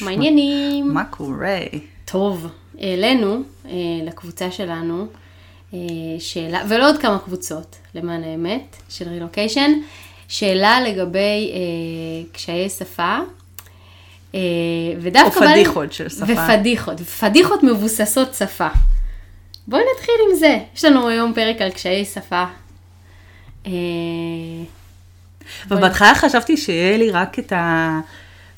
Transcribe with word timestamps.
מה 0.00 0.10
העניינים? 0.10 0.94
מה 0.94 1.04
קורה? 1.04 1.58
טוב, 2.04 2.46
העלינו 2.78 3.42
אה, 3.66 3.70
לקבוצה 4.04 4.50
שלנו 4.50 5.06
אה, 5.74 5.78
שאלה, 6.18 6.62
ולעוד 6.68 6.98
כמה 6.98 7.18
קבוצות, 7.18 7.76
למען 7.94 8.24
האמת, 8.24 8.76
של 8.88 9.08
רילוקיישן, 9.08 9.70
שאלה 10.28 10.80
לגבי 10.80 11.52
אה, 11.54 12.32
קשיי 12.32 12.68
שפה. 12.70 13.18
אה, 14.34 14.40
ודווקא 15.00 15.38
או 15.38 15.52
פדיחות 15.52 15.92
של 15.92 16.08
שפה. 16.08 16.24
ופדיחות, 16.24 17.00
פדיחות 17.00 17.62
מבוססות 17.62 18.34
שפה. 18.34 18.68
בואי 19.66 19.82
נתחיל 19.94 20.14
עם 20.30 20.36
זה. 20.38 20.58
יש 20.76 20.84
לנו 20.84 21.08
היום 21.08 21.34
פרק 21.34 21.60
על 21.60 21.70
קשיי 21.70 22.04
שפה. 22.04 22.44
אה, 23.66 23.72
ובהתחלה 25.68 26.14
חשבתי 26.14 26.56
שיהיה 26.56 26.96
לי 26.96 27.10
רק 27.10 27.38
את 27.38 27.52
ה... 27.52 28.00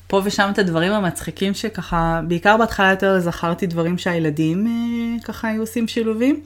פה 0.07 0.21
ושם 0.25 0.49
את 0.53 0.59
הדברים 0.59 0.93
המצחיקים 0.93 1.53
שככה, 1.53 2.21
בעיקר 2.27 2.57
בהתחלה 2.57 2.89
יותר 2.89 3.19
זכרתי 3.19 3.67
דברים 3.67 3.97
שהילדים 3.97 4.67
אה, 4.67 5.23
ככה 5.23 5.47
היו 5.47 5.61
עושים 5.61 5.87
שילובים, 5.87 6.41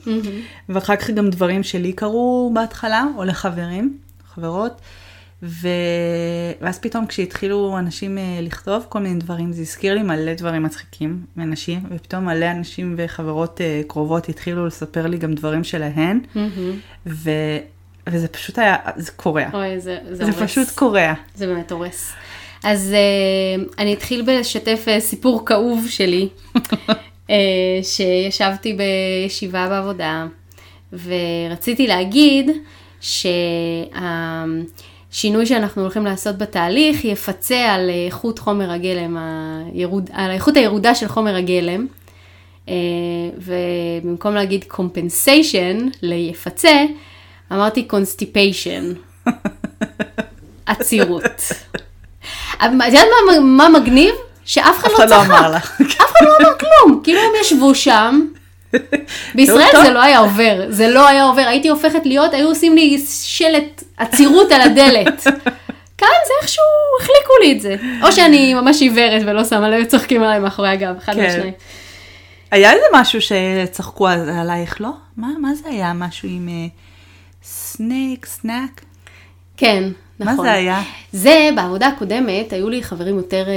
ואחר 0.68 0.96
כך 0.96 1.10
גם 1.10 1.30
דברים 1.30 1.62
שלי 1.62 1.92
קרו 1.92 2.50
בהתחלה, 2.54 3.04
או 3.16 3.24
לחברים, 3.24 3.98
חברות, 4.34 4.80
ו... 5.42 5.68
ואז 6.60 6.78
פתאום 6.78 7.06
כשהתחילו 7.06 7.78
אנשים 7.78 8.18
אה, 8.18 8.38
לכתוב 8.42 8.86
כל 8.88 8.98
מיני 8.98 9.20
דברים, 9.20 9.52
זה 9.52 9.60
הזכיר 9.62 9.94
לי 9.94 10.02
מלא 10.02 10.34
דברים 10.34 10.62
מצחיקים 10.62 11.24
מאנשים, 11.36 11.80
ופתאום 11.90 12.24
מלא 12.24 12.50
אנשים 12.50 12.94
וחברות 12.98 13.60
אה, 13.60 13.82
קרובות 13.86 14.28
התחילו 14.28 14.66
לספר 14.66 15.06
לי 15.06 15.18
גם 15.18 15.34
דברים 15.34 15.64
שלהן, 15.64 16.20
ו... 17.06 17.30
וזה 18.08 18.28
פשוט 18.28 18.58
היה, 18.58 18.76
זה 18.96 19.12
קורע. 19.12 19.44
אוי, 19.54 19.80
זה, 19.80 19.98
זה, 20.08 20.14
זה 20.14 20.24
הורס. 20.24 20.42
פשוט 20.42 20.70
קורע. 20.74 21.12
זה 21.34 21.46
באמת 21.46 21.72
הורס. 21.72 22.12
אז 22.62 22.94
uh, 22.94 22.96
אני 23.78 23.94
אתחיל 23.94 24.22
בלשתף 24.22 24.84
uh, 24.86 25.00
סיפור 25.00 25.46
כאוב 25.46 25.86
שלי, 25.88 26.28
uh, 26.56 26.60
שישבתי 27.82 28.72
בישיבה 28.72 29.68
בעבודה, 29.68 30.26
ורציתי 30.92 31.86
להגיד 31.86 32.50
שהשינוי 33.00 34.06
שאנחנו 35.46 35.82
הולכים 35.82 36.04
לעשות 36.04 36.38
בתהליך 36.38 37.04
יפצה 37.04 37.74
על 37.74 37.90
איכות 38.06 38.38
חומר 38.38 38.70
הגלם, 38.70 39.16
הירוד, 39.72 40.10
על 40.12 40.30
האיכות 40.30 40.56
הירודה 40.56 40.94
של 40.94 41.08
חומר 41.08 41.36
הגלם. 41.36 41.86
Uh, 42.66 42.70
ובמקום 43.38 44.34
להגיד 44.34 44.64
compensation 44.70 45.96
ליפצה, 46.02 46.84
אמרתי 47.52 47.88
constipation. 47.90 48.96
עצירות. 50.66 51.52
את 52.56 52.62
יודעת 52.86 53.06
מה, 53.26 53.40
מה 53.68 53.78
מגניב? 53.80 54.14
שאף 54.44 54.78
אחד 54.78 54.90
לא 54.98 55.04
לא 55.04 55.06
צחק. 55.06 55.26
אמר 55.30 55.50
לך. 55.50 55.80
אף 55.80 56.12
אחד 56.12 56.26
לא 56.26 56.36
אמר 56.40 56.58
כלום. 56.58 57.00
כאילו 57.04 57.20
הם 57.20 57.30
ישבו 57.40 57.74
שם. 57.74 58.20
בישראל. 59.34 59.66
זה 59.84 59.90
לא 59.90 60.02
היה 60.02 60.18
עובר. 60.18 60.64
זה 60.68 60.88
לא 60.88 61.08
היה 61.08 61.24
עובר. 61.24 61.42
הייתי 61.48 61.68
הופכת 61.68 62.00
להיות, 62.06 62.34
היו 62.34 62.48
עושים 62.48 62.74
לי 62.74 63.04
שלט 63.22 63.82
עצירות 63.96 64.52
על 64.52 64.60
הדלת. 64.60 65.22
כאן 65.98 66.08
זה 66.26 66.32
איכשהו 66.42 66.62
החליקו 67.00 67.32
לי 67.42 67.52
את 67.52 67.60
זה. 67.60 67.76
או 68.02 68.12
שאני 68.12 68.54
ממש 68.54 68.80
עיוורת 68.80 69.22
ולא 69.26 69.44
שמה 69.44 69.68
לב, 69.68 69.84
צוחקים 69.84 70.22
עליי 70.22 70.38
מאחורי 70.38 70.68
הגב, 70.68 70.94
אחד 70.98 71.14
כן. 71.14 71.22
מהשניים. 71.22 71.52
היה 72.50 72.72
איזה 72.72 72.84
משהו 72.92 73.18
שצחקו 73.20 74.08
על- 74.08 74.30
עלייך, 74.40 74.80
לא? 74.80 74.90
מה, 75.16 75.28
מה 75.40 75.54
זה 75.54 75.68
היה? 75.68 75.92
משהו 75.92 76.28
עם 76.28 76.48
אה, 76.48 76.66
snake, 77.44 78.26
snack? 78.26 78.80
כן, 79.56 79.84
נכון. 80.22 80.36
מה 80.36 80.42
זה 80.42 80.52
היה? 80.52 80.82
זה, 81.12 81.50
בעבודה 81.56 81.86
הקודמת, 81.86 82.52
היו 82.52 82.70
לי 82.70 82.82
חברים 82.82 83.16
יותר 83.16 83.48
אה, 83.48 83.54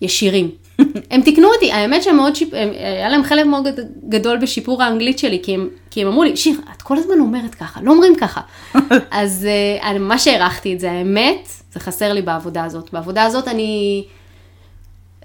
ישירים. 0.00 0.50
הם 1.10 1.22
תיקנו 1.22 1.48
אותי, 1.54 1.72
האמת 1.72 2.02
שהם 2.02 2.16
מאוד 2.16 2.36
שיפ... 2.36 2.48
הם, 2.54 2.68
היה 2.78 3.08
להם 3.08 3.24
חלק 3.24 3.46
מאוד 3.46 3.64
גד- 3.64 4.08
גדול 4.08 4.38
בשיפור 4.38 4.82
האנגלית 4.82 5.18
שלי, 5.18 5.40
כי 5.42 5.54
הם, 5.54 5.68
כי 5.90 6.02
הם 6.02 6.08
אמרו 6.08 6.24
לי, 6.24 6.36
שיר, 6.36 6.60
את 6.76 6.82
כל 6.82 6.96
הזמן 6.96 7.20
אומרת 7.20 7.54
ככה, 7.54 7.80
לא 7.82 7.90
אומרים 7.90 8.14
ככה. 8.16 8.40
אז 9.10 9.46
אה, 9.50 9.90
אני 9.90 9.98
ממש 9.98 10.28
הערכתי 10.28 10.74
את 10.74 10.80
זה, 10.80 10.90
האמת, 10.90 11.48
זה 11.72 11.80
חסר 11.80 12.12
לי 12.12 12.22
בעבודה 12.22 12.64
הזאת. 12.64 12.92
בעבודה 12.92 13.22
הזאת 13.24 13.48
אני, 13.48 14.04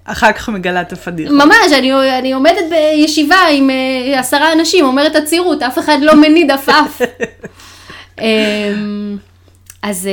אחר 0.04 0.31
כך 0.31 0.50
מגלה 0.50 0.81
את 0.81 0.94
הפדיחה. 0.94 1.34
ממש, 1.34 1.72
אני, 1.78 2.18
אני 2.20 2.34
עומדת 2.34 2.64
בישיבה 2.70 3.38
עם 3.54 3.70
אה, 3.70 4.20
עשרה 4.20 4.54
אנשים, 4.54 4.86
אומרת 4.86 5.16
עצירות, 5.16 5.64
אף 5.64 5.80
אחד 5.80 5.98
לא 6.02 6.16
מניד 6.16 6.52
עפעף. 6.52 7.02
אז 9.82 10.08
אה, 10.08 10.12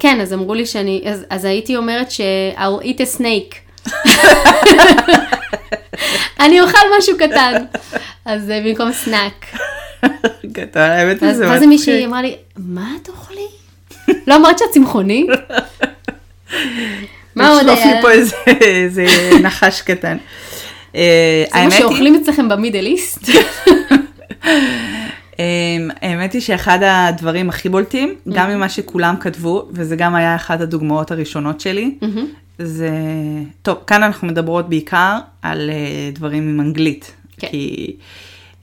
כן, 0.00 0.20
אז 0.20 0.32
אמרו 0.32 0.54
לי 0.54 0.66
שאני, 0.66 1.02
אז, 1.06 1.24
אז 1.30 1.44
הייתי 1.44 1.76
אומרת 1.76 2.10
ש-I'll 2.10 2.84
eat 2.84 2.98
a 2.98 3.18
snake. 3.18 3.54
אני 6.40 6.60
אוכל 6.60 6.78
משהו 6.98 7.16
קטן. 7.18 7.64
אז 8.24 8.50
אה, 8.50 8.60
במקום 8.66 8.92
סנאק. 8.92 9.46
גדול, 10.46 10.82
האמת 10.82 11.22
היא 11.22 11.30
אז 11.30 11.36
זה 11.36 11.48
ואז 11.48 11.62
מישהי 11.62 12.06
אמרה 12.06 12.22
לי, 12.22 12.36
מה 12.56 12.88
את 13.02 13.08
אוכלי? 13.08 13.46
לא 14.26 14.36
אמרת 14.36 14.58
שאת 14.58 14.68
צמחוני? 14.72 15.26
מה 17.36 17.48
עוד 17.48 17.60
לשלוף 17.62 17.78
היה? 17.78 17.94
לי 17.94 18.02
פה 18.02 18.10
איזה- 18.60 19.04
נחש 19.42 19.80
קטן. 19.82 20.16
אה, 20.96 21.44
זה 21.52 21.58
מה 21.58 21.62
היא- 21.62 21.70
שאוכלים 21.70 22.20
אצלכם 22.22 22.48
במידל 22.48 22.86
איסט? 22.86 23.28
אמ, 25.38 25.90
האמת 26.00 26.32
היא 26.32 26.42
שאחד 26.42 26.78
הדברים 26.82 27.48
הכי 27.48 27.68
בולטים, 27.68 28.14
גם 28.32 28.50
ממה 28.50 28.68
שכולם 28.68 29.14
כתבו, 29.20 29.68
וזה 29.70 29.96
גם 29.96 30.14
היה 30.14 30.36
אחת 30.36 30.60
הדוגמאות 30.60 31.10
הראשונות 31.10 31.60
שלי, 31.60 31.98
זה, 32.58 32.90
טוב, 33.62 33.78
כאן 33.86 34.02
אנחנו 34.02 34.28
מדברות 34.28 34.68
בעיקר 34.68 35.18
על 35.42 35.70
אה, 35.70 36.10
דברים 36.12 36.48
עם 36.48 36.60
אנגלית, 36.60 37.12
כן. 37.38 37.48
כי... 37.48 37.96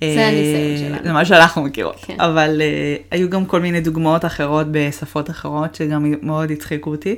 זה 0.01 0.05
אה, 0.05 0.27
הניסיון 0.27 0.77
שלנו. 0.77 1.03
זה 1.03 1.13
מה 1.13 1.25
שאנחנו 1.25 1.61
מכירות, 1.63 1.95
כן. 2.01 2.15
אבל 2.19 2.61
אה, 2.61 2.95
היו 3.11 3.29
גם 3.29 3.45
כל 3.45 3.61
מיני 3.61 3.81
דוגמאות 3.81 4.25
אחרות 4.25 4.67
בשפות 4.71 5.29
אחרות, 5.29 5.75
שגם 5.75 6.13
מאוד 6.21 6.51
הצחיקו 6.51 6.89
אותי. 6.89 7.15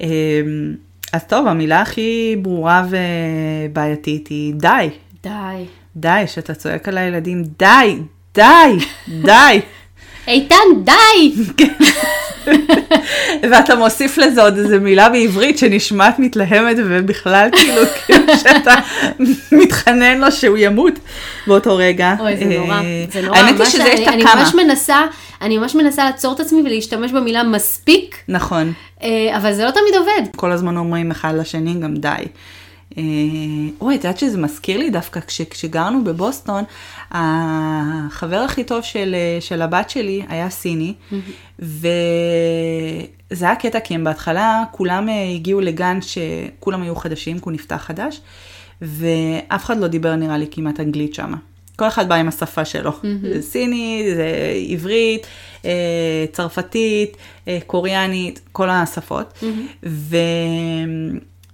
אמ, 0.00 0.08
אז 1.12 1.24
טוב, 1.24 1.46
המילה 1.46 1.80
הכי 1.80 2.36
ברורה 2.42 2.86
ובעייתית 2.90 4.28
היא 4.28 4.54
די. 4.54 4.90
די. 5.22 5.64
די, 5.96 6.22
שאתה 6.26 6.54
צועק 6.54 6.88
על 6.88 6.98
הילדים, 6.98 7.44
די, 7.58 7.98
די, 8.34 8.78
די. 9.08 9.60
איתן, 10.28 10.56
די! 10.84 11.32
ואתה 13.50 13.74
מוסיף 13.76 14.18
לזה 14.18 14.42
עוד 14.42 14.58
איזה 14.58 14.78
מילה 14.78 15.08
בעברית 15.08 15.58
שנשמעת 15.58 16.18
מתלהמת 16.18 16.76
ובכלל 16.78 17.48
כאילו, 17.52 17.82
כאילו 18.06 18.24
שאתה 18.42 18.74
מתחנן 19.52 20.18
לו 20.20 20.32
שהוא 20.32 20.58
ימות 20.58 20.92
באותו 21.46 21.76
רגע. 21.76 22.14
אוי, 22.20 22.36
זה 22.36 22.44
נורא, 22.44 22.74
אה, 22.74 23.04
זה 23.12 23.22
נורא. 23.22 23.36
האמת 23.38 23.60
היא 23.60 23.66
שזה 23.68 23.82
יש 23.82 24.08
אני- 24.08 24.22
לה 24.22 24.32
אני. 24.32 24.40
ממש 24.40 24.54
מנסה, 24.54 25.00
אני 25.42 25.58
ממש 25.58 25.74
מנסה 25.74 26.04
לעצור 26.04 26.34
את 26.34 26.40
עצמי 26.40 26.60
ולהשתמש 26.64 27.10
במילה 27.12 27.42
מספיק, 27.42 28.16
נכון, 28.28 28.72
אה, 29.02 29.08
אבל 29.36 29.52
זה 29.52 29.64
לא 29.64 29.70
תמיד 29.70 29.94
עובד. 29.98 30.22
כל 30.36 30.52
הזמן 30.52 30.76
אומרים 30.76 31.10
אחד 31.10 31.34
לשני 31.40 31.74
גם 31.74 31.94
די. 31.94 32.08
אה, 32.98 33.02
אוי, 33.80 33.94
את 33.94 34.04
יודעת 34.04 34.18
שזה 34.18 34.38
מזכיר 34.38 34.78
לי 34.78 34.90
דווקא 34.90 35.20
כש, 35.20 35.40
כשגרנו 35.40 36.04
בבוסטון, 36.04 36.64
החבר 37.10 38.36
הכי 38.36 38.64
טוב 38.64 38.82
של, 38.82 39.14
אה, 39.14 39.40
של 39.40 39.62
הבת 39.62 39.90
שלי 39.90 40.22
היה 40.28 40.50
סיני, 40.50 40.94
וזה 41.58 41.86
היה 43.40 43.56
קטע 43.56 43.80
כי 43.80 43.94
הם 43.94 44.04
בהתחלה 44.04 44.64
כולם 44.70 45.08
אה, 45.08 45.30
הגיעו 45.34 45.60
לגן 45.60 45.98
שכולם 46.02 46.82
היו 46.82 46.96
חדשים, 46.96 47.38
כי 47.38 47.44
הוא 47.44 47.52
נפתח 47.52 47.76
חדש, 47.86 48.20
ואף 48.82 49.64
אחד 49.64 49.78
לא 49.78 49.86
דיבר 49.86 50.16
נראה 50.16 50.38
לי 50.38 50.46
כמעט 50.50 50.80
אנגלית 50.80 51.14
שם. 51.14 51.34
כל 51.76 51.88
אחד 51.88 52.08
בא 52.08 52.14
עם 52.14 52.28
השפה 52.28 52.64
שלו. 52.64 52.92
זה 53.22 53.42
סיני, 53.42 54.04
זה 54.14 54.28
עברית, 54.68 55.26
צרפתית, 56.32 57.16
קוריאנית, 57.66 58.40
כל 58.52 58.70
השפות. 58.70 59.38
ו... 59.86 60.16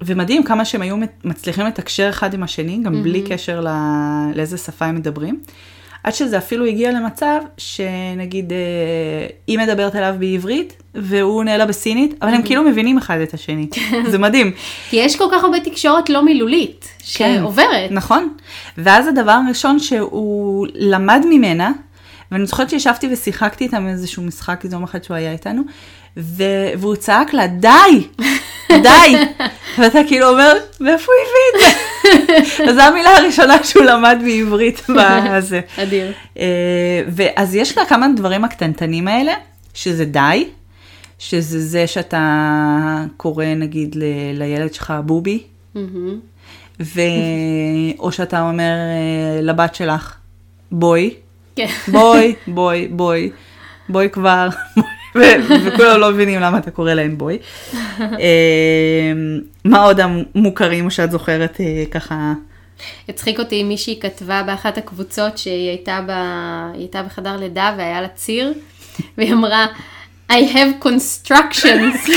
ומדהים 0.02 0.42
כמה 0.42 0.64
שהם 0.64 0.82
היו 0.82 0.96
מצליחים 1.24 1.66
לתקשר 1.66 2.08
אחד 2.10 2.34
עם 2.34 2.42
השני, 2.42 2.78
גם 2.82 3.02
בלי 3.02 3.22
קשר 3.22 3.60
לא... 3.60 3.70
לאיזה 4.34 4.58
שפה 4.58 4.84
הם 4.84 4.94
מדברים. 4.94 5.40
עד 6.04 6.14
שזה 6.14 6.38
אפילו 6.38 6.64
הגיע 6.64 6.92
למצב 6.92 7.40
שנגיד 7.56 8.52
אה, 8.52 9.26
היא 9.46 9.58
מדברת 9.58 9.96
אליו 9.96 10.14
בעברית 10.18 10.82
והוא 10.94 11.38
עונה 11.38 11.56
לה 11.56 11.66
בסינית, 11.66 12.14
אבל 12.22 12.34
הם 12.34 12.42
כאילו 12.42 12.62
מבינים 12.62 12.98
אחד 12.98 13.18
את 13.20 13.34
השני. 13.34 13.68
זה 14.10 14.18
מדהים. 14.18 14.52
כי 14.90 14.96
יש 14.96 15.16
כל 15.16 15.24
כך 15.32 15.44
הרבה 15.44 15.60
תקשורת 15.60 16.10
לא 16.10 16.24
מילולית, 16.24 16.88
כן. 17.14 17.36
שעוברת. 17.38 17.90
נכון. 17.90 18.34
ואז 18.78 19.08
הדבר 19.08 19.40
הראשון 19.46 19.78
שהוא 19.78 20.66
למד 20.74 21.24
ממנה, 21.30 21.72
ואני 22.32 22.46
זוכרת 22.46 22.70
שישבתי 22.70 23.12
ושיחקתי 23.12 23.64
איתם 23.64 23.88
איזשהו 23.88 24.22
משחק 24.22 24.60
איזה 24.64 24.76
יום 24.76 24.84
אחד 24.84 25.04
שהוא 25.04 25.16
היה 25.16 25.32
איתנו, 25.32 25.62
ו... 26.16 26.42
והוא 26.78 26.96
צעק 26.96 27.34
לה, 27.34 27.46
די, 27.46 27.68
די. 28.72 29.14
ואתה 29.78 29.98
כאילו 30.08 30.28
אומר, 30.28 30.52
מאיפה 30.80 31.12
הוא 31.12 31.24
הביא 31.24 31.68
את 31.68 31.74
זה? 32.56 32.64
אז 32.70 32.74
זו 32.76 32.80
המילה 32.82 33.16
הראשונה 33.16 33.64
שהוא 33.64 33.84
למד 33.84 34.18
בעברית 34.24 34.82
בזה. 34.96 35.60
אדיר. 35.78 36.12
אה, 36.38 36.44
ואז 37.08 37.54
יש 37.54 37.78
לה 37.78 37.84
כמה 37.86 38.06
דברים 38.16 38.44
הקטנטנים 38.44 39.08
האלה, 39.08 39.32
שזה 39.74 40.04
די, 40.04 40.48
שזה 41.18 41.60
זה 41.60 41.86
שאתה 41.86 42.20
קורא 43.16 43.44
נגיד 43.56 43.94
ל- 43.94 44.02
לילד 44.38 44.74
שלך 44.74 44.92
בובי. 45.04 45.42
ו... 46.80 47.00
או 47.98 48.12
שאתה 48.12 48.40
אומר 48.40 48.62
אה, 48.62 49.42
לבת 49.42 49.74
שלך, 49.74 50.14
בואי, 50.72 51.14
כן. 51.56 51.66
בואי, 51.88 52.34
בואי, 52.46 52.88
בואי, 52.88 53.30
בואי 53.88 54.08
כבר, 54.10 54.48
וכולם 55.64 56.00
לא 56.00 56.10
מבינים 56.10 56.40
למה 56.40 56.58
אתה 56.58 56.70
קורא 56.70 56.94
להם 56.94 57.18
בואי. 57.18 57.38
אה, 58.00 59.12
מה 59.64 59.84
עוד 59.84 60.00
המוכרים 60.00 60.90
שאת 60.90 61.10
זוכרת 61.10 61.60
אה, 61.60 61.84
ככה? 61.90 62.32
הצחיק 63.08 63.38
אותי 63.38 63.62
מישהי 63.62 63.98
כתבה 64.00 64.42
באחת 64.42 64.78
הקבוצות 64.78 65.38
שהיא 65.38 65.68
הייתה, 65.68 66.00
ב... 66.06 66.10
הייתה 66.74 67.02
בחדר 67.02 67.36
לידה 67.36 67.74
והיה 67.78 68.00
לה 68.00 68.08
ציר, 68.08 68.52
והיא 69.18 69.32
אמרה, 69.32 69.66
I 70.32 70.34
have 70.34 70.84
constructions. 70.84 72.10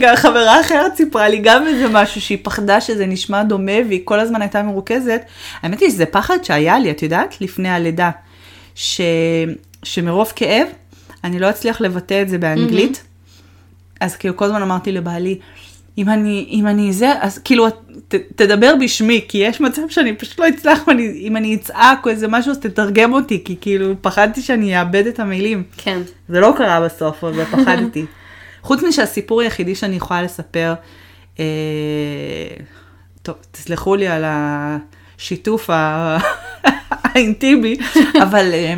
גם 0.00 0.16
חברה 0.16 0.60
אחרת 0.60 0.96
סיפרה 0.96 1.28
לי 1.28 1.38
גם 1.38 1.66
איזה 1.66 1.88
משהו 1.88 2.20
שהיא 2.20 2.38
פחדה 2.42 2.80
שזה 2.80 3.06
נשמע 3.06 3.42
דומה 3.42 3.72
והיא 3.88 4.00
כל 4.04 4.20
הזמן 4.20 4.42
הייתה 4.42 4.62
מרוכזת. 4.62 5.22
האמת 5.62 5.80
היא 5.80 5.90
שזה 5.90 6.06
פחד 6.06 6.44
שהיה 6.44 6.78
לי, 6.78 6.90
את 6.90 7.02
יודעת, 7.02 7.40
לפני 7.40 7.68
הלידה. 7.68 8.10
ש... 8.78 9.00
שמרוב 9.82 10.32
כאב, 10.36 10.66
אני 11.24 11.38
לא 11.38 11.50
אצליח 11.50 11.80
לבטא 11.80 12.22
את 12.22 12.28
זה 12.28 12.38
באנגלית. 12.38 13.04
אז 14.00 14.16
כאילו 14.16 14.36
כל 14.36 14.44
הזמן 14.44 14.62
אמרתי 14.62 14.92
לבעלי, 14.92 15.38
אם 15.98 16.08
אני, 16.08 16.46
אם 16.50 16.66
אני 16.66 16.92
זה, 16.92 17.12
אז 17.20 17.38
כאילו 17.38 17.70
ת, 18.08 18.14
תדבר 18.36 18.74
בשמי, 18.80 19.24
כי 19.28 19.38
יש 19.38 19.60
מצב 19.60 19.82
שאני 19.88 20.16
פשוט 20.16 20.38
לא 20.38 20.48
אצלח, 20.48 20.78
ואני, 20.86 21.20
אם 21.20 21.36
אני 21.36 21.54
אצעק 21.54 22.06
או 22.06 22.10
איזה 22.10 22.28
משהו, 22.28 22.50
אז 22.50 22.58
תתרגם 22.58 23.12
אותי, 23.12 23.44
כי 23.44 23.56
כאילו 23.60 23.94
פחדתי 24.00 24.42
שאני 24.42 24.80
אאבד 24.80 25.06
את 25.06 25.20
המילים. 25.20 25.62
כן. 25.76 26.00
זה 26.28 26.40
לא 26.40 26.54
קרה 26.56 26.80
בסוף, 26.80 27.24
אבל 27.24 27.44
פחדתי. 27.44 28.04
חוץ 28.62 28.82
משהסיפור 28.82 29.40
היחידי 29.40 29.74
שאני 29.74 29.96
יכולה 29.96 30.22
לספר, 30.22 30.74
אה, 31.38 31.44
טוב, 33.22 33.36
תסלחו 33.50 33.96
לי 33.96 34.08
על 34.08 34.24
השיתוף 35.18 35.70
האינטימי, 36.90 37.76
אבל 38.22 38.50
אה, 38.52 38.74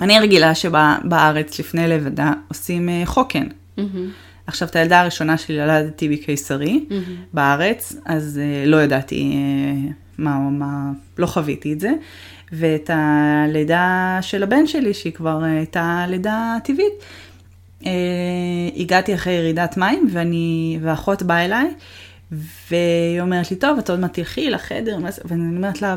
אני 0.00 0.20
רגילה 0.20 0.54
שבארץ 0.54 1.58
לפני 1.58 1.88
לבדה 1.88 2.32
עושים 2.48 2.88
אה, 2.88 3.02
חוקן. 3.04 3.46
מהמם. 3.76 4.10
עכשיו, 4.46 4.68
את 4.68 4.76
הילדה 4.76 5.00
הראשונה 5.00 5.38
שלי 5.38 5.54
ילדתי 5.54 6.08
בקיסרי 6.08 6.84
בארץ, 7.32 7.96
אז 8.04 8.40
אה, 8.42 8.66
לא 8.66 8.82
ידעתי 8.82 9.36
מה, 10.18 10.38
מה, 10.38 10.90
לא 11.18 11.26
חוויתי 11.26 11.72
את 11.72 11.80
זה. 11.80 11.90
ואת 12.52 12.90
הלידה 12.94 14.18
של 14.20 14.42
הבן 14.42 14.66
שלי, 14.66 14.94
שהיא 14.94 15.12
כבר 15.12 15.42
הייתה 15.42 16.04
לידה 16.08 16.56
טבעית, 16.64 16.92
הגעתי 18.76 19.14
אחרי 19.14 19.32
ירידת 19.32 19.76
מים, 19.76 20.08
ואני, 20.12 20.78
ואחות 20.82 21.22
באה 21.22 21.44
אליי, 21.44 21.74
והיא 22.32 23.20
אומרת 23.20 23.50
לי, 23.50 23.56
טוב, 23.56 23.78
את 23.78 23.90
עוד 23.90 24.00
מעט 24.00 24.14
תלכי 24.14 24.50
לחדר, 24.50 24.98
מה 24.98 25.10
זה?" 25.10 25.22
ואני 25.24 25.56
אומרת 25.56 25.82
לה, 25.82 25.96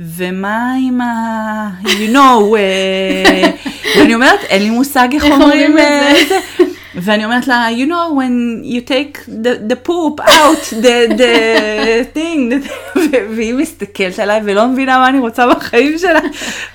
ומה 0.00 0.74
עם 0.86 1.00
ה... 1.00 1.70
you 1.82 2.14
know, 2.14 2.56
אה, 2.56 3.50
ואני 3.98 4.14
אומרת, 4.14 4.40
אין 4.48 4.62
לי 4.62 4.70
מושג 4.70 5.08
איך 5.12 5.24
אומרים 5.24 5.78
את 5.78 5.82
אה, 5.82 6.14
זה?" 6.28 6.64
ואני 6.94 7.24
אומרת 7.24 7.46
לה, 7.46 7.66
you 7.70 7.88
know, 7.88 8.14
when 8.18 8.64
you 8.64 8.88
take 8.88 9.18
the, 9.26 9.72
the 9.72 9.88
poop 9.88 10.20
out, 10.20 10.74
the, 10.82 11.14
the 11.18 12.16
thing. 12.16 12.68
והיא 13.36 13.54
מסתכלת 13.54 14.18
עליי 14.18 14.40
ולא 14.44 14.68
מבינה 14.68 14.98
מה 14.98 15.08
אני 15.08 15.18
רוצה 15.18 15.46
בחיים 15.54 15.98
שלה. 15.98 16.20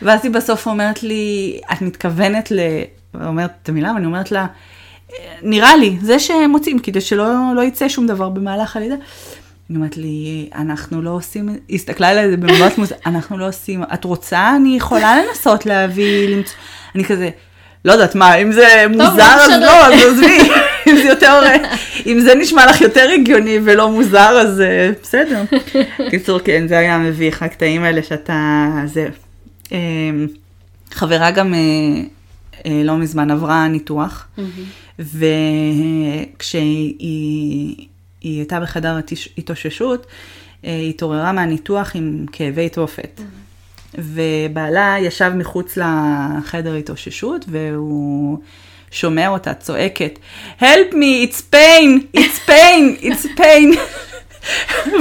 ואז 0.01 0.19
היא 0.23 0.31
בסוף 0.31 0.67
אומרת 0.67 1.03
לי, 1.03 1.59
את 1.73 1.81
מתכוונת 1.81 2.51
ל... 2.51 2.59
אומרת 3.25 3.51
את 3.63 3.69
המילה, 3.69 3.91
ואני 3.95 4.05
אומרת 4.05 4.31
לה, 4.31 4.45
נראה 5.41 5.75
לי, 5.75 5.97
זה 6.01 6.19
שהם 6.19 6.51
מוצאים, 6.51 6.79
כדי 6.79 7.01
שלא 7.01 7.33
לא 7.55 7.61
יצא 7.61 7.89
שום 7.89 8.07
דבר 8.07 8.29
במהלך 8.29 8.75
הלידה. 8.75 8.95
היא 9.69 9.77
אומרת 9.77 9.97
לי, 9.97 10.49
אנחנו 10.55 11.01
לא 11.01 11.09
עושים, 11.09 11.49
היא 11.67 11.75
הסתכלה 11.75 12.09
עליי 12.09 12.37
במבט 12.37 12.77
מוזר, 12.77 12.95
אנחנו 13.05 13.37
לא 13.37 13.47
עושים, 13.47 13.83
את 13.93 14.05
רוצה, 14.05 14.55
אני 14.55 14.77
יכולה 14.77 15.15
לנסות 15.21 15.65
להביא, 15.65 16.35
למצוא, 16.35 16.55
אני 16.95 17.05
כזה, 17.05 17.29
לא 17.85 17.91
יודעת 17.91 18.15
מה, 18.15 18.35
אם 18.35 18.51
זה 18.51 18.85
מוזר 18.89 19.37
אז. 19.39 19.49
לא, 19.61 19.85
אז 19.85 19.93
עזבי, 19.93 20.37
אם 20.87 20.95
זה 20.95 21.03
יותר, 21.03 21.41
אם 22.05 22.19
זה 22.19 22.35
נשמע 22.35 22.65
לך 22.65 22.81
יותר 22.81 23.09
הגיוני 23.13 23.59
ולא 23.63 23.89
מוזר, 23.89 24.39
אז 24.41 24.61
אה, 24.61 24.91
בסדר. 25.03 25.41
קיצור, 26.09 26.39
כן, 26.39 26.67
זה 26.67 26.77
היה 26.77 26.97
מביך, 26.97 27.43
הקטעים 27.43 27.83
האלה 27.83 28.03
שאתה, 28.03 28.69
זה, 28.85 29.07
אה, 29.71 29.77
חברה 30.91 31.31
גם 31.31 31.53
אה, 31.53 31.59
לא 32.65 32.97
מזמן 32.97 33.31
עברה 33.31 33.67
ניתוח, 33.67 34.27
וכשהיא 34.99 36.95
היא 38.21 38.37
הייתה 38.37 38.59
בחדר 38.59 38.99
התאוששות, 39.37 40.05
אה, 40.65 40.69
היא 40.69 40.89
התעוררה 40.89 41.31
מהניתוח 41.31 41.91
עם 41.95 42.25
כאבי 42.31 42.69
תופת. 42.69 43.21
ובעלה 43.97 44.95
ישב 44.99 45.31
מחוץ 45.35 45.77
לחדר 45.77 46.73
התאוששות, 46.73 47.45
והוא 47.47 48.39
שומע 48.91 49.27
אותה 49.27 49.53
צועקת, 49.53 50.19
Help 50.59 50.93
me, 50.93 51.27
it's 51.27 51.41
pain, 51.53 52.17
it's 52.17 52.49
pain, 52.49 53.03
it's 53.03 53.39
pain. 53.39 53.77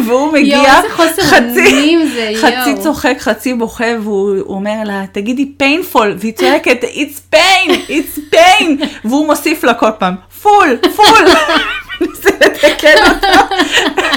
והוא 0.07 0.33
מגיע, 0.33 0.81
חוסר 0.91 1.23
חצי, 1.23 1.99
זה, 2.15 2.33
חצי. 2.41 2.83
צוחק, 2.83 3.17
חצי 3.19 3.55
בוכה, 3.55 3.85
והוא 4.03 4.37
הוא 4.39 4.55
אומר 4.55 4.77
לה, 4.85 5.05
תגידי 5.13 5.53
painful, 5.63 6.07
והיא 6.19 6.33
צועקת, 6.33 6.85
it's 6.85 7.35
pain, 7.35 7.71
it's 7.89 8.35
pain, 8.35 8.85
והוא 9.05 9.27
מוסיף 9.27 9.65
לה 9.65 9.75
כל 9.75 9.91
פעם, 9.99 10.15
full, 10.43 10.87
full. 10.97 11.29
מנסה 12.01 12.31
לתקן 12.31 12.95
אותו, 13.09 13.55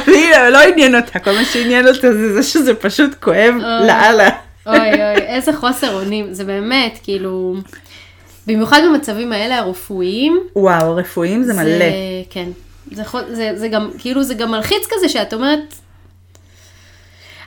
והיא 0.07 0.35
לא 0.51 0.62
עניין 0.62 0.95
אותה, 0.95 1.19
כל 1.19 1.31
מה 1.31 1.45
שעניין 1.45 1.88
אותה 1.88 2.13
זה 2.13 2.33
זה 2.33 2.44
שזה 2.44 2.73
פשוט 2.73 3.12
כואב. 3.23 3.56
לאללה. 3.59 4.29
אוי 4.68 4.77
אוי, 4.77 5.21
איזה 5.27 5.53
חוסר 5.53 5.94
אונים, 5.94 6.33
זה 6.33 6.44
באמת, 6.44 7.00
כאילו, 7.03 7.56
במיוחד 8.47 8.81
במצבים 8.90 9.31
האלה 9.31 9.57
הרפואיים. 9.57 10.40
וואו, 10.56 10.85
הרפואיים 10.85 11.44
זה 11.44 11.54
מלא. 11.54 11.85
כן. 12.30 12.49
זה, 12.92 13.06
חו- 13.06 13.33
זה, 13.36 13.52
זה 13.56 13.68
גם, 13.68 13.92
כאילו, 13.98 14.24
זה 14.24 14.33
גם 14.33 14.52
מלחיץ 14.52 14.88
כזה 14.90 15.10
שאת 15.10 15.33
אומרת... 15.33 15.60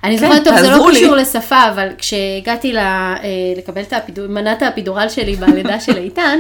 אני 0.05 0.19
כן, 0.19 0.27
זוכרת, 0.27 0.45
טוב, 0.45 0.59
זה 0.61 0.71
לא 0.71 0.91
לי. 0.91 1.01
קשור 1.01 1.17
לשפה, 1.17 1.69
אבל 1.69 1.89
כשהגעתי 1.99 2.73
ל, 2.73 2.79
אה, 2.79 3.19
לקבל 3.57 3.83
את 3.83 3.93
הפידור, 3.93 4.27
מנת 4.27 4.63
האפידורל 4.63 5.09
שלי 5.09 5.37
בלידה 5.41 5.81
של 5.81 5.97
איתן, 5.97 6.39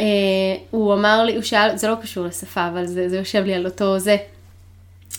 אה, 0.00 0.04
הוא 0.70 0.94
אמר 0.94 1.24
לי, 1.24 1.34
הוא 1.34 1.42
שאל, 1.42 1.76
זה 1.76 1.88
לא 1.88 1.94
קשור 2.02 2.26
לשפה, 2.26 2.66
אבל 2.66 2.86
זה, 2.86 3.08
זה 3.08 3.16
יושב 3.16 3.44
לי 3.44 3.54
על 3.54 3.66
אותו 3.66 3.98
זה. 3.98 4.16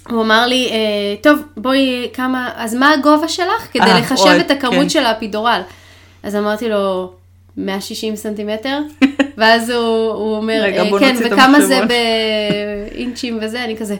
הוא 0.09 0.21
אמר 0.21 0.45
לי, 0.47 0.69
אה, 0.71 1.15
טוב, 1.23 1.39
בואי, 1.57 2.09
כמה, 2.13 2.51
אז 2.55 2.73
מה 2.73 2.93
הגובה 2.93 3.27
שלך? 3.27 3.67
כדי 3.71 3.83
אה, 3.83 3.99
לחשב 3.99 4.25
אוי, 4.25 4.39
את 4.39 4.51
הכמות 4.51 4.83
כן. 4.83 4.89
של 4.89 5.05
האפידורל. 5.05 5.61
אז 6.23 6.35
אמרתי 6.35 6.69
לו, 6.69 7.13
160 7.57 8.15
סנטימטר? 8.15 8.79
ואז 9.37 9.69
הוא, 9.69 10.11
הוא 10.13 10.35
אומר, 10.35 10.61
רגע, 10.63 10.83
"אה, 10.83 10.89
בוא 10.89 10.99
כן, 10.99 11.15
וכמה 11.25 11.61
זה 11.61 11.77
המחשבון." 11.77 11.97
באינצ'ים 12.91 13.39
וזה, 13.41 13.63
אני 13.63 13.77
כזה, 13.77 13.95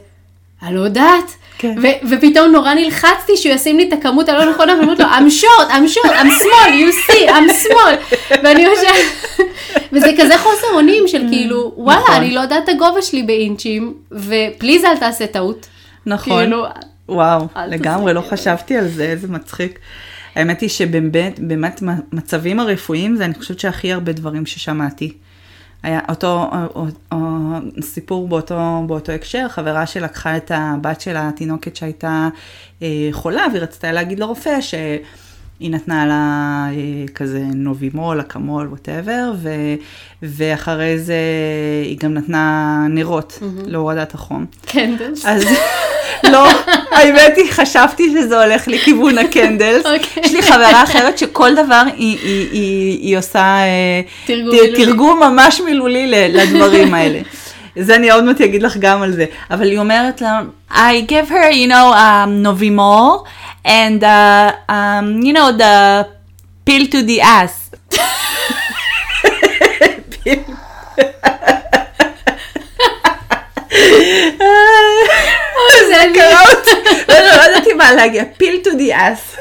אני 0.63 0.75
לא 0.75 0.81
יודעת. 0.81 1.31
כן. 1.57 1.75
ו- 1.81 2.07
ופתאום 2.09 2.51
נורא 2.51 2.73
נלחצתי 2.73 3.37
שהוא 3.37 3.55
ישים 3.55 3.77
לי 3.77 3.87
את 3.87 3.93
הכמות 3.93 4.29
הלא 4.29 4.51
נכונה, 4.51 4.71
ואני 4.73 4.83
אומרת 4.83 4.99
לו, 4.99 5.05
I'm 5.05 5.43
short, 5.43 5.69
I'm 5.71 5.95
short, 5.95 6.11
I'm 6.11 6.41
small, 6.43 6.69
you 6.71 7.11
see, 7.11 7.29
I'm 7.29 7.67
small. 7.67 8.15
ואני 8.43 8.65
חושבת, 8.75 9.39
וזה 9.93 10.11
כזה 10.19 10.37
חוסר 10.37 10.67
אונים 10.73 11.07
של 11.07 11.27
כאילו, 11.29 11.73
וואלה, 11.77 11.99
נכון. 12.01 12.15
אני 12.15 12.31
לא 12.33 12.39
יודעת 12.39 12.63
את 12.63 12.69
הגובה 12.69 13.01
שלי 13.01 13.23
באינצ'ים, 13.23 13.93
ופליז 14.11 14.85
אל 14.85 14.97
תעשה 14.97 15.27
טעות. 15.27 15.67
נכון. 16.05 16.43
כאילו, 16.43 16.65
וואו, 17.09 17.47
לגמרי, 17.67 18.13
לא 18.13 18.21
חשבתי 18.21 18.77
על 18.77 18.87
זה, 18.87 19.03
איזה 19.03 19.27
מצחיק. 19.27 19.79
האמת 20.35 20.61
היא 20.61 20.69
שבאמת, 20.69 21.39
באמת, 21.39 21.83
מצבים 22.11 22.59
הרפואיים 22.59 23.15
זה 23.15 23.25
אני 23.25 23.33
חושבת 23.33 23.59
שהכי 23.59 23.93
הרבה 23.93 24.11
דברים 24.11 24.45
ששמעתי. 24.45 25.13
היה 25.83 25.99
אותו 26.09 26.49
או, 26.75 26.85
או, 27.11 27.17
סיפור 27.81 28.27
באותו, 28.27 28.83
באותו 28.87 29.11
הקשר, 29.11 29.47
חברה 29.49 29.85
שלקחה 29.85 30.37
את 30.37 30.51
הבת 30.55 31.01
של 31.01 31.15
התינוקת 31.17 31.75
שהייתה 31.75 32.29
אה, 32.81 33.09
חולה, 33.11 33.45
והיא 33.51 33.61
רצתה 33.61 33.91
להגיד 33.91 34.19
לרופא 34.19 34.61
שהיא 34.61 35.71
נתנה 35.71 36.05
לה 36.05 36.67
אה, 36.71 37.13
כזה 37.15 37.43
נובימול, 37.53 38.21
אקמול, 38.21 38.67
ווטאבר, 38.67 39.33
ואחרי 40.21 40.99
זה 40.99 41.19
היא 41.85 41.97
גם 41.99 42.13
נתנה 42.13 42.85
נרות 42.89 43.39
להורדת 43.65 44.13
החום. 44.13 44.45
קנדלס. 44.65 45.25
אז 45.25 45.43
לא, 46.31 46.47
האמת 46.91 47.37
היא, 47.37 47.51
חשבתי 47.51 48.09
שזה 48.09 48.43
הולך 48.43 48.67
לכיוון 48.67 49.17
הקנדלס. 49.17 49.85
אוקיי. 49.85 50.23
יש 50.23 50.33
לי 50.33 50.41
חברה 50.41 50.83
אחרת 50.83 51.17
שכל 51.17 51.55
דבר 51.55 51.83
היא, 51.97 53.17
עושה 53.17 53.39
אה, 53.39 54.01
תרגום 54.75 55.19
ממש 55.19 55.61
מילולי 55.61 56.29
לדברים 56.29 56.93
האלה. 56.93 57.19
זה 57.75 57.95
אני 57.95 58.11
עוד 58.11 58.23
מעט 58.23 58.41
אגיד 58.41 58.63
לך 58.63 58.77
גם 58.77 59.01
על 59.01 59.11
זה. 59.11 59.25
אבל 59.51 59.65
היא 59.65 59.79
אומרת 59.79 60.21
לה, 60.21 60.39
I 60.71 61.07
gave 61.07 61.29
her, 61.29 61.51
you 61.51 61.67
know, 61.67 61.93
um, 61.93 62.43
Novimol, 62.45 63.25
and, 63.65 64.03
uh, 64.03 64.51
um, 64.69 65.21
you 65.23 65.33
know, 65.33 65.51
the 65.57 66.05
pill 66.65 66.85
to 66.91 67.01
the 67.03 67.21
ass. 67.21 67.71
קרא 76.13 76.41
אותי, 76.49 76.71
לא 77.07 77.43
ידעתי 77.49 77.73
מה 77.73 77.91
להגיע, 77.91 78.23
פיל 78.37 78.57
טו 78.63 78.69
די 78.77 78.91
אס. 78.93 79.35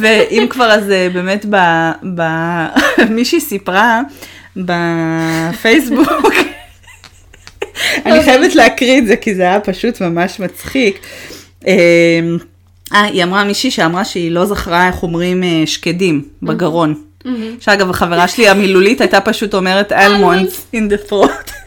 ואם 0.00 0.46
כבר 0.50 0.64
אז 0.64 0.90
אה, 0.90 1.08
באמת 1.12 1.46
מישהי 3.10 3.40
סיפרה 3.40 4.00
בפייסבוק, 4.56 6.34
אני 8.06 8.22
חייבת 8.22 8.54
להקריא 8.54 8.98
את 8.98 9.06
זה 9.06 9.16
כי 9.16 9.34
זה 9.34 9.42
היה 9.42 9.60
פשוט 9.60 10.00
ממש 10.00 10.40
מצחיק. 10.40 11.06
אה, 11.66 12.20
היא 12.92 13.24
אמרה 13.24 13.44
מישהי 13.44 13.70
שאמרה 13.70 14.04
שהיא 14.04 14.30
לא 14.30 14.46
זכרה 14.46 14.86
איך 14.86 15.02
אומרים 15.02 15.42
אה, 15.42 15.62
שקדים 15.66 16.22
בגרון. 16.42 16.94
שאגב, 17.60 17.90
החברה 17.90 18.28
שלי 18.28 18.48
המילולית 18.48 19.00
הייתה 19.00 19.20
פשוט 19.20 19.54
אומרת 19.54 19.92
אלמונדס 19.92 20.66
in 20.74 20.92
the 20.92 21.10
throat. 21.10 21.57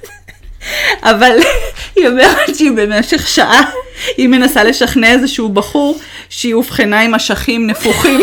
אבל 1.04 1.38
היא 1.96 2.08
אומרת 2.08 2.56
שהיא 2.56 2.72
במשך 2.72 3.28
שעה, 3.28 3.64
היא 4.18 4.28
מנסה 4.28 4.64
לשכנע 4.64 5.12
איזשהו 5.12 5.50
בחור 5.50 6.00
שהיא 6.30 6.54
אובחנה 6.54 7.02
עם 7.02 7.16
אשכים 7.16 7.68
נפוחים. 7.68 8.22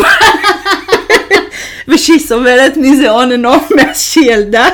ושהיא 1.87 2.19
סובלת 2.19 2.77
מזה 2.77 3.11
on 3.11 3.27
and 3.27 3.45
off 3.45 3.75
מאז 3.75 4.01
שהיא 4.01 4.31
ילדה. 4.31 4.69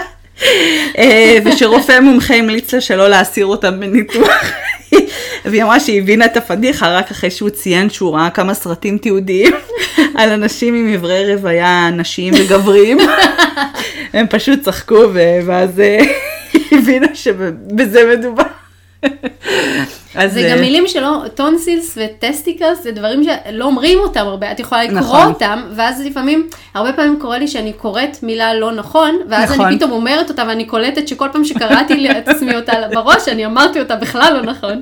אה, 0.97 1.37
ושרופא 1.45 1.99
מומחה 1.99 2.35
המליץ 2.35 2.73
לה 2.73 2.81
שלא 2.81 3.09
להסיר 3.09 3.45
אותם 3.45 3.79
בניתוח. 3.79 4.43
והיא 5.45 5.63
אמרה 5.63 5.79
שהיא 5.79 6.01
הבינה 6.01 6.25
את 6.25 6.37
הפדיחה 6.37 6.97
רק 6.97 7.11
אחרי 7.11 7.31
שהוא 7.31 7.49
ציין 7.49 7.89
שהוא 7.89 8.15
ראה 8.15 8.29
כמה 8.29 8.53
סרטים 8.53 8.97
תיעודיים 8.97 9.53
על 10.15 10.29
אנשים 10.31 10.75
עם 10.75 10.93
אברי 10.93 11.35
רבייה 11.35 11.89
נשיים 11.89 12.33
וגבריים. 12.37 12.97
הם 14.13 14.27
פשוט 14.29 14.59
צחקו 14.61 15.03
ואז 15.45 15.79
אה, 15.79 15.99
הבינה 16.71 17.15
שבזה 17.15 18.15
מדובר. 18.17 18.43
אז 20.15 20.33
זה 20.33 20.41
גם 20.41 20.57
אה, 20.57 20.61
מילים 20.61 20.87
שלא, 20.87 21.23
tonsils 21.35 21.97
ו 21.97 22.06
testicles 22.06 22.83
זה 22.83 22.91
דברים 22.91 23.23
שלא 23.23 23.65
אומרים 23.65 23.99
אותם 23.99 24.19
הרבה, 24.19 24.51
את 24.51 24.59
יכולה 24.59 24.83
לקרוא 24.83 24.99
נכון. 24.99 25.27
אותם, 25.27 25.61
ואז 25.75 26.05
לפעמים, 26.05 26.49
הרבה 26.73 26.93
פעמים 26.93 27.19
קורה 27.19 27.37
לי 27.37 27.47
שאני 27.47 27.73
קוראת 27.73 28.23
מילה 28.23 28.53
לא 28.53 28.71
נכון, 28.71 29.15
ואז 29.29 29.51
נכון. 29.51 29.65
אני 29.65 29.77
פתאום 29.77 29.91
אומרת 29.91 30.29
אותה 30.29 30.43
ואני 30.47 30.65
קולטת 30.65 31.07
שכל 31.07 31.27
פעם 31.33 31.45
שקראתי 31.45 32.11
את 32.11 32.27
עצמי 32.27 32.55
אותה 32.55 32.73
בראש, 32.93 33.27
אני 33.27 33.45
אמרתי 33.45 33.79
אותה 33.79 33.95
בכלל 33.95 34.33
לא 34.33 34.41
נכון. 34.41 34.81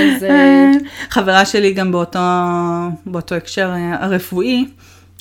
אז... 0.00 0.24
אה, 0.24 0.70
חברה 1.10 1.44
שלי 1.44 1.72
גם 1.72 1.92
באותו, 1.92 2.18
באותו 3.06 3.34
הקשר 3.34 3.70
אה, 3.70 3.96
הרפואי, 4.04 4.64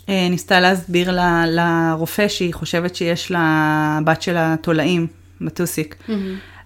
ניסתה 0.08 0.60
להסביר 0.60 1.18
לרופא 1.48 2.28
שהיא 2.28 2.54
חושבת 2.54 2.96
שיש 2.96 3.32
לבת 3.32 4.22
שלה 4.22 4.56
תולעים 4.62 5.08
בטוסיק. 5.42 5.96
Mm-hmm. 5.96 6.14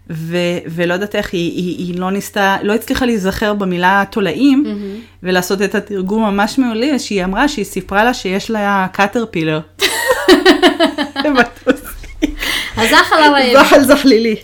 ו- 0.09 0.57
ולא 0.67 0.93
יודעת 0.93 1.15
איך, 1.15 1.33
היא, 1.33 1.51
היא, 1.51 1.77
היא 1.77 1.99
לא 1.99 2.11
ניסתה, 2.11 2.57
לא 2.63 2.73
הצליחה 2.73 3.05
להיזכר 3.05 3.53
במילה 3.53 4.03
תולעים, 4.11 4.63
mm-hmm. 4.65 5.17
ולעשות 5.23 5.61
את 5.61 5.75
התרגום 5.75 6.23
ממש 6.23 6.57
מעולה, 6.57 6.99
שהיא 6.99 7.23
אמרה 7.23 7.47
שהיא 7.47 7.65
סיפרה 7.65 8.03
לה 8.03 8.13
שיש 8.13 8.51
לה 8.51 8.87
קאטרפילר. 8.91 9.59
הזחל 12.77 13.23
הרעב. 13.23 13.53
זחל 13.53 13.83
זחלילי. 13.83 14.35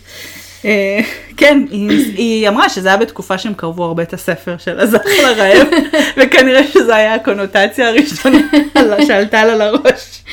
אה, 0.65 0.99
כן, 1.37 1.63
היא, 1.71 2.49
אמרה 2.49 2.69
שזה 2.69 2.87
היה 2.87 2.97
בתקופה 2.97 3.37
שהם 3.37 3.53
קרבו 3.53 3.85
הרבה 3.85 4.03
את 4.03 4.13
הספר 4.13 4.55
של 4.57 4.79
הזחל 4.79 5.25
הרעב, 5.25 5.67
וכנראה 6.17 6.67
שזו 6.67 6.93
היה 6.93 7.13
הקונוטציה 7.13 7.87
הראשונה 7.87 8.39
שעלתה 9.07 9.45
לה 9.45 9.55
לראש. 9.55 10.23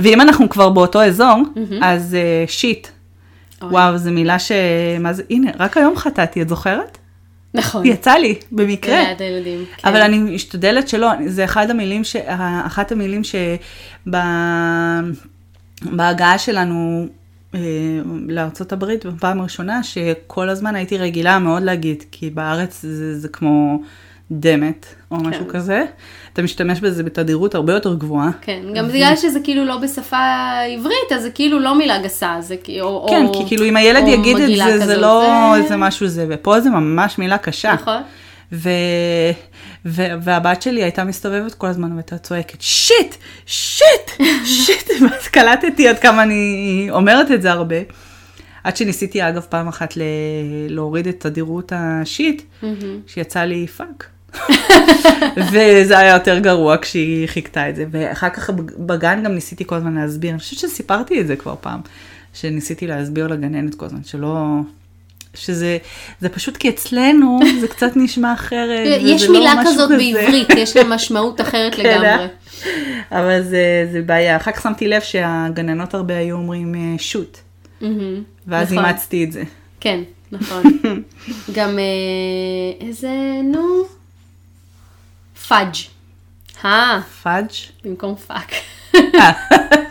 אה, 0.00 0.04
ואם 0.04 0.20
אנחנו 0.20 0.48
כבר 0.48 0.68
באותו 0.68 1.02
אזור, 1.02 1.42
אז 1.82 2.16
שיט, 2.46 2.88
וואו, 3.62 3.98
זו 3.98 4.10
מילה 4.10 4.38
ש... 4.38 4.52
מה 5.00 5.12
זה, 5.12 5.22
הנה, 5.30 5.50
רק 5.58 5.76
היום 5.76 5.96
חטאתי, 5.96 6.42
את 6.42 6.48
זוכרת? 6.48 6.98
נכון. 7.54 7.86
יצא 7.86 8.12
לי, 8.12 8.34
במקרה. 8.52 9.02
ליד 9.02 9.22
הילדים, 9.22 9.64
כן. 9.76 9.88
אבל 9.88 10.00
אני 10.00 10.18
משתדלת 10.18 10.88
שלא, 10.88 11.08
זה 11.26 11.44
אחד 11.44 11.70
המילים, 11.70 12.04
ש... 12.04 12.16
אחת 12.66 12.92
המילים 12.92 13.22
שבהגעה 15.84 16.38
שלנו 16.38 17.06
אה, 17.54 17.60
לארצות 18.28 18.72
הברית 18.72 19.06
בפעם 19.06 19.40
הראשונה, 19.40 19.82
שכל 19.82 20.48
הזמן 20.48 20.74
הייתי 20.74 20.98
רגילה 20.98 21.38
מאוד 21.38 21.62
להגיד, 21.62 22.04
כי 22.10 22.30
בארץ 22.30 22.82
זה, 22.82 23.18
זה 23.18 23.28
כמו 23.28 23.82
דמת, 24.30 24.86
או 25.10 25.18
כן. 25.18 25.26
משהו 25.26 25.48
כזה. 25.48 25.84
אתה 26.34 26.42
משתמש 26.42 26.80
בזה 26.80 27.02
בתדירות 27.02 27.54
הרבה 27.54 27.72
יותר 27.72 27.94
גבוהה. 27.94 28.30
כן, 28.40 28.60
גם 28.74 28.88
בגלל 28.88 29.16
שזה 29.16 29.40
כאילו 29.40 29.64
לא 29.64 29.76
בשפה 29.76 30.50
עברית, 30.74 31.12
אז 31.14 31.22
זה 31.22 31.30
כאילו 31.30 31.60
לא 31.60 31.78
מילה 31.78 32.02
גסה, 32.02 32.36
זה 32.40 32.56
כאילו... 32.56 33.06
כן, 33.10 33.26
כי 33.32 33.44
כאילו 33.46 33.64
אם 33.64 33.76
הילד 33.76 34.08
יגיד 34.08 34.36
את 34.36 34.56
זה, 34.56 34.64
כזאת, 34.74 34.86
זה 34.86 34.96
לא 34.96 35.52
זה... 35.56 35.62
איזה 35.62 35.76
משהו 35.76 36.06
זה, 36.06 36.26
ופה 36.28 36.60
זה 36.60 36.70
ממש 36.70 37.18
מילה 37.18 37.38
קשה. 37.38 37.72
נכון. 37.72 38.02
ו... 38.52 38.70
ו... 39.86 40.02
והבת 40.22 40.62
שלי 40.62 40.82
הייתה 40.82 41.04
מסתובבת 41.04 41.54
כל 41.54 41.66
הזמן 41.66 41.92
והייתה 41.92 42.18
צועקת, 42.18 42.60
שיט, 42.60 43.14
shit, 43.46 44.10
shit, 44.44 44.90
ואז 45.02 45.28
קלטתי 45.28 45.88
עד 45.88 45.98
כמה 45.98 46.22
אני 46.22 46.86
אומרת 46.90 47.30
את 47.30 47.42
זה 47.42 47.52
הרבה. 47.52 47.76
עד 48.64 48.76
שניסיתי 48.76 49.28
אגב 49.28 49.46
פעם 49.48 49.68
אחת 49.68 49.96
ל... 49.96 50.02
להוריד 50.68 51.06
את 51.06 51.20
תדירות 51.20 51.72
ה 51.76 51.87
shit, 51.87 52.42
mm-hmm. 52.42 52.66
שיצא 53.06 53.40
לי 53.40 53.66
fuck. 53.66 54.13
וזה 55.52 55.98
היה 55.98 56.14
יותר 56.14 56.38
גרוע 56.38 56.76
כשהיא 56.82 57.26
חיקתה 57.26 57.68
את 57.68 57.76
זה. 57.76 57.84
ואחר 57.90 58.30
כך 58.30 58.50
בגן 58.78 59.22
גם 59.24 59.34
ניסיתי 59.34 59.64
כל 59.66 59.74
הזמן 59.74 59.94
להסביר, 59.94 60.30
אני 60.30 60.38
חושבת 60.38 60.58
שסיפרתי 60.58 61.20
את 61.20 61.26
זה 61.26 61.36
כבר 61.36 61.54
פעם, 61.60 61.80
שניסיתי 62.34 62.86
להסביר 62.86 63.26
לגננת 63.26 63.74
כל 63.74 63.86
הזמן, 63.86 64.04
שלא... 64.04 64.36
שזה 65.34 65.78
זה 66.20 66.28
פשוט 66.28 66.56
כי 66.56 66.68
אצלנו 66.68 67.40
זה 67.60 67.68
קצת 67.68 67.92
נשמע 67.96 68.32
אחרת. 68.32 68.98
יש 69.00 69.22
לא 69.22 69.32
מילה 69.32 69.54
כזאת 69.64 69.90
כזה. 69.90 69.96
בעברית, 69.96 70.48
יש 70.56 70.76
לה 70.76 70.84
משמעות 70.84 71.40
אחרת 71.40 71.74
כן, 71.76 71.82
לגמרי. 71.82 72.08
אה? 72.08 72.26
אבל 73.10 73.42
זה, 73.42 73.88
זה 73.92 74.02
בעיה. 74.02 74.36
אחר 74.36 74.52
כך 74.52 74.62
שמתי 74.62 74.88
לב 74.88 75.02
שהגננות 75.02 75.94
הרבה 75.94 76.16
היו 76.16 76.36
אומרים 76.36 76.96
shoot, 76.98 77.38
mm-hmm, 77.82 77.84
ואז 78.46 78.72
נכון. 78.72 78.84
אימצתי 78.84 79.24
את 79.24 79.32
זה. 79.32 79.42
כן, 79.80 80.00
נכון. 80.32 80.62
גם 81.56 81.78
אה, 81.78 82.86
איזה, 82.86 83.10
נו, 83.44 83.84
fudge. 85.48 85.74
אה. 86.64 87.00
fudge? 87.22 87.50
במקום 87.84 88.16
fuck. 88.16 88.52
אה, 88.94 89.32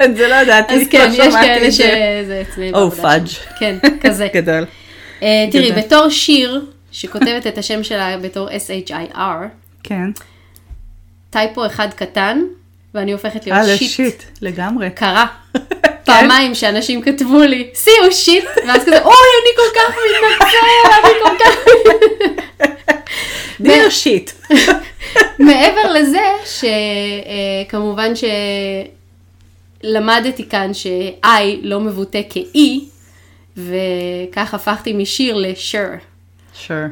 את 0.05 0.17
זה 0.17 0.27
לא 0.27 0.36
ידעתי, 0.36 0.74
אז 0.74 0.81
כן, 0.89 1.12
יש 1.13 1.33
כאלה 1.33 1.72
שזה 1.72 2.43
אצלי 2.50 2.72
oh 2.73 2.91
fudge. 2.91 3.27
כן, 3.60 3.77
כזה. 4.01 4.27
גדול. 4.36 4.65
אה, 5.24 5.48
תראי, 5.51 5.72
בתור 5.72 6.10
שיר, 6.10 6.65
שכותבת 6.91 7.48
את 7.48 7.57
השם 7.57 7.83
שלה 7.83 8.17
בתור 8.17 8.50
S-H-I-R, 8.50 9.48
כן. 9.83 10.10
טייפו 11.29 11.65
אחד 11.65 11.88
קטן, 11.95 12.39
ואני 12.93 13.12
הופכת 13.12 13.48
להיות 13.48 13.65
שיט. 13.65 14.00
אה, 14.00 14.05
לשיט, 14.05 14.24
לגמרי. 14.41 14.89
קרה. 14.89 15.25
פעמיים 16.05 16.55
שאנשים 16.55 17.01
כתבו 17.01 17.39
לי, 17.39 17.69
סיו 17.75 18.12
שיט, 18.12 18.45
ואז 18.67 18.81
כזה, 18.81 19.01
אוי, 19.01 19.13
אני 19.43 19.50
כל 19.55 19.79
כך 19.79 19.95
מתנצל, 20.10 20.57
אני 21.03 21.13
כל 21.24 21.36
כך... 21.43 21.53
דיר 23.60 23.89
שיט. 23.89 24.31
מעבר 25.39 25.93
לזה, 25.93 26.25
שכמובן 27.65 28.12
שלמדתי 29.83 30.50
כאן 30.50 30.74
ש-I 30.74 31.43
לא 31.62 31.79
מבוטא 31.79 32.22
כ-E, 32.29 32.60
וכך 33.57 34.53
הפכתי 34.53 34.93
משיר 34.93 35.36
לשיר. 35.36 35.89
שיר. 36.53 36.88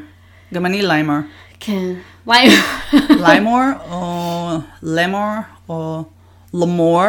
גם 0.53 0.65
אני 0.65 0.81
ליימר. 0.81 1.19
כן. 1.59 1.93
ליימור 3.09 3.61
או 3.91 4.49
למור 4.83 5.33
או 5.69 6.03
למור. 6.53 7.03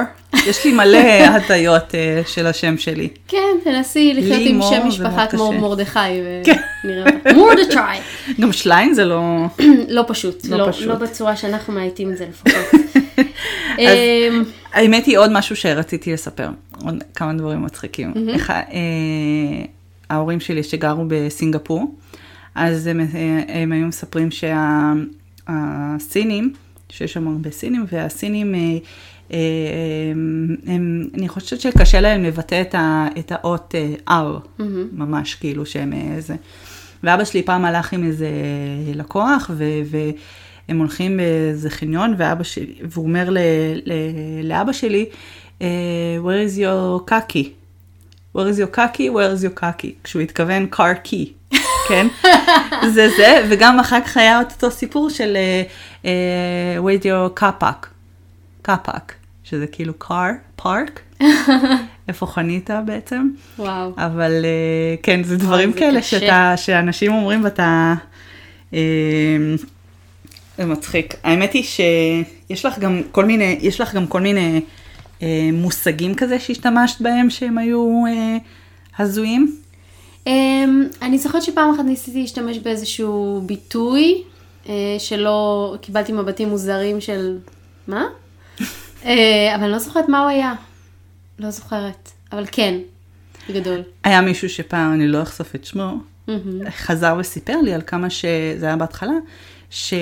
יש 0.46 0.64
לי 0.64 0.72
מלא 0.72 0.98
הטיות 1.36 1.90
uh, 1.90 2.28
של 2.28 2.46
השם 2.46 2.78
שלי. 2.78 3.08
כן, 3.28 3.56
תנסי 3.64 4.14
לחיות 4.14 4.42
עם 4.44 4.60
שם 4.62 4.86
משפחה 4.86 5.26
כמו 5.26 5.52
מרדכי, 5.52 5.98
ונראה 6.00 7.12
אותך. 7.12 7.32
מורדכי. 7.34 8.00
גם 8.40 8.52
שליין 8.52 8.94
זה 8.94 9.04
לא... 9.04 9.46
לא 9.88 10.04
פשוט, 10.08 10.44
לא, 10.44 10.56
לא, 10.58 10.72
פשוט. 10.72 10.86
לא 10.86 10.94
בצורה 10.94 11.36
שאנחנו 11.36 11.72
מאייתים 11.72 12.12
את 12.12 12.16
זה 12.16 12.26
לפחות. 12.28 12.80
אמ, 13.78 14.42
האמת 14.72 15.06
היא 15.06 15.18
עוד 15.18 15.32
משהו 15.32 15.56
שרציתי 15.56 16.12
לספר, 16.12 16.48
עוד 16.84 16.94
כמה 17.14 17.32
דברים 17.32 17.62
מצחיקים. 17.62 18.12
אה, 18.50 18.64
ההורים 20.10 20.40
שלי 20.40 20.62
שגרו 20.62 21.04
בסינגפור, 21.08 21.94
אז 22.54 22.86
הם, 22.86 23.00
אה, 23.00 23.06
הם 23.48 23.72
היו 23.72 23.86
מספרים 23.86 24.28
שהסינים, 25.48 26.52
שיש 26.88 27.12
שם 27.12 27.28
הרבה 27.28 27.50
סינים, 27.50 27.84
והסינים 27.92 28.54
אה, 28.54 28.60
הם, 29.32 30.56
הם, 30.66 31.08
אני 31.14 31.28
חושבת 31.28 31.60
שקשה 31.60 32.00
להם 32.00 32.24
לבטא 32.24 32.60
את, 32.60 32.74
ה, 32.74 33.06
את 33.18 33.32
האות 33.32 33.74
R, 34.08 34.10
mm-hmm. 34.10 34.62
ממש 34.92 35.34
כאילו 35.34 35.66
שהם 35.66 35.92
איזה. 35.92 36.34
ואבא 37.02 37.24
שלי 37.24 37.42
פעם 37.42 37.64
הלך 37.64 37.92
עם 37.92 38.04
איזה 38.04 38.28
לקוח, 38.94 39.50
ו, 39.54 39.64
והם 39.86 40.78
הולכים 40.78 41.16
באיזה 41.16 41.70
חניון, 41.70 42.14
ואבא 42.18 42.42
שלי, 42.42 42.74
והוא 42.82 43.04
אומר 43.04 43.30
ל, 43.30 43.38
ל, 43.84 43.92
לאבא 44.44 44.72
שלי, 44.72 45.06
where 45.60 46.48
is 46.48 46.58
your 46.58 47.10
kaki? 47.10 47.48
where 48.32 48.48
is 48.48 48.58
your 48.58 48.66
kaki, 48.66 49.10
where 49.10 49.32
is 49.32 49.42
your 49.42 49.60
kaki, 49.60 49.92
כשהוא 50.04 50.22
התכוון 50.22 50.66
car 50.72 51.08
key, 51.08 51.54
כן? 51.88 52.06
זה 52.94 53.08
זה, 53.16 53.46
וגם 53.50 53.80
אחר 53.80 54.00
כך 54.00 54.16
היה 54.16 54.40
את 54.40 54.52
אותו 54.52 54.70
סיפור 54.70 55.10
של 55.10 55.36
uh, 55.36 56.02
uh, 56.02 56.06
where's 56.84 57.04
your 57.04 57.34
קאפק, 57.34 57.86
קאפק, 58.62 59.12
שזה 59.44 59.66
כאילו 59.66 59.92
car, 60.02 60.62
park, 60.62 61.22
איפה 62.08 62.26
חנית 62.26 62.70
בעצם, 62.86 63.30
וואו. 63.58 63.92
אבל 63.96 64.44
uh, 64.44 65.00
כן, 65.02 65.22
זה 65.22 65.36
דברים 65.36 65.72
זה 65.72 65.78
כאלה 65.78 66.00
קשה. 66.00 66.20
שאתה, 66.20 66.52
שאנשים 66.56 67.12
אומרים 67.12 67.44
ואתה... 67.44 67.94
אה, 68.74 68.78
זה 70.58 70.66
מצחיק. 70.66 71.14
האמת 71.22 71.52
היא 71.52 71.62
שיש 71.62 72.64
לך 72.66 72.78
גם 72.78 73.02
כל 73.10 73.24
מיני, 73.24 73.58
יש 73.60 73.80
לך 73.80 73.94
גם 73.94 74.06
כל 74.06 74.20
מיני 74.20 74.60
אה, 75.22 75.50
מושגים 75.52 76.14
כזה 76.14 76.38
שהשתמשת 76.38 77.00
בהם 77.00 77.30
שהם 77.30 77.58
היו 77.58 78.02
אה, 78.08 78.36
הזויים? 78.98 79.56
Um, 80.24 80.28
אני 81.02 81.18
זוכרת 81.18 81.42
שפעם 81.42 81.74
אחת 81.74 81.84
ניסיתי 81.84 82.20
להשתמש 82.20 82.58
באיזשהו 82.58 83.42
ביטוי, 83.46 84.22
uh, 84.64 84.68
שלא 84.98 85.74
קיבלתי 85.80 86.12
מבטים 86.12 86.48
מוזרים 86.48 87.00
של 87.00 87.38
מה? 87.88 88.04
Uh, 89.02 89.06
אבל 89.54 89.62
אני 89.62 89.72
לא 89.72 89.78
זוכרת 89.78 90.08
מה 90.08 90.20
הוא 90.20 90.28
היה. 90.28 90.54
לא 91.38 91.50
זוכרת. 91.50 92.10
אבל 92.32 92.44
כן, 92.52 92.74
בגדול. 93.48 93.82
היה 94.04 94.20
מישהו 94.20 94.48
שפעם, 94.48 94.92
אני 94.92 95.08
לא 95.08 95.22
אחשוף 95.22 95.54
את 95.54 95.64
שמו. 95.64 95.96
חזר 96.70 97.16
וסיפר 97.18 97.60
לי 97.60 97.74
על 97.74 97.82
כמה 97.86 98.10
שזה 98.10 98.66
היה 98.66 98.76
בהתחלה, 98.76 99.12
ש... 99.70 99.94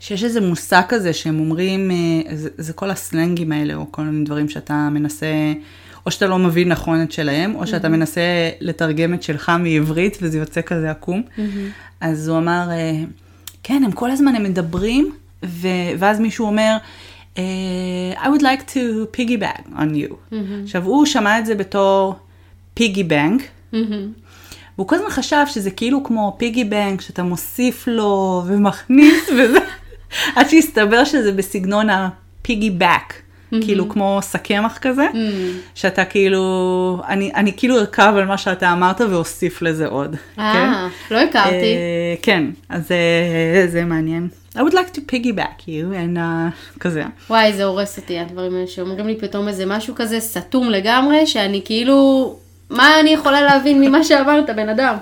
שיש 0.00 0.24
איזה 0.24 0.40
מושג 0.40 0.82
כזה 0.88 1.12
שהם 1.12 1.40
אומרים, 1.40 1.90
אה, 1.90 2.36
זה, 2.36 2.48
זה 2.58 2.72
כל 2.72 2.90
הסלנגים 2.90 3.52
האלה, 3.52 3.74
או 3.74 3.92
כל 3.92 4.02
מיני 4.02 4.24
דברים 4.24 4.48
שאתה 4.48 4.88
מנסה, 4.92 5.26
או 6.06 6.10
שאתה 6.10 6.26
לא 6.26 6.38
מבין 6.38 6.68
נכון 6.68 7.02
את 7.02 7.12
שלהם, 7.12 7.54
או 7.54 7.66
שאתה 7.66 7.88
מנסה 7.88 8.20
לתרגם 8.60 9.14
את 9.14 9.22
שלך 9.22 9.52
מעברית 9.58 10.18
וזה 10.22 10.38
יוצא 10.38 10.60
כזה 10.62 10.90
עקום. 10.90 11.22
אז 12.00 12.28
הוא 12.28 12.38
אמר, 12.38 12.68
אה, 12.70 13.02
כן, 13.62 13.82
הם 13.84 13.92
כל 13.92 14.10
הזמן 14.10 14.34
הם 14.34 14.42
מדברים, 14.42 15.12
ו... 15.44 15.68
ואז 15.98 16.20
מישהו 16.20 16.46
אומר, 16.46 16.62
אה, 16.62 16.78
I 18.22 18.26
would 18.28 18.42
like 18.42 18.72
to 18.74 19.06
piggyback 19.16 19.78
on 19.78 19.94
you. 19.94 20.36
עכשיו, 20.64 20.84
הוא 20.84 21.06
שמע 21.06 21.38
את 21.38 21.46
זה 21.46 21.54
בתור 21.54 22.14
פיגי 22.74 23.04
בנק, 23.04 23.42
מהמם. 23.72 24.12
והוא 24.78 24.88
כל 24.88 24.96
הזמן 24.96 25.10
חשב 25.10 25.44
שזה 25.46 25.70
כאילו 25.70 26.04
כמו 26.04 26.34
פיגי 26.38 26.64
בנק, 26.64 27.00
שאתה 27.00 27.22
מוסיף 27.22 27.88
לו 27.88 28.42
ומכניס 28.46 29.28
וזה, 29.38 29.58
עד 30.36 30.48
שהסתבר 30.48 31.04
שזה 31.04 31.32
בסגנון 31.32 31.86
הפיגי 31.90 32.70
בק, 32.70 33.14
כאילו 33.50 33.88
כמו 33.88 34.18
סכמח 34.22 34.78
כזה, 34.78 35.06
שאתה 35.74 36.04
כאילו, 36.04 37.02
אני, 37.08 37.32
אני 37.34 37.52
כאילו 37.56 37.78
ארכב 37.78 38.12
על 38.16 38.24
מה 38.24 38.38
שאתה 38.38 38.72
אמרת 38.72 39.00
ואוסיף 39.00 39.62
לזה 39.62 39.86
עוד. 39.86 40.16
כן? 40.36 40.42
אה, 40.42 40.88
לא 41.10 41.18
הכרתי. 41.18 41.50
אה, 41.50 42.14
כן, 42.22 42.44
אז 42.68 42.92
אה, 42.92 43.66
זה 43.66 43.84
מעניין. 43.84 44.28
I 44.56 44.62
would 44.62 44.74
like 44.74 44.92
to 44.92 45.00
piggyback 45.00 45.68
you, 45.68 45.92
and 45.92 46.16
uh, 46.18 46.78
כזה. 46.80 47.04
וואי, 47.30 47.52
זה 47.52 47.64
הורס 47.64 47.98
אותי, 47.98 48.18
הדברים 48.18 48.54
האלה 48.54 48.66
שאומרים 48.66 49.06
לי 49.06 49.16
פתאום 49.20 49.48
איזה 49.48 49.66
משהו 49.66 49.94
כזה 49.94 50.20
סתום 50.20 50.70
לגמרי, 50.70 51.26
שאני 51.26 51.62
כאילו, 51.64 52.36
מה 52.70 53.00
אני 53.00 53.10
יכולה 53.10 53.42
להבין 53.42 53.80
ממה 53.80 54.04
שאמרת, 54.04 54.50
בן 54.56 54.68
אדם? 54.68 54.96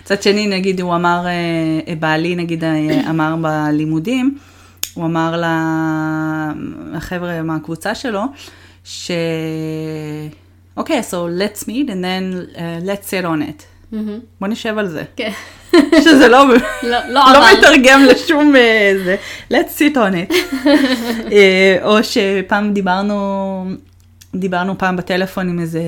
מצד 0.00 0.22
שני, 0.22 0.46
נגיד, 0.46 0.80
הוא 0.80 0.94
אמר, 0.94 1.26
אה, 1.26 1.94
בעלי, 1.94 2.36
נגיד, 2.36 2.64
אה, 2.64 3.10
אמר 3.10 3.34
בלימודים, 3.40 4.38
הוא 4.94 5.04
אמר 5.04 5.42
לחבר'ה 6.92 7.42
מהקבוצה 7.42 7.94
שלו, 7.94 8.22
ש... 8.84 9.10
אוקיי, 10.76 11.00
so 11.10 11.14
let's 11.14 11.62
meet 11.62 11.88
and 11.88 12.04
then 12.04 12.56
uh, 12.56 12.58
let's 12.86 13.08
sit 13.08 13.24
on 13.24 13.42
it. 13.42 13.73
מהמם. 13.94 14.18
בוא 14.40 14.48
נשב 14.48 14.78
על 14.78 14.88
זה. 14.88 15.02
כן. 15.16 15.30
שזה 16.04 16.28
לא, 16.34 16.44
לא, 16.48 16.58
לא 16.82 16.98
לא. 17.32 17.44
מתרגם 17.58 18.04
לשום 18.04 18.56
אה, 18.56 18.92
זה. 19.04 19.16
let's 19.52 19.78
sit 19.78 19.94
on 19.96 20.14
it. 20.30 20.34
אה, 21.32 21.76
או 21.82 21.98
שפעם 22.04 22.72
דיברנו, 22.74 23.66
דיברנו 24.34 24.78
פעם 24.78 24.96
בטלפון 24.96 25.48
עם 25.48 25.58
איזה 25.60 25.80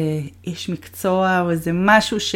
איש 0.47 0.69
מקצוע 0.69 1.41
או 1.41 1.51
איזה 1.51 1.71
משהו 1.75 2.21
ש... 2.21 2.35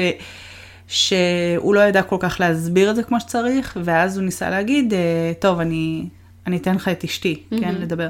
שהוא 0.88 1.74
לא 1.74 1.80
ידע 1.80 2.02
כל 2.02 2.16
כך 2.20 2.36
להסביר 2.40 2.90
את 2.90 2.96
זה 2.96 3.02
כמו 3.02 3.20
שצריך, 3.20 3.76
ואז 3.84 4.16
הוא 4.16 4.24
ניסה 4.24 4.50
להגיד, 4.50 4.94
אה, 4.94 4.98
טוב, 5.38 5.60
אני, 5.60 6.04
אני 6.46 6.56
אתן 6.56 6.74
לך 6.74 6.88
את 6.88 7.04
אשתי, 7.04 7.42
כן, 7.60 7.74
לדבר. 7.80 8.08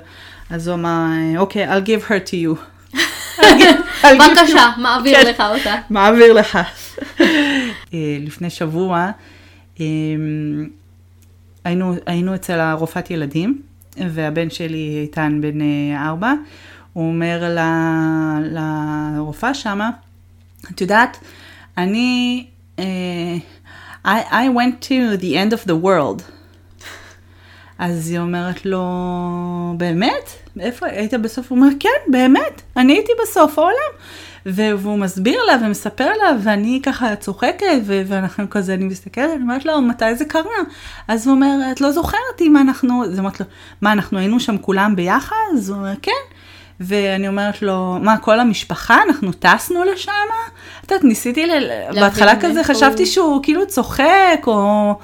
אז 0.51 0.69
הוא 0.69 0.75
אמר, 0.75 1.07
אוקיי, 1.39 1.73
I'll 1.73 1.85
give 1.87 2.09
her 2.09 2.29
to 2.31 2.33
you- 2.33 2.61
בבקשה, 4.05 4.71
מעביר 4.79 5.17
כן. 5.23 5.27
לך 5.31 5.43
אותה. 5.59 5.75
מעביר 5.91 6.33
לך. 6.33 6.59
אה, 7.21 7.27
לפני 8.21 8.51
שבוע 8.51 9.11
אה, 9.81 9.85
היינו, 11.65 11.95
היינו 12.07 12.35
אצל 12.35 12.61
הרופאת 12.61 13.11
ילדים, 13.11 13.63
והבן 14.11 14.51
שלי 14.51 14.99
איתן 15.03 15.39
בן 15.43 15.61
אה, 15.61 16.07
ארבע, 16.09 16.33
הוא 16.93 17.09
אומר 17.09 17.43
ל- 17.49 18.59
לרופאה 19.17 19.55
שמה, 19.55 19.91
את 20.71 20.81
יודעת, 20.81 21.17
אני, 21.79 22.47
אה, 22.79 22.85
I, 24.05 24.09
I 24.31 24.49
went 24.57 24.85
to 24.85 25.21
the 25.23 25.35
end 25.35 25.53
of 25.55 25.67
the 25.69 25.85
world. 25.85 26.23
אז 27.79 28.09
היא 28.11 28.19
אומרת 28.19 28.67
לו, 28.67 28.85
באמת? 29.77 30.40
איפה 30.61 30.87
היית 30.87 31.15
בסוף? 31.15 31.51
הוא 31.51 31.59
אומר, 31.59 31.69
כן, 31.81 31.89
באמת, 32.13 32.63
אני 32.77 32.93
הייתי 32.93 33.13
בסוף 33.23 33.59
העולם. 33.59 33.91
והוא 34.47 34.99
מסביר 34.99 35.45
לה 35.45 35.57
ומספר 35.65 36.09
לה, 36.23 36.31
ואני 36.43 36.81
ככה 36.83 37.17
צוחקת, 37.17 37.67
ו- 37.85 38.03
ואנחנו 38.07 38.51
כזה, 38.51 38.75
אני 38.75 38.85
מסתכלת, 38.85 39.31
אני 39.35 39.43
אומרת 39.43 39.65
לו, 39.65 39.81
מתי 39.81 40.15
זה 40.15 40.25
קרה? 40.25 40.43
אז 41.09 41.27
הוא 41.27 41.35
אומר, 41.35 41.57
את 41.73 41.81
לא 41.81 41.91
זוכרת 41.91 42.21
אם 42.41 42.57
אנחנו, 42.57 43.05
אז 43.05 43.19
אמרת 43.19 43.41
לו, 43.41 43.47
מה, 43.81 43.93
אנחנו 43.93 44.19
היינו 44.19 44.41
שם 44.41 44.59
כולם 44.59 44.97
ביחד? 44.97 45.35
אז 45.55 45.71
הוא 45.71 45.79
אומר, 45.79 45.93
כן. 46.03 46.13
ואני 46.81 47.29
אומרת 47.29 47.63
לו, 47.63 47.99
מה, 48.03 48.19
כל 48.19 48.41
המשפחה, 48.41 48.99
אנחנו 49.09 49.33
טסנו 49.33 49.85
לשם? 49.85 50.13
את 50.85 50.91
יודעת, 50.91 51.05
ניסיתי, 51.05 51.47
ל- 51.47 51.71
בהתחלה 52.01 52.37
כזה 52.41 52.55
מאיפה 52.55 52.75
חשבתי 52.75 53.03
הוא- 53.03 53.11
שהוא 53.11 53.41
כאילו 53.43 53.67
צוחק, 53.67 54.41
או... 54.47 54.95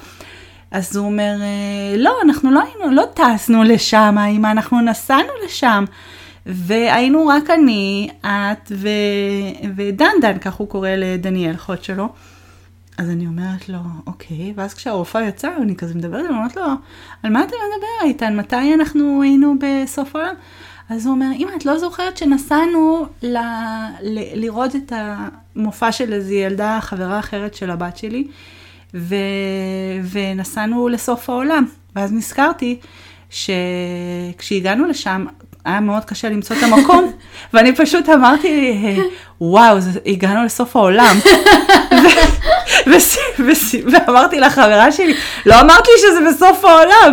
אז 0.71 0.95
הוא 0.95 1.05
אומר, 1.05 1.35
"אה, 1.41 1.97
לא, 1.97 2.17
אנחנו 2.23 2.51
לא 2.51 2.61
היינו, 2.61 2.95
לא 2.95 3.03
טסנו 3.13 3.63
לשם, 3.63 4.17
אמא, 4.31 4.51
אנחנו 4.51 4.81
נסענו 4.81 5.29
לשם. 5.45 5.85
והיינו 6.45 7.27
רק 7.27 7.49
אני, 7.49 8.09
את 8.25 8.71
ו... 8.71 8.87
ודן, 9.75 10.37
כך 10.41 10.53
הוא 10.53 10.67
קורא 10.67 10.89
לדניאל, 10.89 11.55
אחות 11.55 11.83
שלו. 11.83 12.09
אז 12.97 13.09
אני 13.09 13.27
אומרת 13.27 13.69
לו, 13.69 13.79
אוקיי, 14.07 14.53
ואז 14.55 14.73
כשהרופאה 14.73 15.27
יצאה, 15.27 15.57
אני 15.57 15.75
כזה 15.75 15.95
מדברת, 15.95 16.25
אני 16.25 16.37
אומרת 16.37 16.55
לו, 16.55 16.63
על 17.23 17.31
מה 17.31 17.43
אתה 17.43 17.47
מדבר 17.47 18.09
איתן? 18.09 18.37
מתי 18.37 18.73
אנחנו 18.73 19.21
היינו 19.21 19.55
בסוף 19.59 20.15
העולם? 20.15 20.35
אז 20.89 21.05
הוא 21.05 21.15
אומר, 21.15 21.27
אמא, 21.35 21.51
את 21.57 21.65
לא 21.65 21.77
זוכרת 21.77 22.17
שנסענו 22.17 23.05
ל... 23.23 23.37
ל... 24.01 24.19
לראות 24.45 24.75
את 24.75 24.93
המופע 24.95 25.91
של 25.91 26.13
איזו 26.13 26.33
ילדה, 26.33 26.79
חברה 26.81 27.19
אחרת 27.19 27.53
של 27.53 27.71
הבת 27.71 27.97
שלי, 27.97 28.27
ו... 28.97 29.15
ונסענו 30.11 30.87
לסוף 30.87 31.29
העולם. 31.29 31.65
ואז 31.95 32.13
נזכרתי 32.13 32.77
שכשהגענו 33.29 34.85
לשם, 34.87 35.25
היה 35.65 35.79
מאוד 35.79 36.05
קשה 36.05 36.29
למצוא 36.29 36.55
את 36.55 36.63
המקום, 36.63 37.11
ואני 37.53 37.75
פשוט 37.75 38.09
אמרתי, 38.09 38.73
וואו, 39.41 39.79
זה, 39.79 39.99
הגענו 40.05 40.45
לסוף 40.45 40.75
העולם. 40.75 41.17
ו- 42.87 42.87
ו- 42.87 42.91
ו- 43.39 43.91
ואמרתי 43.91 44.39
לחברה 44.39 44.91
שלי, 44.91 45.13
לא 45.45 45.61
אמרת 45.61 45.87
לי 45.87 45.93
שזה 45.97 46.29
בסוף 46.29 46.65
העולם. 46.65 47.11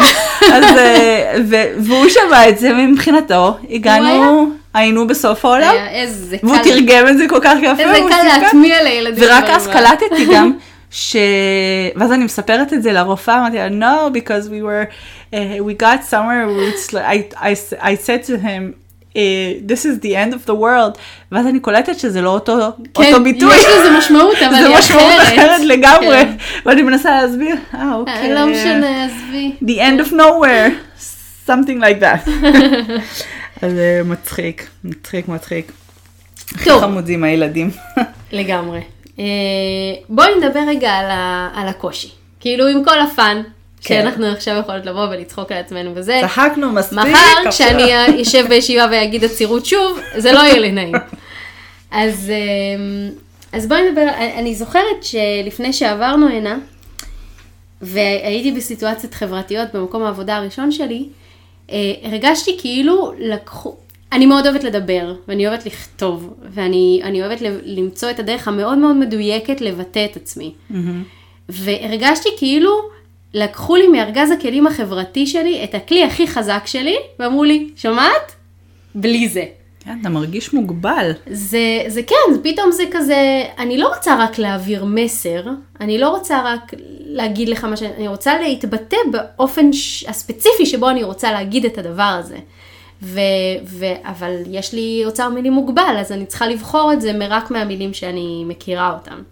אז, 0.52 0.64
אה, 0.64 1.34
והוא 1.78 2.08
שמע 2.08 2.48
את 2.48 2.58
זה, 2.58 2.70
ומבחינתו, 2.78 3.56
הגענו, 3.70 4.50
היינו 4.74 5.06
בסוף 5.06 5.44
העולם. 5.44 5.74
איזה 5.90 6.38
קל. 6.38 6.46
והוא 6.46 6.58
תרגם 6.62 7.08
את 7.08 7.18
זה 7.18 7.24
כל 7.28 7.38
כך 7.42 7.56
יפה. 7.62 7.82
איזה 7.82 8.08
קל. 8.08 8.40
להטמיע 8.40 8.82
לילדים. 8.82 9.24
ורק 9.26 9.44
אז. 9.44 9.66
קלטתי 9.66 10.26
גם, 10.34 10.52
ש... 10.94 11.16
ואז 11.96 12.12
אני 12.12 12.24
מספרת 12.24 12.72
את 12.72 12.82
זה 12.82 12.92
לרופאה, 12.92 13.38
אמרתי 13.38 13.56
לה, 13.56 13.68
no, 13.68 14.10
because 14.12 14.48
we 14.48 14.62
were, 14.62 14.86
uh, 15.32 15.36
we 15.66 15.82
got 15.82 16.04
somewhere, 16.10 16.46
like, 16.92 17.34
I, 17.34 17.50
I, 17.50 17.56
I 17.80 17.94
said 17.94 18.22
to 18.24 18.38
him, 18.38 18.74
uh, 19.16 19.20
this 19.70 19.84
is 19.84 19.98
the 20.00 20.14
end 20.16 20.32
of 20.34 20.46
the 20.46 20.54
world, 20.54 20.98
ואז 21.32 21.46
אני 21.46 21.60
קולטת 21.60 21.98
שזה 21.98 22.20
לא 22.20 22.30
אותו, 22.30 22.58
כן, 22.94 23.04
אותו 23.12 23.24
ביטוי. 23.24 23.56
יש 23.56 23.64
לזה 23.64 23.98
משמעות, 23.98 24.36
אבל 24.46 24.54
זה 24.54 24.66
היא 24.66 24.78
משמעות 24.78 25.12
אחרת. 25.22 25.38
אחרת 25.38 25.60
לגמרי, 25.60 26.16
כן. 26.16 26.32
ואני 26.66 26.82
מנסה 26.82 27.22
להסביר, 27.22 27.56
אה, 27.74 27.94
אוקיי. 27.94 28.34
לא 28.34 28.46
משנה, 28.46 29.04
עזבי. 29.04 29.52
The 29.62 29.78
end 29.78 30.06
of 30.06 30.12
nowhere, 30.12 30.70
something 31.46 31.80
like 31.80 32.00
that. 32.02 32.30
אז 33.62 33.78
אה, 33.78 34.00
מצחיק, 34.04 34.68
מצחיק, 34.84 35.28
מצחיק. 35.28 35.72
הכי. 36.54 36.70
חמודים 36.70 37.24
הילדים. 37.24 37.70
לגמרי. 38.32 38.80
אה, 39.18 39.24
בואי 40.08 40.28
נדבר 40.36 40.60
רגע 40.68 40.92
על, 40.92 41.10
ה, 41.10 41.50
על 41.54 41.68
הקושי. 41.68 42.08
כאילו 42.40 42.66
עם 42.66 42.84
כל 42.84 43.00
הפאן, 43.00 43.42
כן. 43.80 44.00
שאנחנו 44.02 44.26
עכשיו 44.26 44.60
יכולות 44.60 44.86
לבוא 44.86 45.08
ולצחוק 45.08 45.52
על 45.52 45.58
עצמנו 45.58 45.92
וזה. 45.94 46.20
צחקנו 46.22 46.72
מספיק. 46.72 46.98
מחר. 46.98 47.50
כשאני 47.50 48.22
אשב 48.22 48.46
בישיבה 48.48 48.86
ואגיד 48.90 49.24
עצירות 49.24 49.66
שוב, 49.66 49.98
זה 50.16 50.32
לא 50.32 50.38
יהיה 50.38 50.58
לי 50.58 50.72
נעים. 50.72 50.94
אז, 51.90 52.30
אמ, 52.30 53.10
אז 53.52 53.68
בואי 53.68 53.90
נדבר, 53.90 54.08
אני 54.38 54.54
זוכרת 54.54 55.02
שלפני 55.02 55.72
שעברנו 55.72 56.28
הנה, 56.28 56.58
והייתי 57.80 58.52
בסיטואציות 58.52 59.14
חברתיות 59.14 59.68
במקום 59.74 60.02
העבודה 60.02 60.36
הראשון 60.36 60.72
שלי, 60.72 61.08
אה, 61.70 61.76
הרגשתי 62.02 62.56
כאילו 62.60 63.12
לקחו, 63.18 63.76
אני 64.14 64.26
מאוד 64.26 64.46
אוהבת 64.46 64.64
לדבר, 64.64 65.14
ואני 65.28 65.48
אוהבת 65.48 65.66
לכתוב, 65.66 66.34
ואני 66.50 67.22
אוהבת 67.22 67.38
למצוא 67.64 68.10
את 68.10 68.18
הדרך 68.18 68.48
המאוד 68.48 68.78
מאוד 68.78 68.96
מדויקת 68.96 69.60
לבטא 69.60 70.06
את 70.10 70.16
עצמי. 70.16 70.52
Mm-hmm. 70.70 70.74
והרגשתי 71.48 72.28
כאילו 72.36 72.70
לקחו 73.34 73.76
לי 73.76 73.88
מארגז 73.88 74.30
הכלים 74.30 74.66
החברתי 74.66 75.26
שלי 75.26 75.64
את 75.64 75.74
הכלי 75.74 76.04
הכי 76.04 76.26
חזק 76.26 76.62
שלי, 76.66 76.96
ואמרו 77.18 77.44
לי, 77.44 77.70
שומעת? 77.76 78.32
בלי 78.94 79.28
זה. 79.28 79.44
כן, 79.84 79.98
אתה 80.00 80.08
מרגיש 80.08 80.54
מוגבל. 80.54 81.10
זה, 81.30 81.82
זה 81.86 82.02
כן, 82.02 82.38
פתאום 82.42 82.72
זה 82.72 82.82
כזה, 82.90 83.42
אני 83.58 83.78
לא 83.78 83.88
רוצה 83.88 84.16
רק 84.24 84.38
להעביר 84.38 84.84
מסר, 84.84 85.44
אני 85.80 85.98
לא 85.98 86.08
רוצה 86.08 86.42
רק 86.44 86.72
להגיד 87.06 87.48
לך 87.48 87.64
מה 87.64 87.76
שאני 87.76 88.08
רוצה 88.08 88.40
להתבטא 88.40 88.96
באופן 89.12 89.72
ש... 89.72 90.04
הספציפי 90.08 90.66
שבו 90.66 90.90
אני 90.90 91.02
רוצה 91.02 91.32
להגיד 91.32 91.64
את 91.64 91.78
הדבר 91.78 92.16
הזה. 92.18 92.36
ו, 93.04 93.20
ו, 93.66 93.86
אבל 94.04 94.34
יש 94.50 94.72
לי 94.72 95.02
אוצר 95.06 95.28
מילים 95.28 95.52
מוגבל, 95.52 95.96
אז 96.00 96.12
אני 96.12 96.26
צריכה 96.26 96.46
לבחור 96.46 96.92
את 96.92 97.00
זה 97.00 97.12
רק 97.28 97.50
מהמילים 97.50 97.94
שאני 97.94 98.44
מכירה 98.46 98.92
אותם. 98.92 99.22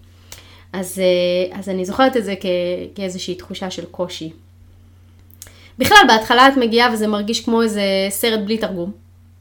אז, 0.72 0.98
אה, 0.98 1.58
אז 1.58 1.68
אני 1.68 1.84
זוכרת 1.84 2.16
את 2.16 2.24
זה 2.24 2.34
כ, 2.40 2.46
כאיזושהי 2.94 3.34
תחושה 3.34 3.70
של 3.70 3.84
קושי. 3.84 4.30
בכלל, 5.78 5.98
בהתחלה 6.08 6.48
את 6.48 6.56
מגיעה 6.56 6.92
וזה 6.92 7.06
מרגיש 7.06 7.44
כמו 7.44 7.62
איזה 7.62 7.82
סרט 8.10 8.40
בלי 8.44 8.58
תרגום. 8.58 8.90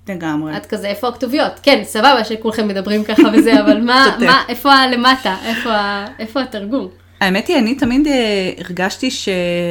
לגמרי. 0.10 0.58
את 0.58 0.66
כזה, 0.66 0.88
איפה 0.88 1.08
הכתוביות? 1.08 1.52
כן, 1.64 1.82
סבבה 1.84 2.24
שכולכם 2.24 2.68
מדברים 2.68 3.04
ככה 3.04 3.24
וזה, 3.34 3.62
אבל 3.62 3.82
מה, 3.82 4.16
מה, 4.28 4.44
איפה 4.50 4.74
הלמטה? 4.74 5.36
איפה, 5.46 5.76
איפה 6.20 6.42
התרגום? 6.42 6.88
האמת 7.22 7.48
היא, 7.48 7.58
אני 7.58 7.76
תמיד 7.76 8.08
אה, 8.08 8.52
הרגשתי 8.58 9.12
ש... 9.12 9.30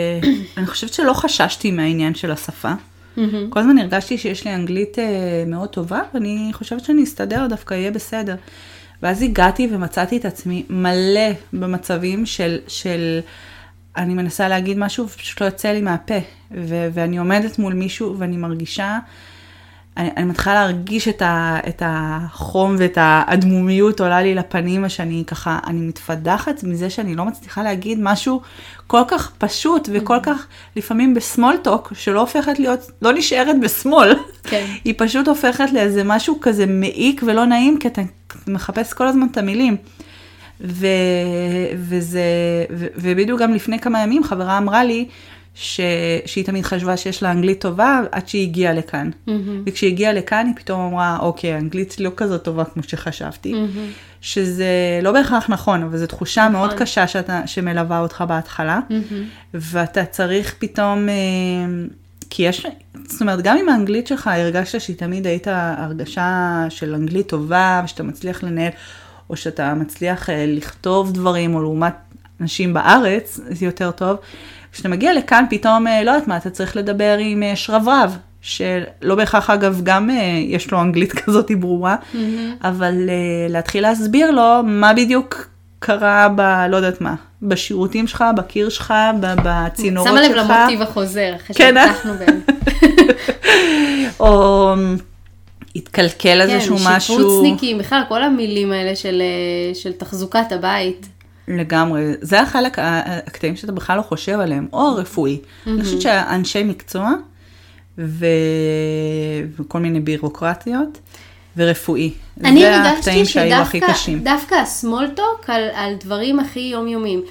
אני 0.56 0.66
חושבת 0.66 0.92
שלא 0.92 1.12
חששתי 1.12 1.70
מהעניין 1.70 2.14
של 2.14 2.30
השפה. 2.30 2.72
כל 3.48 3.60
הזמן 3.60 3.78
הרגשתי 3.78 4.18
שיש 4.18 4.44
לי 4.44 4.54
אנגלית 4.54 4.98
אה, 4.98 5.44
מאוד 5.46 5.68
טובה, 5.68 6.00
ואני 6.14 6.50
חושבת 6.52 6.84
שאני 6.84 7.04
אסתדר, 7.04 7.46
דווקא 7.48 7.74
יהיה 7.74 7.90
בסדר. 7.90 8.36
ואז 9.02 9.22
הגעתי 9.22 9.68
ומצאתי 9.72 10.16
את 10.16 10.24
עצמי 10.24 10.64
מלא 10.70 11.30
במצבים 11.52 12.26
של, 12.26 12.58
של 12.68 13.20
אני 13.96 14.14
מנסה 14.14 14.48
להגיד 14.48 14.78
משהו 14.78 15.04
ופשוט 15.04 15.40
לא 15.40 15.46
יוצא 15.46 15.68
לי 15.68 15.80
מהפה. 15.80 16.18
ו- 16.52 16.88
ואני 16.92 17.18
עומדת 17.18 17.58
מול 17.58 17.72
מישהו 17.72 18.18
ואני 18.18 18.36
מרגישה, 18.36 18.98
אני, 20.00 20.10
אני 20.16 20.24
מתחילה 20.24 20.54
להרגיש 20.54 21.08
את, 21.08 21.22
ה- 21.22 21.58
את 21.68 21.82
החום 21.86 22.76
ואת 22.78 22.98
האדמומיות 23.00 24.00
עולה 24.00 24.22
לי 24.22 24.34
לפנים, 24.34 24.88
שאני 24.88 25.24
ככה, 25.26 25.58
אני 25.66 25.80
מתפדחת 25.80 26.64
מזה 26.64 26.90
שאני 26.90 27.14
לא 27.14 27.24
מצליחה 27.24 27.62
להגיד 27.62 27.98
משהו 28.02 28.40
כל 28.86 29.02
כך 29.08 29.32
פשוט 29.38 29.88
וכל 29.92 30.16
mm-hmm. 30.16 30.20
כך 30.20 30.46
לפעמים 30.76 31.14
בסמול 31.14 31.56
טוק, 31.62 31.92
שלא 31.94 32.20
הופכת 32.20 32.58
להיות, 32.58 32.90
לא 33.02 33.12
נשארת 33.12 33.60
בשמאל. 33.60 34.16
כן. 34.42 34.66
היא 34.84 34.94
פשוט 34.96 35.28
הופכת 35.28 35.72
לאיזה 35.72 36.04
משהו 36.04 36.38
כזה 36.40 36.66
מעיק 36.66 37.22
ולא 37.26 37.44
נעים, 37.44 37.78
כי 37.78 37.88
אתה 37.88 38.02
מחפש 38.46 38.92
כל 38.92 39.06
הזמן 39.06 39.26
את 39.30 39.36
המילים. 39.36 39.76
ו, 40.60 40.86
וזה, 41.76 42.22
ו, 42.70 42.86
ובדיוק 42.96 43.40
גם 43.40 43.54
לפני 43.54 43.78
כמה 43.78 44.02
ימים 44.02 44.24
חברה 44.24 44.58
אמרה 44.58 44.84
לי 44.84 45.06
ש, 45.54 45.80
שהיא 46.26 46.44
תמיד 46.44 46.64
חשבה 46.64 46.96
שיש 46.96 47.22
לה 47.22 47.30
אנגלית 47.30 47.60
טובה 47.60 48.00
עד 48.12 48.28
שהיא 48.28 48.42
הגיעה 48.42 48.72
לכאן. 48.72 49.10
Mm-hmm. 49.10 49.30
וכשהיא 49.66 49.92
הגיעה 49.92 50.12
לכאן 50.12 50.46
היא 50.46 50.54
פתאום 50.56 50.80
אמרה, 50.80 51.18
אוקיי, 51.20 51.52
האנגלית 51.52 52.00
לא 52.00 52.10
כזאת 52.16 52.44
טובה 52.44 52.64
כמו 52.64 52.82
שחשבתי. 52.82 53.52
Mm-hmm. 53.52 54.20
שזה 54.20 55.00
לא 55.02 55.12
בהכרח 55.12 55.50
נכון, 55.50 55.82
אבל 55.82 55.98
זו 55.98 56.06
תחושה 56.06 56.40
נכון. 56.40 56.52
מאוד 56.52 56.72
קשה 56.72 57.06
שאתה, 57.06 57.46
שמלווה 57.46 58.00
אותך 58.00 58.24
בהתחלה. 58.28 58.80
Mm-hmm. 58.90 59.14
ואתה 59.54 60.04
צריך 60.04 60.54
פתאום... 60.58 61.08
אה, 61.08 61.14
כי 62.30 62.42
יש, 62.42 62.66
זאת 63.08 63.20
אומרת, 63.20 63.42
גם 63.42 63.56
אם 63.56 63.68
האנגלית 63.68 64.06
שלך 64.06 64.26
הרגשת 64.26 64.80
שהיא 64.80 64.96
תמיד 64.96 65.26
היית 65.26 65.46
הרגשה 65.50 66.64
של 66.68 66.94
אנגלית 66.94 67.28
טובה, 67.28 67.82
ושאתה 67.84 68.02
מצליח 68.02 68.42
לנהל, 68.42 68.70
או 69.30 69.36
שאתה 69.36 69.74
מצליח 69.74 70.30
אה, 70.30 70.44
לכתוב 70.48 71.12
דברים, 71.12 71.54
או 71.54 71.62
לעומת 71.62 71.94
אנשים 72.40 72.74
בארץ, 72.74 73.40
זה 73.50 73.64
יותר 73.64 73.90
טוב. 73.90 74.16
כשאתה 74.72 74.88
מגיע 74.88 75.14
לכאן, 75.14 75.44
פתאום, 75.50 75.86
אה, 75.86 76.04
לא 76.04 76.10
יודעת 76.10 76.28
מה, 76.28 76.36
אתה 76.36 76.50
צריך 76.50 76.76
לדבר 76.76 77.16
עם 77.20 77.42
אה, 77.42 77.56
שרברב, 77.56 78.16
שלא 78.40 79.14
בהכרח, 79.16 79.50
אגב, 79.50 79.80
גם 79.82 80.10
יש 80.48 80.70
לו 80.70 80.80
אנגלית 80.80 81.12
כזאת 81.20 81.50
ברורה, 81.50 81.96
mm-hmm. 81.96 82.16
אבל 82.64 82.94
להתחיל 83.48 83.82
להסביר 83.82 84.30
לו 84.30 84.62
מה 84.64 84.92
בדיוק 84.92 85.50
קרה 85.78 86.28
ב... 86.36 86.40
לא 86.68 86.76
יודעת 86.76 87.00
מה, 87.00 87.14
בשירותים 87.42 88.06
שלך, 88.06 88.24
בקיר 88.36 88.68
שלך, 88.68 88.94
בצינורות 89.20 90.08
שלך. 90.08 90.24
שמה 90.24 90.42
לב 90.42 90.50
למוטיב 90.50 90.82
החוזר, 90.82 91.32
אחרי 91.36 91.56
כן, 91.56 91.74
שהפתחנו 91.74 92.12
בהם. 92.14 92.40
או 94.20 94.74
התקלקל 95.76 96.18
כן, 96.18 96.40
איזשהו 96.40 96.76
משהו. 96.84 97.16
כן, 97.16 97.22
שיפוצניקים, 97.22 97.78
בכלל 97.78 98.02
כל 98.08 98.22
המילים 98.22 98.72
האלה 98.72 98.96
של, 98.96 99.22
אה, 99.22 99.74
של 99.74 99.92
תחזוקת 99.92 100.52
הבית. 100.52 101.06
לגמרי, 101.58 102.12
זה 102.20 102.40
החלק, 102.40 102.76
הקטעים 102.78 103.56
שאתה 103.56 103.72
בכלל 103.72 103.96
לא 103.96 104.02
חושב 104.02 104.40
עליהם, 104.40 104.66
או 104.72 104.80
הרפואי. 104.80 105.38
Mm-hmm. 105.38 105.70
אני 105.70 105.84
חושבת 105.84 106.00
שאנשי 106.00 106.64
מקצוע 106.64 107.12
ו... 107.98 108.26
וכל 109.58 109.78
מיני 109.78 110.00
בירוקרטיות. 110.00 110.98
ורפואי. 111.56 112.12
אני 112.44 112.66
הרגשתי 112.66 113.24
שדווקא 113.24 114.54
הסמולטוק 114.54 115.44
על, 115.46 115.68
על 115.74 115.94
דברים 116.04 116.40
הכי 116.40 116.60
יומיומיים. 116.60 117.22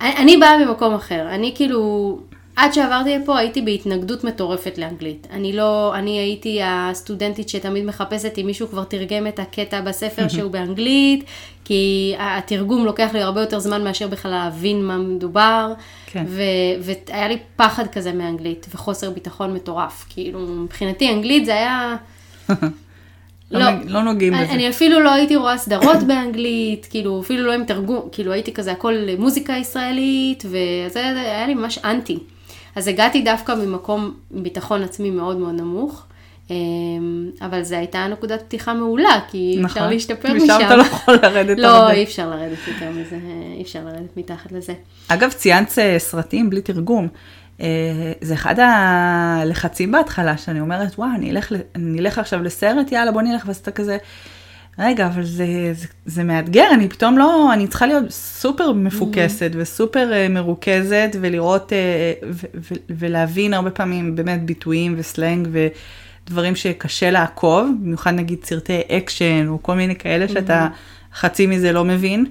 אני, 0.00 0.16
אני 0.16 0.36
באה 0.36 0.64
ממקום 0.64 0.94
אחר, 0.94 1.28
אני 1.30 1.52
כאילו, 1.56 2.20
עד 2.58 2.72
שעברתי 2.72 3.18
לפה 3.18 3.38
הייתי 3.38 3.62
בהתנגדות 3.62 4.24
מטורפת 4.24 4.78
לאנגלית. 4.78 5.26
אני 5.30 5.52
לא, 5.52 5.92
אני 5.94 6.18
הייתי 6.18 6.60
הסטודנטית 6.64 7.48
שתמיד 7.48 7.84
מחפשת 7.84 8.38
אם 8.38 8.46
מישהו 8.46 8.68
כבר 8.68 8.84
תרגם 8.84 9.26
את 9.26 9.38
הקטע 9.38 9.80
בספר 9.80 10.28
שהוא 10.34 10.50
באנגלית, 10.50 11.24
כי 11.64 12.14
התרגום 12.18 12.84
לוקח 12.84 13.10
לי 13.14 13.22
הרבה 13.22 13.40
יותר 13.40 13.58
זמן 13.58 13.84
מאשר 13.84 14.08
בכלל 14.08 14.30
להבין 14.30 14.84
מה 14.84 14.98
מדובר. 14.98 15.72
כן. 16.06 16.24
והיה 16.78 17.28
לי 17.28 17.38
פחד 17.56 17.86
כזה 17.86 18.12
מאנגלית, 18.12 18.66
וחוסר 18.74 19.10
ביטחון 19.10 19.54
מטורף. 19.54 20.06
כאילו, 20.08 20.40
מבחינתי 20.40 21.12
אנגלית 21.12 21.46
זה 21.46 21.54
היה... 21.54 21.96
לא, 23.50 23.60
לא, 23.60 23.66
לא 23.86 24.02
נוגעים 24.02 24.34
אני, 24.34 24.44
בזה. 24.44 24.52
אני 24.52 24.68
אפילו 24.68 25.00
לא 25.00 25.12
הייתי 25.12 25.36
רואה 25.36 25.58
סדרות 25.58 26.02
באנגלית, 26.08 26.86
כאילו 26.90 27.20
אפילו 27.20 27.46
לא 27.46 27.52
עם 27.52 27.64
תרגום, 27.64 28.08
כאילו 28.12 28.32
הייתי 28.32 28.52
כזה 28.52 28.72
הכל 28.72 28.94
מוזיקה 29.18 29.52
ישראלית, 29.52 30.44
וזה 30.46 31.00
היה 31.04 31.46
לי 31.46 31.54
ממש 31.54 31.78
אנטי. 31.84 32.18
אז 32.78 32.88
הגעתי 32.88 33.22
דווקא 33.22 33.52
ממקום 33.52 34.14
ביטחון 34.30 34.82
עצמי 34.82 35.10
מאוד 35.10 35.36
מאוד 35.36 35.54
נמוך. 35.54 36.04
אמ, 36.50 37.30
אבל 37.40 37.62
זו 37.62 37.76
הייתה 37.76 38.06
נקודת 38.06 38.42
פתיחה 38.42 38.74
מעולה, 38.74 39.20
כי 39.30 39.56
נכון. 39.58 39.64
אפשר 39.64 39.90
להשתפר 39.90 40.34
משם. 40.34 40.44
משם 40.44 40.58
אתה 40.66 40.76
לא 40.76 40.82
יכול 40.82 41.14
לרדת 41.22 41.58
לא. 41.58 41.90
אי 41.90 42.04
אפשר 42.04 42.30
לרדת 42.30 42.58
יותר 42.68 42.90
מזה, 42.90 43.16
אי 43.56 43.62
אפשר 43.62 43.84
לרדת 43.84 44.16
מתחת 44.16 44.52
לזה. 44.52 44.72
אגב, 45.08 45.30
ציינת 45.32 45.78
אה, 45.78 45.98
סרטים 45.98 46.50
בלי 46.50 46.60
תרגום. 46.60 47.08
אה, 47.60 47.66
זה 48.20 48.34
אחד 48.34 48.54
הלחצים 48.58 49.92
בהתחלה, 49.92 50.36
שאני 50.36 50.60
אומרת, 50.60 50.98
וואו, 50.98 51.10
אני 51.14 51.30
אלך, 51.30 51.52
אני 51.74 51.98
אלך 51.98 52.18
עכשיו 52.18 52.42
לסרט, 52.42 52.92
יאללה, 52.92 53.12
בוא 53.12 53.22
נלך, 53.22 53.42
ואז 53.46 53.56
אתה 53.56 53.70
כזה, 53.70 53.98
רגע, 54.78 55.06
אבל 55.06 55.24
זה, 55.24 55.46
זה, 55.72 55.86
זה 56.06 56.24
מאתגר, 56.24 56.66
אני 56.74 56.88
פתאום 56.88 57.18
לא, 57.18 57.52
אני 57.52 57.66
צריכה 57.66 57.86
להיות 57.86 58.10
סופר 58.10 58.72
מפוקסת 58.72 59.50
mm-hmm. 59.52 59.58
וסופר 59.58 60.10
uh, 60.12 60.32
מרוכזת, 60.32 61.16
ולראות, 61.20 61.72
uh, 61.72 62.24
ו, 62.30 62.46
ו, 62.54 62.74
ולהבין 62.90 63.54
הרבה 63.54 63.70
פעמים 63.70 64.16
באמת 64.16 64.44
ביטויים 64.44 64.94
וסלנג 64.98 65.48
ודברים 66.26 66.56
שקשה 66.56 67.10
לעקוב, 67.10 67.70
במיוחד 67.80 68.10
נגיד 68.10 68.44
סרטי 68.44 68.80
אקשן, 68.90 69.46
או 69.48 69.62
כל 69.62 69.74
מיני 69.74 69.96
כאלה 69.96 70.24
mm-hmm. 70.24 70.32
שאתה 70.32 70.68
חצי 71.14 71.46
מזה 71.46 71.72
לא 71.72 71.84
מבין. 71.84 72.26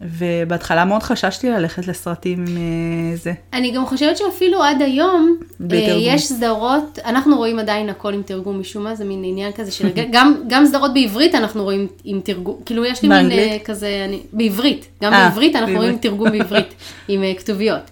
ובהתחלה 0.00 0.84
מאוד 0.84 1.02
חששתי 1.02 1.50
ללכת 1.50 1.86
לסרטים 1.86 2.44
עם 2.48 2.56
אה, 2.56 3.16
זה. 3.16 3.32
אני 3.52 3.70
גם 3.70 3.86
חושבת 3.86 4.16
שאפילו 4.16 4.62
עד 4.62 4.82
היום, 4.82 5.36
אה, 5.72 5.76
יש 5.98 6.26
סדרות, 6.26 6.98
אנחנו 7.04 7.36
רואים 7.36 7.58
עדיין 7.58 7.88
הכל 7.88 8.14
עם 8.14 8.22
תרגום 8.22 8.60
משום 8.60 8.84
מה, 8.84 8.94
זה 8.94 9.04
מין 9.04 9.24
עניין 9.24 9.52
כזה 9.52 9.70
של, 9.70 9.88
גם, 10.10 10.34
גם 10.46 10.66
סדרות 10.66 10.94
בעברית 10.94 11.34
אנחנו 11.34 11.62
רואים 11.62 11.86
עם 12.04 12.20
תרגום, 12.20 12.60
כאילו 12.66 12.84
יש 12.84 13.02
לי 13.02 13.08
מין 13.08 13.30
אה, 13.30 13.56
כזה, 13.64 14.02
אני, 14.08 14.20
בעברית, 14.32 14.86
גם 15.02 15.12
아, 15.12 15.16
בעברית 15.16 15.56
אנחנו 15.56 15.72
בעברית. 15.72 15.88
רואים 15.88 15.98
תרגום 15.98 16.32
בעברית 16.38 16.74
עם 17.08 17.22
כתוביות. 17.38 17.90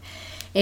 אמ, 0.56 0.60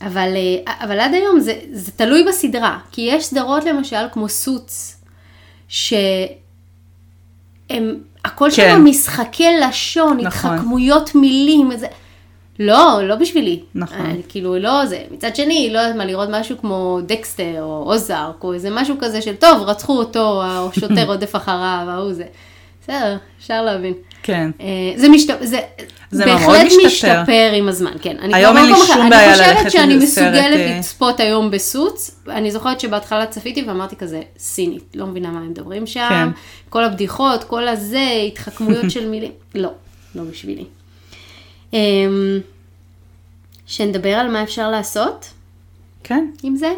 אבל, 0.00 0.28
אבל 0.66 1.00
עד 1.00 1.14
היום 1.14 1.40
זה, 1.40 1.58
זה 1.72 1.92
תלוי 1.92 2.24
בסדרה, 2.28 2.78
כי 2.92 3.00
יש 3.00 3.24
סדרות 3.24 3.64
למשל 3.64 4.04
כמו 4.12 4.28
סוץ, 4.28 4.96
שהם 7.68 7.94
הכל 8.24 8.48
כן. 8.56 8.74
שם 8.76 8.84
משחקי 8.84 9.56
לשון, 9.60 10.20
נכון. 10.20 10.50
התחכמויות 10.50 11.14
מילים, 11.14 11.72
איזה... 11.72 11.86
לא, 12.58 13.00
לא 13.02 13.16
בשבילי. 13.16 13.60
נכון. 13.74 14.06
אה, 14.06 14.14
כאילו, 14.28 14.58
לא 14.58 14.86
זה. 14.86 15.02
מצד 15.10 15.36
שני, 15.36 15.70
לא 15.72 15.78
יודעת 15.78 15.96
מה, 15.96 16.04
לראות 16.04 16.28
משהו 16.32 16.58
כמו 16.58 16.98
דקסטר 17.06 17.62
או 17.62 17.82
אוזארק, 17.86 18.44
או 18.44 18.52
איזה 18.54 18.68
משהו 18.72 18.96
כזה 19.00 19.22
של, 19.22 19.36
טוב, 19.36 19.62
רצחו 19.62 19.98
אותו, 19.98 20.42
השוטר 20.44 21.06
רודף 21.10 21.36
אחריו, 21.36 21.84
ההוא 21.88 22.12
זה. 22.12 22.24
בסדר, 22.82 23.16
אפשר 23.38 23.62
להבין. 23.62 23.94
כן. 24.22 24.50
אה, 24.60 24.66
זה, 24.96 25.08
משת... 25.08 25.34
זה, 25.40 25.60
זה 26.10 26.24
בהחלט 26.24 26.66
משתפר. 26.66 26.86
משתפר 26.86 27.52
עם 27.54 27.68
הזמן, 27.68 27.92
כן. 28.02 28.16
אני 28.20 28.34
היום 28.34 28.56
אין 28.56 28.66
לי 28.66 28.72
אחר. 28.72 28.84
שום 28.84 29.10
בעיה 29.10 29.34
אני 29.34 29.38
ללכת 29.38 29.56
חושבת 29.56 29.72
שאני 29.72 29.94
לסרט, 29.96 30.26
מסוגלת 30.26 30.60
אה, 30.60 30.78
לצפות 30.78 31.20
היום 31.20 31.50
בסוץ. 31.50 32.22
אני 32.28 32.50
זוכרת 32.50 32.80
שבהתחלה 32.80 33.26
צפיתי 33.26 33.62
ואמרתי 33.62 33.96
כזה, 33.96 34.22
סינית, 34.38 34.84
לא 34.94 35.06
מבינה 35.06 35.30
מה 35.30 35.38
הם 35.38 35.50
מדברים 35.50 35.86
שם. 35.86 36.06
כן. 36.08 36.28
כל 36.68 36.84
הבדיחות, 36.84 37.44
כל 37.44 37.68
הזה, 37.68 38.08
התחכמויות 38.26 38.90
של 38.90 39.08
מילים. 39.08 39.32
לא, 39.54 39.70
לא 40.14 40.22
בשבילי. 40.22 40.64
אמ, 41.72 42.40
שנדבר 43.66 44.14
על 44.14 44.28
מה 44.28 44.42
אפשר 44.42 44.70
לעשות 44.70 45.26
כן. 46.04 46.26
עם 46.42 46.56
זה. 46.56 46.72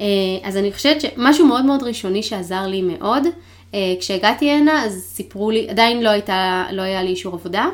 אה, 0.00 0.06
אז 0.42 0.56
אני 0.56 0.72
חושבת 0.72 1.00
שמשהו 1.00 1.46
מאוד 1.46 1.64
מאוד 1.64 1.82
ראשוני 1.82 2.22
שעזר 2.22 2.66
לי 2.66 2.82
מאוד, 2.82 3.22
כשהגעתי 4.00 4.50
הנה 4.50 4.84
אז 4.84 5.02
סיפרו 5.02 5.50
לי, 5.50 5.70
עדיין 5.70 6.02
לא, 6.02 6.08
הייתה, 6.08 6.66
לא 6.72 6.82
היה 6.82 7.02
לי 7.02 7.08
אישור 7.08 7.34
עבודה, 7.34 7.68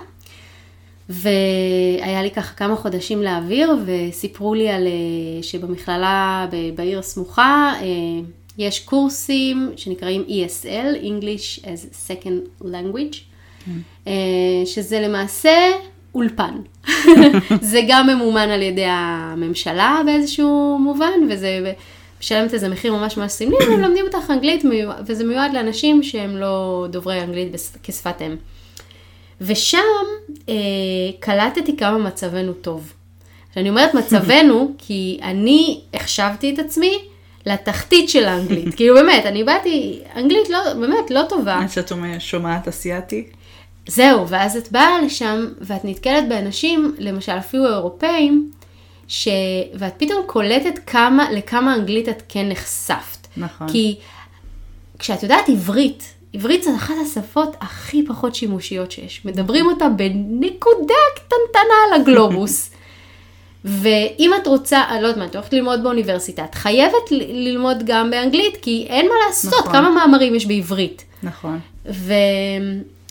והיה 1.08 2.22
לי 2.22 2.30
ככה 2.30 2.54
כמה 2.54 2.76
חודשים 2.76 3.22
להעביר, 3.22 3.76
וסיפרו 3.86 4.54
לי 4.54 4.68
על 4.68 4.86
אה, 4.86 5.42
שבמכללה 5.42 6.46
בעיר 6.74 6.98
הסמוכה 6.98 7.72
אה, 7.80 7.86
יש 8.58 8.80
קורסים 8.80 9.72
שנקראים 9.76 10.24
ESL, 10.28 11.02
English 11.04 11.62
as 11.62 12.08
Second 12.08 12.64
Language, 12.64 13.16
אה, 14.06 14.12
שזה 14.64 15.00
למעשה 15.00 15.70
אולפן. 16.14 16.54
זה 17.60 17.80
גם 17.88 18.06
ממומן 18.06 18.48
על 18.48 18.62
ידי 18.62 18.86
הממשלה 18.88 20.00
באיזשהו 20.06 20.78
מובן, 20.78 21.28
וזה 21.30 21.72
משלמת 22.24 22.54
איזה 22.54 22.68
מחיר 22.68 22.92
ממש 22.92 23.16
ממש 23.16 23.32
סמלי, 23.32 23.56
והם 23.60 23.80
מלמדים 23.80 24.04
אותך 24.04 24.30
אנגלית, 24.30 24.64
וזה 25.06 25.24
מיועד 25.24 25.52
לאנשים 25.54 26.02
שהם 26.02 26.36
לא 26.36 26.86
דוברי 26.90 27.22
אנגלית 27.22 27.48
כשפת 27.82 28.22
אם. 28.22 28.36
ושם 29.40 29.78
אה, 30.48 30.54
קלטתי 31.20 31.76
כמה 31.76 31.98
מצבנו 31.98 32.52
טוב. 32.52 32.92
כשאני 33.52 33.68
אומרת 33.68 33.94
מצבנו, 33.94 34.72
כי 34.86 35.18
אני 35.22 35.80
החשבתי 35.94 36.54
את 36.54 36.58
עצמי 36.58 36.98
לתחתית 37.46 38.08
של 38.10 38.24
האנגלית. 38.24 38.74
כאילו 38.76 38.94
באמת, 38.94 39.26
אני 39.26 39.44
באתי, 39.44 40.00
אנגלית 40.16 40.50
לא, 40.50 40.58
באמת 40.74 41.10
לא 41.10 41.22
טובה. 41.28 41.58
עד 41.58 41.70
שאת 41.70 41.92
אומרת- 41.92 42.20
שומעת 42.20 42.68
אסיאתי. 42.68 43.24
זהו, 43.88 44.28
ואז 44.28 44.56
את 44.56 44.72
באה 44.72 45.02
לשם 45.02 45.46
ואת 45.60 45.84
נתקלת 45.84 46.28
באנשים, 46.28 46.94
למשל 46.98 47.32
אפילו 47.38 47.66
אירופאים, 47.66 48.50
ש... 49.08 49.28
ואת 49.74 49.92
פתאום 49.96 50.22
קולטת 50.26 50.78
כמה, 50.86 51.32
לכמה 51.32 51.74
אנגלית 51.74 52.08
את 52.08 52.22
כן 52.28 52.48
נחשפת. 52.48 53.26
נכון. 53.36 53.68
כי 53.68 53.96
כשאת 54.98 55.22
יודעת 55.22 55.48
עברית, 55.48 56.14
עברית 56.32 56.62
זו 56.62 56.70
אחת 56.76 56.94
השפות 57.02 57.56
הכי 57.60 58.06
פחות 58.06 58.34
שימושיות 58.34 58.90
שיש. 58.90 59.24
מדברים 59.24 59.66
אותה 59.66 59.88
בנקודה 59.88 60.94
קטנטנה 61.16 61.74
על 61.88 62.00
הגלובוס. 62.00 62.70
ואם 63.64 64.30
את 64.42 64.46
רוצה, 64.46 64.82
אני 64.90 65.02
לא 65.02 65.08
יודעת 65.08 65.18
מה, 65.18 65.24
את 65.24 65.34
הולכת 65.34 65.52
ללמוד 65.52 65.82
באוניברסיטה, 65.82 66.44
את 66.44 66.54
חייבת 66.54 67.10
ללמוד 67.10 67.82
גם 67.86 68.10
באנגלית, 68.10 68.56
כי 68.62 68.86
אין 68.88 69.06
מה 69.08 69.14
לעשות, 69.26 69.60
נכון. 69.60 69.72
כמה 69.72 69.90
מאמרים 69.90 70.34
יש 70.34 70.46
בעברית. 70.46 71.04
נכון. 71.22 71.60
ו, 71.86 72.12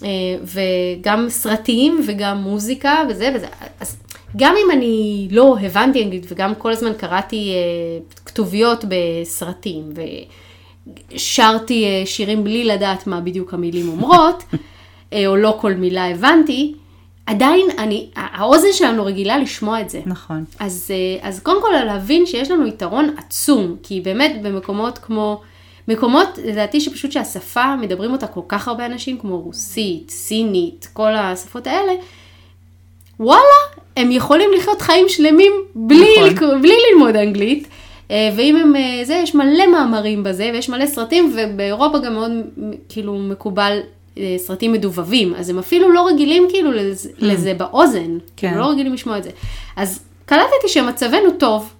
אה, 0.04 0.10
וגם 0.44 1.30
סרטים 1.30 2.02
וגם 2.08 2.38
מוזיקה 2.38 3.04
וזה 3.10 3.32
וזה. 3.36 3.48
אז 3.80 3.98
גם 4.38 4.56
אם 4.66 4.72
אני 4.72 5.28
לא 5.32 5.58
הבנתי 5.62 6.04
אנגלית 6.04 6.26
וגם 6.30 6.56
כל 6.56 6.72
הזמן 6.72 6.94
קראתי 6.94 7.54
אה, 7.54 8.18
כתוביות 8.26 8.86
בסרטים 8.88 9.94
ושרתי 11.14 11.86
אה, 11.86 12.06
שירים 12.06 12.44
בלי 12.44 12.64
לדעת 12.64 13.08
מה 13.08 13.22
בדיוק 13.22 13.54
המילים 13.54 13.90
אומרות, 13.90 14.44
אה, 15.14 15.28
או 15.28 15.36
לא 15.36 15.58
כל 15.62 15.74
מילה 15.74 16.10
הבנתי, 16.10 16.74
עדיין 17.26 17.66
אני, 17.78 18.10
האוזן 18.16 18.68
שלנו 18.72 19.06
רגילה 19.06 19.38
לשמוע 19.38 19.82
את 19.82 19.90
זה. 19.90 20.02
נכון. 20.06 20.44
אז, 20.60 20.92
אה, 20.92 21.28
אז 21.28 21.40
קודם 21.40 21.62
כל 21.62 21.70
להבין 21.86 22.26
שיש 22.26 22.52
לנו 22.52 22.68
יתרון 22.68 23.16
עצום, 23.18 23.76
כי 23.84 24.02
באמת 24.02 24.42
במקומות 24.42 24.98
כמו, 24.98 25.42
מקומות 25.88 26.28
לדעתי 26.46 26.82
שפשוט 26.82 27.12
שהשפה, 27.12 27.76
מדברים 27.76 28.12
אותה 28.12 28.28
כל 28.28 28.42
כך 28.48 28.68
הרבה 28.68 28.86
אנשים, 28.86 29.18
כמו 29.18 29.42
רוסית, 29.42 30.10
סינית, 30.10 30.90
כל 30.94 31.16
השפות 31.16 31.68
האלה, 31.68 31.94
וואלה, 33.20 33.42
הם 33.98 34.12
יכולים 34.12 34.50
לחיות 34.58 34.82
חיים 34.82 35.10
שלמים 35.10 35.52
בלי, 35.76 36.32
נכון. 36.34 36.62
בלי 36.62 36.74
ללמוד 36.92 37.16
אנגלית. 37.16 37.68
אה, 38.12 38.30
ואם 38.36 38.56
הם, 38.56 38.76
אה, 38.76 39.06
זה, 39.06 39.20
יש 39.24 39.36
מלא 39.36 39.68
מאמרים 39.72 40.24
בזה, 40.24 40.50
ויש 40.54 40.70
מלא 40.70 40.86
סרטים, 40.86 41.36
ובאירופה 41.36 42.00
גם 42.00 42.14
מאוד 42.14 42.32
כאילו 42.90 43.14
מקובל 43.14 43.80
אה, 44.18 44.36
סרטים 44.38 44.72
מדובבים, 44.72 45.36
אז 45.36 45.50
הם 45.50 45.60
אפילו 45.60 45.92
לא 45.92 46.08
רגילים 46.08 46.48
כאילו 46.50 46.72
לזה, 46.72 47.10
לזה 47.18 47.54
באוזן, 47.54 48.18
כן. 48.38 48.48
כאילו 48.48 48.62
לא 48.62 48.70
רגילים 48.70 48.94
לשמוע 48.94 49.18
את 49.18 49.24
זה. 49.24 49.30
אז 49.76 50.00
קלטתי 50.26 50.68
שמצבנו 50.68 51.32
טוב, 51.40 51.74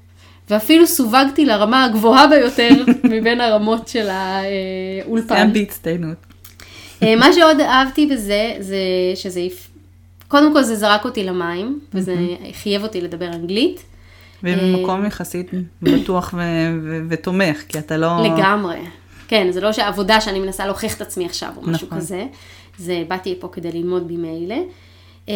ואפילו 0.50 0.88
סווגתי 0.88 1.46
לרמה 1.46 1.84
הגבוהה 1.84 2.28
ביותר 2.28 2.70
מבין 3.04 3.42
הרמות 3.42 3.88
של 3.88 4.04
זה 4.04 4.12
האולפן. 5.06 5.36
היה 5.36 5.46
בהצטיינות. 5.46 6.18
מה 7.02 7.34
שעוד 7.34 7.60
אהבתי 7.60 8.06
בזה, 8.06 8.54
זה 8.60 8.78
שזה, 9.16 9.40
קודם 10.34 10.54
כל 10.54 10.64
זה 10.64 10.76
זרק 10.76 11.06
אותי 11.06 11.24
למים, 11.24 11.80
וזה 11.94 12.16
חייב 12.54 12.84
אותי 12.84 13.02
לדבר 13.02 13.26
אנגלית. 13.26 13.84
וממקום 14.44 15.06
יחסית 15.06 15.52
בטוח 15.82 16.34
ו- 16.38 16.40
ו- 16.84 17.02
ותומך, 17.10 17.62
כי 17.70 17.80
אתה 17.80 17.98
לא... 17.98 18.22
לגמרי. 18.24 18.78
כן, 19.28 19.48
זה 19.52 19.62
לא 19.62 19.72
שעבודה 19.72 20.22
שאני 20.22 20.40
מנסה 20.40 20.66
להוכיח 20.66 20.96
את 20.96 21.02
עצמי 21.02 21.26
עכשיו, 21.26 21.50
או 21.58 21.62
משהו 21.62 21.88
נכון. 21.88 21.98
כזה. 22.00 22.26
זה, 22.78 23.04
באתי 23.08 23.36
פה 23.40 23.48
כדי 23.48 23.72
ללמוד 23.72 24.12
ממילא. 24.12 24.56
אה, 25.30 25.34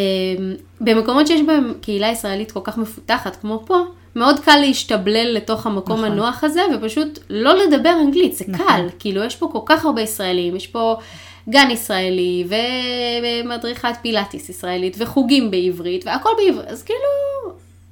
במקומות 0.81 1.27
שיש 1.27 1.41
בהם 1.41 1.73
קהילה 1.81 2.07
ישראלית 2.07 2.51
כל 2.51 2.61
כך 2.63 2.77
מפותחת 2.77 3.35
כמו 3.35 3.63
פה, 3.65 3.77
מאוד 4.15 4.39
קל 4.39 4.57
להשתבלל 4.57 5.33
לתוך 5.33 5.65
המקום 5.65 5.99
נכון. 5.99 6.11
הנוח 6.11 6.43
הזה, 6.43 6.61
ופשוט 6.75 7.19
לא 7.29 7.53
לדבר 7.53 7.93
אנגלית, 8.01 8.35
זה 8.35 8.45
נכון. 8.47 8.67
קל. 8.67 8.87
כאילו, 8.99 9.23
יש 9.23 9.35
פה 9.35 9.49
כל 9.51 9.61
כך 9.65 9.85
הרבה 9.85 10.01
ישראלים, 10.01 10.55
יש 10.55 10.67
פה 10.67 10.97
גן 11.49 11.71
ישראלי, 11.71 12.47
ומדריכת 13.21 13.93
פילאטיס 14.01 14.49
ישראלית, 14.49 14.95
וחוגים 14.99 15.51
בעברית, 15.51 16.05
והכל 16.05 16.29
בעברית, 16.37 16.67
אז 16.67 16.83
כאילו... 16.83 16.99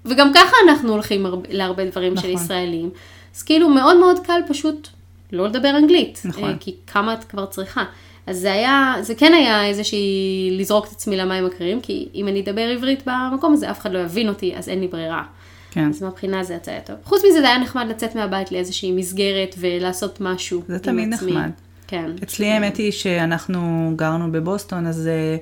וגם 0.06 0.32
ככה 0.34 0.56
אנחנו 0.70 0.92
הולכים 0.92 1.26
הרבה, 1.26 1.48
להרבה 1.52 1.86
דברים 1.86 2.18
של 2.18 2.28
נכון. 2.28 2.44
ישראלים. 2.44 2.90
אז 3.36 3.44
כאילו 3.44 3.70
מאוד 3.70 3.98
מאוד 3.98 4.20
קל 4.26 4.42
פשוט 4.48 4.88
לא 5.32 5.48
לדבר 5.48 5.78
אנגלית, 5.78 6.22
נכון. 6.26 6.50
אה, 6.50 6.56
כי 6.60 6.76
כמה 6.88 7.14
את 7.14 7.24
כבר 7.24 7.46
צריכה. 7.46 7.84
אז 8.28 8.38
זה 8.38 8.52
היה, 8.52 8.96
זה 9.02 9.16
כן 9.16 9.34
היה 9.34 9.68
איזושהי 9.68 10.50
לזרוק 10.52 10.86
את 10.86 10.92
עצמי 10.92 11.18
למים 11.18 11.46
הקרים, 11.46 11.82
כי 11.82 12.10
אם 12.16 12.28
אני 12.28 12.42
אדבר 12.42 12.62
עברית 12.62 13.04
במקום 13.06 13.54
הזה, 13.54 13.72
אף 13.72 13.80
אחד 13.80 13.92
לא 13.94 14.00
יבין 14.00 14.30
אותי, 14.30 14.56
אז 14.56 14.70
אין 14.70 14.80
לי 14.80 14.88
ברירה. 14.88 15.24
כן. 15.72 15.90
אז 15.90 16.04
מהבחינה 16.04 16.44
זה 16.44 16.54
יצא 16.54 16.80
טוב. 16.86 16.96
חוץ 17.04 17.22
מזה, 17.30 17.42
זה 17.42 17.48
היה 17.48 17.58
נחמד 17.58 17.86
לצאת 17.90 18.16
מהבית 18.16 18.52
לאיזושהי 18.52 18.92
מסגרת 18.92 19.56
ולעשות 19.58 20.22
משהו 20.22 20.62
זה 20.68 20.74
עם 20.74 20.80
תמיד 20.80 21.14
עצמי. 21.14 21.32
נחמד. 21.32 21.50
כן. 21.88 22.12
אצלי 22.24 22.52
האמת 22.52 22.78
היא 22.78 22.92
שאנחנו 22.92 23.94
גרנו 23.96 24.32
בבוסטון, 24.32 24.88
אז 24.88 25.08
אה, 25.08 25.38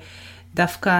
דווקא 0.56 0.92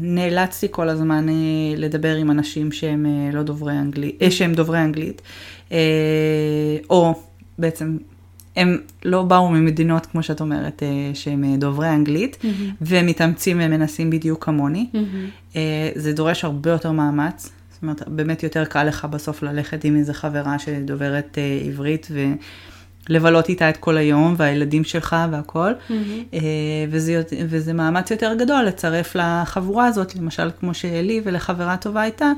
נאלצתי 0.00 0.66
כל 0.70 0.88
הזמן 0.88 1.28
אה, 1.28 1.34
לדבר 1.76 2.14
עם 2.16 2.30
אנשים 2.30 2.72
שהם 2.72 3.06
אה, 3.06 3.30
לא 3.32 3.42
דוברי 3.42 3.72
אנגלית, 3.72 4.22
שהם 4.30 4.54
דוברי 4.54 4.78
אנגלית, 4.78 5.22
או 6.90 7.14
בעצם 7.58 7.96
הם 8.56 8.78
לא 9.04 9.22
באו 9.22 9.48
ממדינות, 9.50 10.06
כמו 10.06 10.22
שאת 10.22 10.40
אומרת, 10.40 10.82
שהם 11.14 11.56
דוברי 11.58 11.88
אנגלית, 11.88 12.36
והם 12.80 13.06
מתאמצים 13.06 13.60
ומנסים 13.60 14.10
בדיוק 14.10 14.44
כמוני. 14.44 14.86
אה, 15.56 15.90
זה 15.94 16.12
דורש 16.12 16.44
הרבה 16.44 16.70
יותר 16.70 16.92
מאמץ. 16.92 17.50
זאת 17.72 17.82
אומרת, 17.82 18.08
באמת 18.08 18.42
יותר 18.42 18.64
קל 18.64 18.84
לך 18.84 19.04
בסוף 19.04 19.42
ללכת 19.42 19.84
עם 19.84 19.96
איזה 19.96 20.14
חברה 20.14 20.58
שדוברת 20.58 21.38
עברית 21.66 22.08
ולבלות 23.10 23.48
איתה 23.48 23.70
את 23.70 23.76
כל 23.76 23.96
היום, 23.96 24.34
והילדים 24.36 24.84
שלך 24.84 25.16
והכל. 25.32 25.72
אה, 26.34 26.38
וזה, 26.90 27.22
וזה 27.48 27.72
מאמץ 27.72 28.10
יותר 28.10 28.34
גדול 28.38 28.64
לצרף 28.64 29.16
לחבורה 29.16 29.86
הזאת, 29.86 30.16
למשל 30.16 30.50
כמו 30.60 30.74
שלי 30.74 31.20
ולחברה 31.24 31.76
טובה 31.76 32.00
הייתה, 32.02 32.32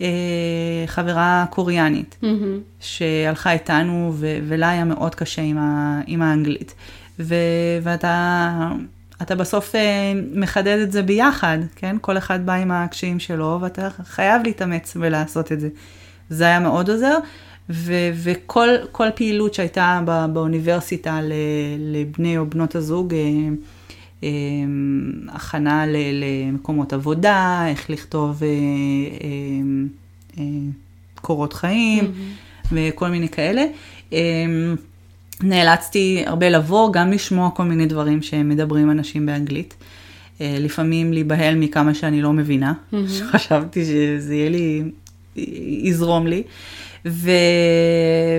אה, 0.00 0.06
חברה 0.86 1.44
קוריאנית. 1.50 2.16
מהמם. 2.22 2.58
שהלכה 2.80 3.52
איתנו, 3.52 4.12
ו- 4.14 4.38
ולה 4.48 4.70
היה 4.70 4.84
מאוד 4.84 5.14
קשה 5.14 5.42
עם, 5.42 5.58
ה- 5.58 6.00
עם 6.06 6.22
האנגלית. 6.22 6.74
ו- 7.20 7.34
ואתה 7.82 8.70
אתה 9.22 9.34
בסוף 9.34 9.74
אה, 9.74 9.80
מחדד 10.34 10.78
את 10.82 10.92
זה 10.92 11.02
ביחד, 11.02 11.58
כן? 11.76 11.96
כל 12.00 12.18
אחד 12.18 12.46
בא 12.46 12.52
עם 12.52 12.70
הקשיים 12.70 13.18
שלו, 13.20 13.58
ואתה 13.62 13.88
חייב 14.04 14.42
להתאמץ 14.42 14.96
ולעשות 15.00 15.52
את 15.52 15.60
זה. 15.60 15.68
זה 16.30 16.44
היה 16.44 16.60
מאוד 16.60 16.90
עוזר, 16.90 17.16
ו- 17.70 18.10
וכל 18.14 18.68
כל 18.92 19.06
פעילות 19.14 19.54
שהייתה 19.54 20.00
ב- 20.04 20.26
באוניברסיטה 20.32 21.20
לבני 21.78 22.38
או 22.38 22.46
בנות 22.46 22.74
הזוג, 22.74 23.14
אה, 23.14 23.20
אה, 24.22 24.28
הכנה 25.28 25.84
למקומות 25.86 26.92
עבודה, 26.92 27.64
איך 27.68 27.90
לכתוב 27.90 28.42
אה, 30.36 30.42
קורות 31.14 31.52
חיים 31.52 32.04
mm-hmm. 32.04 32.66
וכל 32.72 33.08
מיני 33.08 33.28
כאלה. 33.28 33.64
נאלצתי 35.40 36.22
הרבה 36.26 36.48
לבוא, 36.48 36.92
גם 36.92 37.12
לשמוע 37.12 37.50
כל 37.50 37.62
מיני 37.62 37.86
דברים 37.86 38.22
שמדברים 38.22 38.90
אנשים 38.90 39.26
באנגלית. 39.26 39.74
לפעמים 40.40 41.12
להיבהל 41.12 41.54
מכמה 41.54 41.94
שאני 41.94 42.22
לא 42.22 42.32
מבינה, 42.32 42.72
mm-hmm. 42.72 42.96
חשבתי 43.32 43.84
שזה 43.84 44.34
יהיה 44.34 44.50
לי, 44.50 44.82
יזרום 45.82 46.26
לי. 46.26 46.42
ו... 47.06 47.30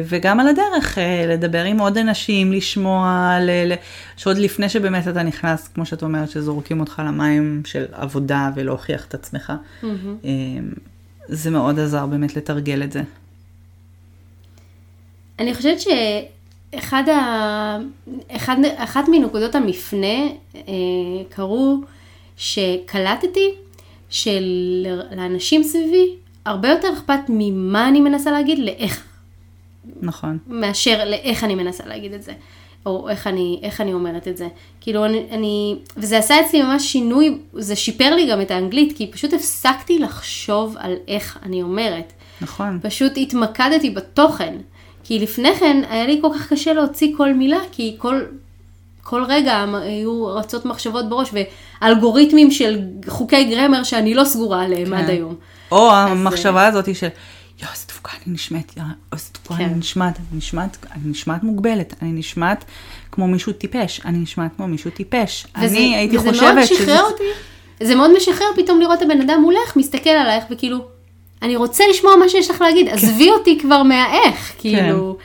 וגם 0.05 0.39
על 0.39 0.47
הדרך, 0.47 0.97
אה, 0.97 1.25
לדבר 1.27 1.63
עם 1.63 1.79
עוד 1.79 1.97
אנשים, 1.97 2.53
לשמוע, 2.53 3.37
ל... 3.41 3.73
שעוד 4.17 4.37
לפני 4.37 4.69
שבאמת 4.69 5.07
אתה 5.07 5.23
נכנס, 5.23 5.67
כמו 5.67 5.85
שאת 5.85 6.03
אומרת, 6.03 6.29
שזורקים 6.29 6.79
אותך 6.79 7.01
למים 7.05 7.61
של 7.65 7.85
עבודה 7.91 8.49
ולהוכיח 8.55 9.05
את 9.05 9.13
עצמך, 9.13 9.53
mm-hmm. 9.83 9.85
זה 11.27 11.51
מאוד 11.51 11.79
עזר 11.79 12.05
באמת 12.05 12.35
לתרגל 12.35 12.83
את 12.83 12.91
זה. 12.91 13.01
אני 15.39 15.55
חושבת 15.55 15.81
ש... 15.81 15.87
אחד 16.75 17.09
ה... 17.09 17.77
אחד... 18.31 18.57
אחת 18.75 19.03
מנקודות 19.11 19.55
המפנה 19.55 20.27
אה, 20.55 20.61
קרו 21.29 21.81
שקלטתי 22.37 23.53
שלאנשים 24.09 25.63
סביבי 25.63 26.15
הרבה 26.45 26.69
יותר 26.69 26.93
אכפת 26.93 27.19
ממה 27.29 27.87
אני 27.87 28.01
מנסה 28.01 28.31
להגיד 28.31 28.59
לאיך. 28.59 29.03
נכון. 30.01 30.37
מאשר 30.47 31.05
לאיך 31.05 31.43
אני 31.43 31.55
מנסה 31.55 31.85
להגיד 31.85 32.13
את 32.13 32.23
זה. 32.23 32.33
או 32.85 33.09
איך 33.09 33.27
אני, 33.27 33.59
איך 33.63 33.81
אני 33.81 33.93
אומרת 33.93 34.27
את 34.27 34.37
זה. 34.37 34.47
כאילו 34.81 35.05
אני, 35.05 35.23
אני, 35.31 35.75
וזה 35.97 36.17
עשה 36.17 36.35
אצלי 36.45 36.61
ממש 36.61 36.91
שינוי, 36.91 37.37
זה 37.53 37.75
שיפר 37.75 38.15
לי 38.15 38.27
גם 38.31 38.41
את 38.41 38.51
האנגלית, 38.51 38.97
כי 38.97 39.11
פשוט 39.11 39.33
הפסקתי 39.33 39.99
לחשוב 39.99 40.75
על 40.79 40.93
איך 41.07 41.39
אני 41.43 41.61
אומרת. 41.61 42.13
נכון. 42.41 42.79
פשוט 42.83 43.11
התמקדתי 43.17 43.89
בתוכן. 43.89 44.55
כי 45.03 45.19
לפני 45.19 45.55
כן 45.55 45.81
היה 45.89 46.05
לי 46.05 46.19
כל 46.21 46.27
כך 46.35 46.53
קשה 46.53 46.73
להוציא 46.73 47.13
כל 47.17 47.33
מילה, 47.33 47.59
כי 47.71 47.95
כל, 47.97 48.21
כל 49.03 49.23
רגע 49.27 49.65
היו 49.81 50.25
רצות 50.25 50.65
מחשבות 50.65 51.09
בראש, 51.09 51.33
ואלגוריתמים 51.81 52.51
של 52.51 52.79
חוקי 53.07 53.43
גרמר 53.43 53.83
שאני 53.83 54.13
לא 54.13 54.23
סגורה 54.23 54.63
עליהם 54.63 54.87
כן. 54.87 54.93
עד 54.93 55.09
היום. 55.09 55.35
או 55.71 55.91
המחשבה 55.91 56.61
אה, 56.61 56.67
הזאת 56.67 56.95
של, 56.95 57.07
יואו, 57.61 57.71
איזה 57.73 57.85
תפוקה 57.85 58.11
אני 58.25 58.33
נשמעת, 58.33 58.77
יואו, 58.77 58.87
איזה 59.13 59.29
תפוקה 59.31 59.55
אני 59.55 59.69
כן. 59.69 59.79
נשמעת, 59.79 60.17
אני 60.17 60.37
נשמעת, 60.37 60.77
אני 60.91 61.11
נשמעת 61.11 61.43
מוגבלת, 61.43 61.93
אני 62.01 62.11
נשמעת 62.11 62.65
כמו 63.11 63.27
מישהו 63.27 63.53
טיפש, 63.53 64.01
אני 64.05 64.17
נשמעת 64.17 64.51
כמו 64.55 64.67
מישהו 64.67 64.91
טיפש. 64.91 65.47
אני 65.55 65.95
הייתי 65.95 66.17
חושבת 66.17 66.33
שזה... 66.33 66.43
וזה 66.43 66.53
מאוד 66.53 66.65
שחרר 66.65 67.01
אותי, 67.01 67.23
זה 67.83 67.95
מאוד 67.95 68.11
משחרר 68.17 68.47
פתאום 68.55 68.79
לראות 68.79 68.97
את 68.97 69.01
הבן 69.01 69.21
אדם 69.21 69.41
מולך, 69.41 69.75
מסתכל 69.75 70.09
עלייך 70.09 70.43
וכאילו, 70.49 70.85
אני 71.41 71.55
רוצה 71.55 71.83
לשמוע 71.89 72.15
מה 72.15 72.29
שיש 72.29 72.49
לך 72.49 72.61
להגיד, 72.61 72.87
כן. 72.87 72.93
עזבי 72.93 73.29
אותי 73.29 73.59
כבר 73.59 73.83
מהאיך, 73.83 74.53
כאילו. 74.57 75.17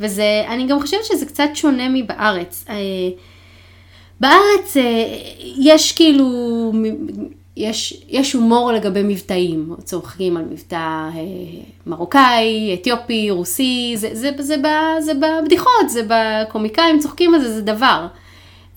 וזה, 0.00 0.44
אני 0.48 0.66
גם 0.66 0.80
חושבת 0.80 1.04
שזה 1.04 1.26
קצת 1.26 1.48
שונה 1.54 1.88
מבארץ. 1.88 2.64
אה, 2.68 2.74
בארץ 4.20 4.76
אה, 4.76 4.82
יש 5.58 5.92
כאילו, 5.92 6.26
יש, 7.58 8.02
יש 8.08 8.32
הומור 8.32 8.72
לגבי 8.72 9.02
מבטאים, 9.02 9.74
צוחקים 9.84 10.36
על 10.36 10.44
מבטא 10.50 10.76
אה, 10.76 11.10
מרוקאי, 11.86 12.74
אתיופי, 12.74 13.30
רוסי, 13.30 13.92
זה, 13.96 14.08
זה, 14.12 14.30
זה, 14.38 14.42
זה, 14.42 14.56
זה 15.00 15.12
בבדיחות, 15.14 15.88
זה 15.88 16.02
בקומיקאים, 16.08 16.98
צוחקים 16.98 17.34
על 17.34 17.40
זה, 17.40 17.52
זה 17.52 17.62
דבר. 17.62 18.06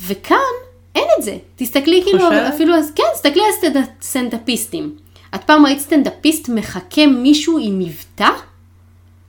וכאן 0.07 0.37
אין 0.95 1.07
את 1.17 1.23
זה. 1.23 1.37
תסתכלי 1.55 2.01
כאילו, 2.03 2.25
אפילו, 2.49 2.75
כן, 2.95 3.03
תסתכלי 3.13 3.41
על 3.41 3.81
סטנדאפיסטים. 4.01 4.95
את 5.35 5.43
פעם 5.43 5.65
ראית 5.65 5.79
סטנדאפיסט 5.79 6.49
מחכה 6.49 7.07
מישהו 7.07 7.59
עם 7.61 7.79
מבטא? 7.79 8.29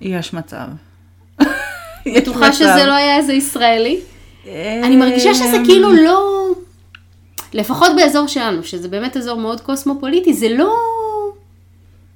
יש 0.00 0.34
מצב. 0.34 0.66
בטוחה 2.16 2.52
שזה 2.52 2.86
לא 2.86 2.92
היה 2.92 3.16
איזה 3.16 3.32
ישראלי? 3.32 4.00
אני 4.82 4.96
מרגישה 4.96 5.34
שזה 5.34 5.56
כאילו 5.64 5.92
לא... 5.92 6.41
לפחות 7.54 7.90
באזור 7.96 8.26
שלנו, 8.26 8.64
שזה 8.64 8.88
באמת 8.88 9.16
אזור 9.16 9.40
מאוד 9.40 9.60
קוסמופוליטי, 9.60 10.34
זה 10.34 10.48
לא... 10.48 10.74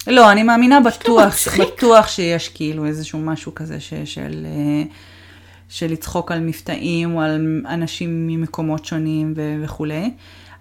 לא, 0.07 0.33
אני 0.33 0.43
מאמינה 0.43 0.81
בטוח, 0.81 1.49
בטוח 1.61 2.09
שיש 2.09 2.49
כאילו 2.49 2.87
איזשהו 2.87 3.19
משהו 3.19 3.55
כזה 3.55 3.81
ש, 3.81 3.95
של, 4.05 4.47
אה, 4.47 4.83
של 5.69 5.93
לצחוק 5.93 6.33
על 6.33 6.41
מבטאים 6.41 7.15
או 7.15 7.21
על 7.21 7.63
אנשים 7.69 8.27
ממקומות 8.27 8.85
שונים 8.85 9.33
ו, 9.37 9.57
וכולי. 9.63 10.11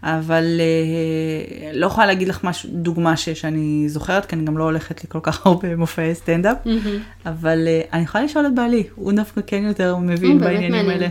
אבל 0.03 0.43
אה, 0.59 1.71
לא 1.73 1.85
יכולה 1.85 2.07
להגיד 2.07 2.27
לך 2.27 2.43
משהו, 2.43 2.69
דוגמה 2.73 3.17
ש, 3.17 3.29
שאני 3.29 3.89
זוכרת, 3.89 4.25
כי 4.25 4.35
אני 4.35 4.45
גם 4.45 4.57
לא 4.57 4.63
הולכת 4.63 5.03
לי 5.03 5.09
כל 5.09 5.19
כך 5.23 5.45
הרבה 5.45 5.75
מופעי 5.75 6.15
סטנדאפ, 6.15 6.57
mm-hmm. 6.65 7.29
אבל 7.29 7.67
אה, 7.67 7.81
אני 7.93 8.03
יכולה 8.03 8.23
לשאול 8.23 8.45
את 8.45 8.55
בעלי, 8.55 8.83
הוא 8.95 9.13
דווקא 9.13 9.41
כן 9.47 9.63
יותר 9.63 9.97
מבין 9.97 10.37
mm, 10.37 10.43
בעניינים 10.43 10.89
האלה. 10.89 11.07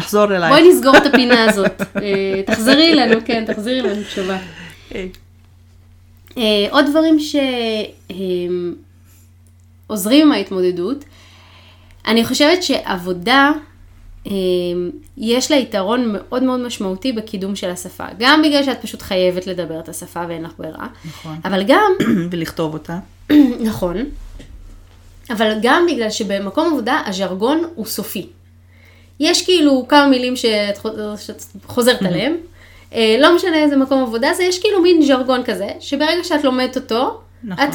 נחזור 0.00 0.24
אלייך. 0.24 0.52
בואי 0.52 0.68
נסגור 0.68 0.96
את 0.96 1.06
הפינה 1.06 1.44
הזאת. 1.44 1.82
אה, 2.02 2.42
תחזרי 2.46 2.92
אלינו, 2.92 3.20
כן, 3.24 3.44
תחזרי 3.46 3.80
אלינו 3.80 4.02
תשובה. 4.02 4.38
אה, 6.36 6.66
עוד 6.70 6.84
דברים 6.90 7.16
שעוזרים 9.88 10.26
עם 10.26 10.32
ההתמודדות, 10.32 11.04
אני 12.06 12.24
חושבת 12.24 12.62
שעבודה, 12.62 13.50
יש 15.16 15.50
לה 15.50 15.56
יתרון 15.56 16.12
מאוד 16.12 16.42
מאוד 16.42 16.60
משמעותי 16.60 17.12
בקידום 17.12 17.56
של 17.56 17.70
השפה. 17.70 18.04
גם 18.18 18.42
בגלל 18.42 18.64
שאת 18.64 18.82
פשוט 18.82 19.02
חייבת 19.02 19.46
לדבר 19.46 19.80
את 19.80 19.88
השפה 19.88 20.20
ואין 20.28 20.42
לך 20.42 20.52
ברירה. 20.58 20.86
נכון. 21.04 21.36
אבל 21.44 21.62
גם... 21.62 21.92
ולכתוב 22.30 22.74
אותה. 22.74 22.98
נכון. 23.68 23.96
אבל 25.30 25.58
גם 25.62 25.86
בגלל 25.92 26.10
שבמקום 26.10 26.66
עבודה 26.66 27.02
הז'רגון 27.06 27.64
הוא 27.74 27.86
סופי. 27.86 28.26
יש 29.20 29.44
כאילו 29.44 29.84
כמה 29.88 30.06
מילים 30.06 30.36
שאת, 30.36 30.78
חוזרת 31.66 32.02
עליהם, 32.02 32.36
אה, 32.94 33.16
לא 33.18 33.36
משנה 33.36 33.62
איזה 33.62 33.76
מקום 33.76 34.02
עבודה 34.02 34.34
זה, 34.34 34.44
יש 34.44 34.58
כאילו 34.58 34.82
מין 34.82 35.02
ז'רגון 35.02 35.42
כזה, 35.44 35.68
שברגע 35.80 36.24
שאת 36.24 36.44
לומדת 36.44 36.76
אותו, 36.76 37.20
נכון. 37.44 37.64
את 37.64 37.72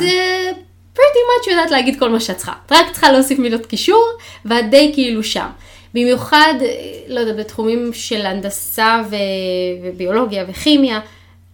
פריטי 0.93 1.19
uh, 1.19 1.45
much 1.45 1.51
יודעת 1.51 1.71
להגיד 1.71 1.99
כל 1.99 2.09
מה 2.09 2.19
שאת 2.19 2.37
צריכה. 2.37 2.53
את 2.65 2.71
רק 2.71 2.91
צריכה 2.91 3.11
להוסיף 3.11 3.39
מילות 3.39 3.65
קישור, 3.65 4.03
ואת 4.45 4.69
די 4.69 4.91
כאילו 4.93 5.23
שם. 5.23 5.47
במיוחד, 5.93 6.53
אה, 6.61 6.67
לא 7.07 7.19
יודע, 7.19 7.33
בתחומים 7.33 7.89
של 7.93 8.25
הנדסה 8.25 9.01
ו... 9.09 9.15
וביולוגיה 9.83 10.45
וכימיה, 10.47 10.99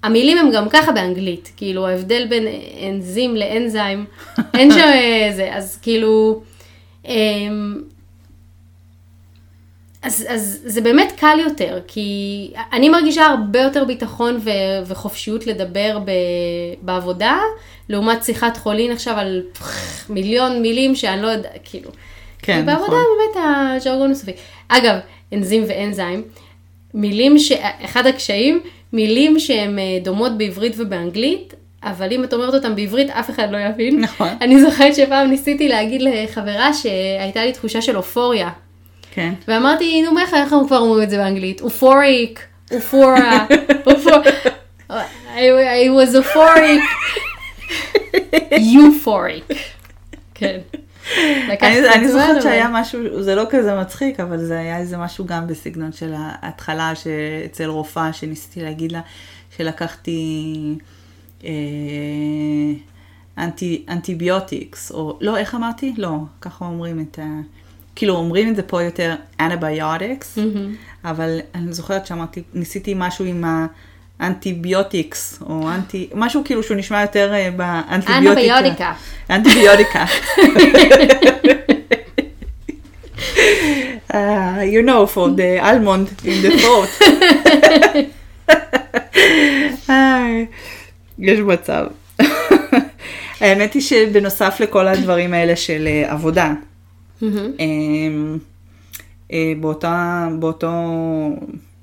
המילים 0.04 0.38
הם 0.38 0.52
גם 0.52 0.70
ככה 0.70 0.92
באנגלית, 0.92 1.52
כאילו 1.58 1.88
ההבדל 1.88 2.28
בין 2.30 2.48
אנזים 2.90 3.36
לאנזיים, 3.36 4.06
אין 4.54 4.72
שם 4.76 4.90
איזה, 4.94 5.50
אז 5.54 5.80
כאילו, 5.82 6.42
אמ, 7.06 7.82
אז, 10.02 10.26
אז 10.30 10.60
זה 10.66 10.82
באמת 10.82 11.12
קל 11.18 11.40
יותר, 11.40 11.80
כי 11.88 12.52
אני 12.74 12.90
מרגישה 12.90 13.26
הרבה 13.26 13.62
יותר 13.62 13.86
ביטחון 13.86 14.40
ו, 14.44 14.50
וחופשיות 14.86 15.48
לדבר 15.48 16.00
ב, 16.06 16.12
בעבודה, 16.82 17.40
לעומת 17.90 18.24
שיחת 18.24 18.58
חולין 18.58 18.92
עכשיו 18.92 19.18
על 19.18 19.44
מיליון 20.10 20.62
מילים 20.62 20.96
שאני 20.96 21.22
לא 21.22 21.28
יודעת, 21.28 21.52
כאילו. 21.64 21.92
כן, 22.42 22.54
נכון. 22.54 22.66
בעבודה 22.66 22.98
באמת 22.98 23.46
הז'רגון 23.76 24.12
הסופי. 24.12 24.32
אגב, 24.68 24.96
אנזים 25.34 25.64
ואנזיים, 25.68 26.24
מילים 26.94 27.40
ש... 27.40 27.52
אחד 27.86 28.08
הקשיים, 28.08 28.62
מילים 28.94 29.40
שהן 29.40 29.80
אה, 29.80 29.84
דומות 30.04 30.38
בעברית 30.38 30.74
ובאנגלית, 30.78 31.54
אבל 31.84 32.14
אם 32.14 32.24
את 32.24 32.34
אומרת 32.34 32.54
אותם 32.54 32.76
בעברית, 32.76 33.10
אף 33.10 33.30
אחד 33.30 33.52
לא 33.52 33.58
יבין. 33.58 34.00
נכון. 34.00 34.28
אני 34.42 34.62
זוכרת 34.62 34.96
שפעם 34.96 35.30
ניסיתי 35.30 35.68
להגיד 35.68 36.02
לחברה 36.02 36.74
שהייתה 36.74 37.46
לי 37.46 37.52
תחושה 37.52 37.82
של 37.82 37.98
אופוריה. 37.98 38.50
כן. 39.12 39.34
ואמרתי, 39.48 40.02
נו, 40.02 40.20
איך 40.20 40.34
אנחנו 40.34 40.68
כבר 40.68 40.78
אומרים 40.78 41.04
את 41.04 41.10
זה 41.10 41.18
באנגלית? 41.18 41.62
אופוריק, 41.62 42.40
אופורה, 42.72 43.46
אופור... 43.88 44.14
I 45.36 45.90
was 45.90 46.16
euphoric. 46.16 46.84
euphoric. 48.52 49.54
כן. 50.34 50.60
אני 51.62 52.08
זוכרת 52.08 52.42
שהיה 52.42 52.68
משהו, 52.72 53.24
זה 53.24 53.36
לא 53.36 53.44
כזה 53.50 53.76
מצחיק, 53.76 54.20
אבל 54.20 54.38
זה 54.38 54.60
היה 54.60 54.78
איזה 54.78 54.98
משהו 54.98 55.26
גם 55.26 55.48
בסגנון 55.48 55.92
של 55.92 56.14
ההתחלה 56.18 56.94
שאצל 56.96 57.66
רופאה 57.66 58.14
שניסיתי 58.14 58.62
להגיד 58.62 58.92
לה, 58.92 59.02
שלקחתי 59.58 60.76
אנטיביוטיקס, 63.90 64.92
או 64.92 65.18
לא, 65.22 65.38
איך 65.38 65.56
אמרתי? 65.56 65.94
לא, 65.98 66.16
ככה 66.42 66.66
אומרים 66.66 67.00
את 67.00 67.20
ה... 67.20 67.42
כאילו 67.96 68.16
אומרים 68.16 68.50
את 68.50 68.56
זה 68.56 68.64
פה 68.64 68.84
יותר 68.84 69.16
אנטיביוטיקס, 69.40 70.38
mm-hmm. 70.38 71.08
אבל 71.10 71.40
אני 71.56 71.74
זוכרת 71.74 72.06
שאמרתי, 72.06 72.44
ניסיתי 72.54 72.94
משהו 72.98 73.26
עם 73.26 73.44
האנטיביוטיקס, 74.20 75.40
או 75.42 75.70
אנטי, 75.70 76.10
משהו 76.16 76.42
כאילו 76.46 76.64
שהוא 76.64 76.78
נשמע 76.78 77.02
יותר 77.02 77.34
באנטיביוטיקה. 77.56 78.94
אנטיביוטיקה. 79.30 80.06
אנטיביוטיקה. 80.06 80.06
uh, 84.12 84.62
you 84.62 84.82
know, 84.82 85.06
for 85.08 85.30
the 85.30 85.60
almond 85.60 86.08
in 86.26 86.42
the 86.46 86.52
throat. 86.62 86.92
יש 91.22 91.40
מצב. 91.40 91.86
האמת 93.42 93.74
היא 93.74 93.82
שבנוסף 93.82 94.58
לכל 94.60 94.88
הדברים 94.88 95.34
האלה 95.34 95.56
של 95.56 95.88
אה, 95.88 96.12
עבודה, 96.12 96.54
מהמם. 97.22 97.52
אמ, 97.60 98.38
אה, 99.32 99.54
באותה, 99.62 100.28
באותו 100.40 100.72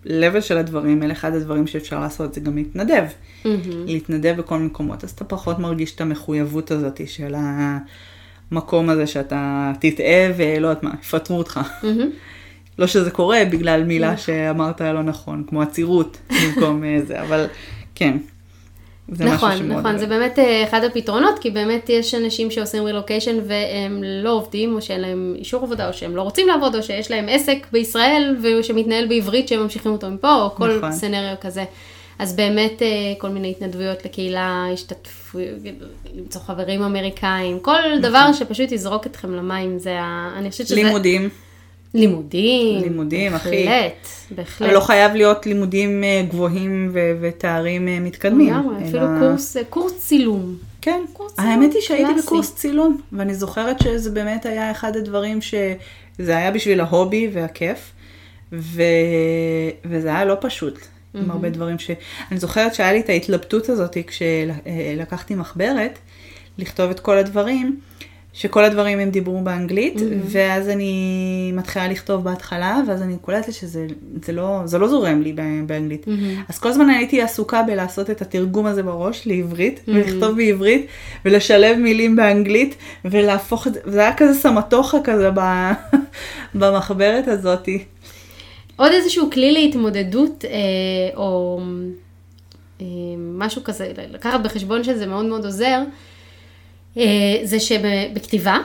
level 0.06 0.40
של 0.40 0.58
הדברים, 0.58 1.02
אלה 1.02 1.12
אחד 1.12 1.34
הדברים 1.34 1.66
שאפשר 1.66 2.00
לעשות 2.00 2.34
זה 2.34 2.40
גם 2.40 2.56
להתנדב. 2.56 3.04
מהמם. 3.44 3.86
להתנדב 3.86 4.34
בכל 4.38 4.58
מקומות, 4.58 5.04
אז 5.04 5.10
אתה 5.10 5.24
פחות 5.24 5.58
מרגיש 5.58 5.94
את 5.94 6.00
המחויבות 6.00 6.70
הזאת 6.70 7.00
של 7.06 7.34
המקום 8.50 8.90
הזה 8.90 9.06
שאתה 9.06 9.72
תטעה 9.80 10.32
ולא 10.36 10.68
יודעת 10.68 10.82
מה, 10.82 10.94
יפטרו 11.00 11.38
אותך. 11.38 11.60
מהמם. 11.82 12.10
לא 12.78 12.86
שזה 12.86 13.10
קורה 13.10 13.42
בגלל 13.50 13.84
מילה 13.84 14.16
שאמרת 14.16 14.80
לא 14.80 15.02
נכון, 15.02 15.44
כמו 15.48 15.62
עצירות 15.62 16.18
במקום 16.30 16.84
אה, 16.84 16.98
זה, 17.06 17.22
אבל 17.22 17.46
כן. 17.94 18.16
זה 19.12 19.24
נכון, 19.24 19.48
משהו 19.48 19.64
שמאוד... 19.64 19.80
נכון, 19.80 19.98
זה 19.98 20.06
באמת 20.06 20.38
אה, 20.38 20.64
אחד 20.64 20.84
הפתרונות, 20.84 21.38
כי 21.38 21.50
באמת 21.50 21.88
יש 21.88 22.14
אנשים 22.14 22.50
שעושים 22.50 22.84
רילוקיישן 22.84 23.36
והם 23.46 24.02
לא 24.04 24.30
עובדים, 24.30 24.74
או 24.74 24.82
שאין 24.82 25.00
להם 25.00 25.34
אישור 25.38 25.62
עבודה, 25.62 25.88
או 25.88 25.92
שהם 25.92 26.16
לא 26.16 26.22
רוצים 26.22 26.48
לעבוד, 26.48 26.74
או 26.74 26.82
שיש 26.82 27.10
להם 27.10 27.26
עסק 27.28 27.66
בישראל, 27.72 28.36
ושמתנהל 28.42 29.06
בעברית 29.06 29.48
שהם 29.48 29.62
ממשיכים 29.62 29.92
אותו 29.92 30.10
מפה, 30.10 30.34
או 30.34 30.54
כל 30.54 30.76
נכון. 30.76 30.92
סצנריו 30.92 31.34
כזה. 31.40 31.64
אז 32.18 32.36
באמת 32.36 32.82
אה, 32.82 32.88
כל 33.18 33.28
מיני 33.28 33.50
התנדבויות 33.50 34.04
לקהילה, 34.04 34.66
השתתפו, 34.72 35.38
למצוא 36.14 36.40
חברים 36.40 36.82
אמריקאים, 36.82 37.58
כל 37.60 37.80
דבר 38.02 38.32
שפשוט 38.32 38.72
יזרוק 38.72 39.06
אתכם 39.06 39.34
למים, 39.34 39.78
זה 39.78 40.00
ה... 40.00 40.30
אני 40.36 40.50
חושבת 40.50 40.66
שזה... 40.66 40.76
לימודים, 40.76 41.28
לימודים. 41.94 42.80
לימודים, 42.82 43.34
אחי. 43.34 43.50
בהחלט, 43.66 44.06
בהחלט. 44.30 44.68
אבל 44.68 44.74
לא 44.76 44.80
חייב 44.80 45.14
להיות 45.14 45.46
לימודים 45.46 46.04
אה, 46.04 46.24
גבוהים 46.28 46.90
ו- 46.92 47.12
ותארים 47.20 47.88
אה, 47.88 48.00
מתקדמים. 48.00 48.54
לגמרי, 48.54 48.76
אלא- 48.76 48.86
אפילו 48.88 49.06
קורס, 49.20 49.56
קורס 49.70 49.92
צילום. 49.98 50.56
כן, 50.80 51.00
קורס 51.12 51.32
צילום 51.34 51.50
האמת 51.50 51.72
היא 51.74 51.82
שהייתי 51.82 52.04
קלאסי. 52.12 52.26
בקורס 52.26 52.54
צילום, 52.54 53.00
ואני 53.12 53.34
זוכרת 53.34 53.80
שזה 53.82 54.10
באמת 54.10 54.46
היה 54.46 54.70
אחד 54.70 54.96
הדברים 54.96 55.40
שזה 55.42 56.36
היה 56.36 56.50
בשביל 56.50 56.80
ההובי 56.80 57.30
והכיף, 57.32 57.92
ו... 58.52 58.82
וזה 59.84 60.08
היה 60.08 60.24
לא 60.24 60.36
פשוט, 60.40 60.78
עם 61.14 61.30
הרבה 61.30 61.50
דברים 61.50 61.78
ש... 61.78 61.90
אני 62.30 62.40
זוכרת 62.40 62.74
שהיה 62.74 62.92
לי 62.92 63.00
את 63.00 63.08
ההתלבטות 63.08 63.68
הזאת 63.68 63.96
כשלקחתי 64.06 65.34
מחברת, 65.34 65.98
לכתוב 66.58 66.90
את 66.90 67.00
כל 67.00 67.18
הדברים, 67.18 67.80
שכל 68.32 68.64
הדברים 68.64 68.98
הם 68.98 69.10
דיברו 69.10 69.40
באנגלית, 69.40 69.94
ואז 70.24 70.68
אני 70.68 70.92
מתחילה 71.54 71.88
לכתוב 71.88 72.24
בהתחלה, 72.24 72.80
ואז 72.88 73.02
אני 73.02 73.16
קולטת 73.20 73.52
שזה 73.52 73.86
זה 74.24 74.32
לא, 74.32 74.60
זה 74.64 74.78
לא 74.78 74.88
זורם 74.88 75.22
לי 75.22 75.32
בא- 75.32 75.42
באנגלית. 75.66 76.06
אז 76.48 76.58
כל 76.58 76.68
הזמן 76.68 76.88
הייתי 76.88 77.22
עסוקה 77.22 77.62
בלעשות 77.62 78.10
את 78.10 78.22
התרגום 78.22 78.66
הזה 78.66 78.82
בראש 78.82 79.26
לעברית, 79.26 79.80
ולכתוב 79.88 80.36
בעברית, 80.36 80.86
ולשלב 81.24 81.76
מילים 81.78 82.16
באנגלית, 82.16 82.74
ולהפוך 83.04 83.66
את 83.66 83.74
זה, 83.74 83.80
וזה 83.86 84.00
היה 84.00 84.14
כזה 84.16 84.34
סמטוחה 84.40 84.98
כזה 85.04 85.30
ב- 85.34 85.72
במחברת 86.58 87.28
הזאתי. 87.28 87.84
עוד 88.76 88.92
איזשהו 88.92 89.30
כלי 89.30 89.52
להתמודדות, 89.52 90.44
אה, 90.44 90.50
או 91.16 91.60
אה, 92.80 92.86
משהו 93.18 93.64
כזה, 93.64 93.92
לקחת 94.12 94.40
בחשבון 94.40 94.84
שזה 94.84 95.06
מאוד 95.06 95.24
מאוד 95.26 95.44
עוזר, 95.44 95.82
זה 97.44 97.60
שבכתיבה, 97.60 98.58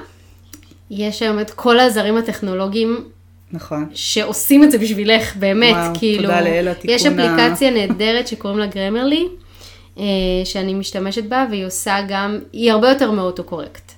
יש 0.91 1.21
היום 1.21 1.39
את 1.39 1.51
כל 1.51 1.79
העזרים 1.79 2.17
הטכנולוגיים 2.17 3.03
נכון. 3.51 3.89
שעושים 3.93 4.63
את 4.63 4.71
זה 4.71 4.77
בשבילך, 4.77 5.36
באמת, 5.36 5.75
וואו, 5.75 5.95
כאילו, 5.99 6.23
תודה 6.23 6.41
לאל, 6.41 6.67
התיקון 6.67 6.95
יש 6.95 7.05
אפליקציה 7.05 7.71
נהדרת 7.71 8.27
שקוראים 8.27 8.59
לה 8.59 8.65
Grammarly, 8.66 9.28
אה, 9.97 10.03
שאני 10.45 10.73
משתמשת 10.73 11.23
בה, 11.23 11.45
והיא 11.49 11.65
עושה 11.65 11.97
גם, 12.07 12.39
היא 12.53 12.71
הרבה 12.71 12.89
יותר 12.89 13.11
מ 13.11 13.17
auto-correct. 13.17 13.91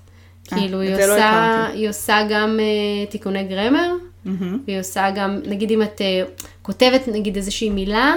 אה, 0.54 0.58
כאילו, 0.58 0.80
היא 0.80 0.90
לא 0.92 0.96
עושה, 0.96 1.30
הכרתי. 1.30 1.78
היא 1.78 1.90
עושה 1.90 2.18
גם 2.30 2.60
אה, 2.60 3.06
תיקוני 3.06 3.44
grammar, 3.44 3.92
מהמם. 4.26 4.60
והיא 4.68 4.80
עושה 4.80 5.12
גם, 5.16 5.40
נגיד 5.46 5.72
אם 5.72 5.82
את 5.82 6.02
אה, 6.02 6.24
כותבת 6.62 7.08
נגיד 7.08 7.36
איזושהי 7.36 7.70
מילה, 7.70 8.16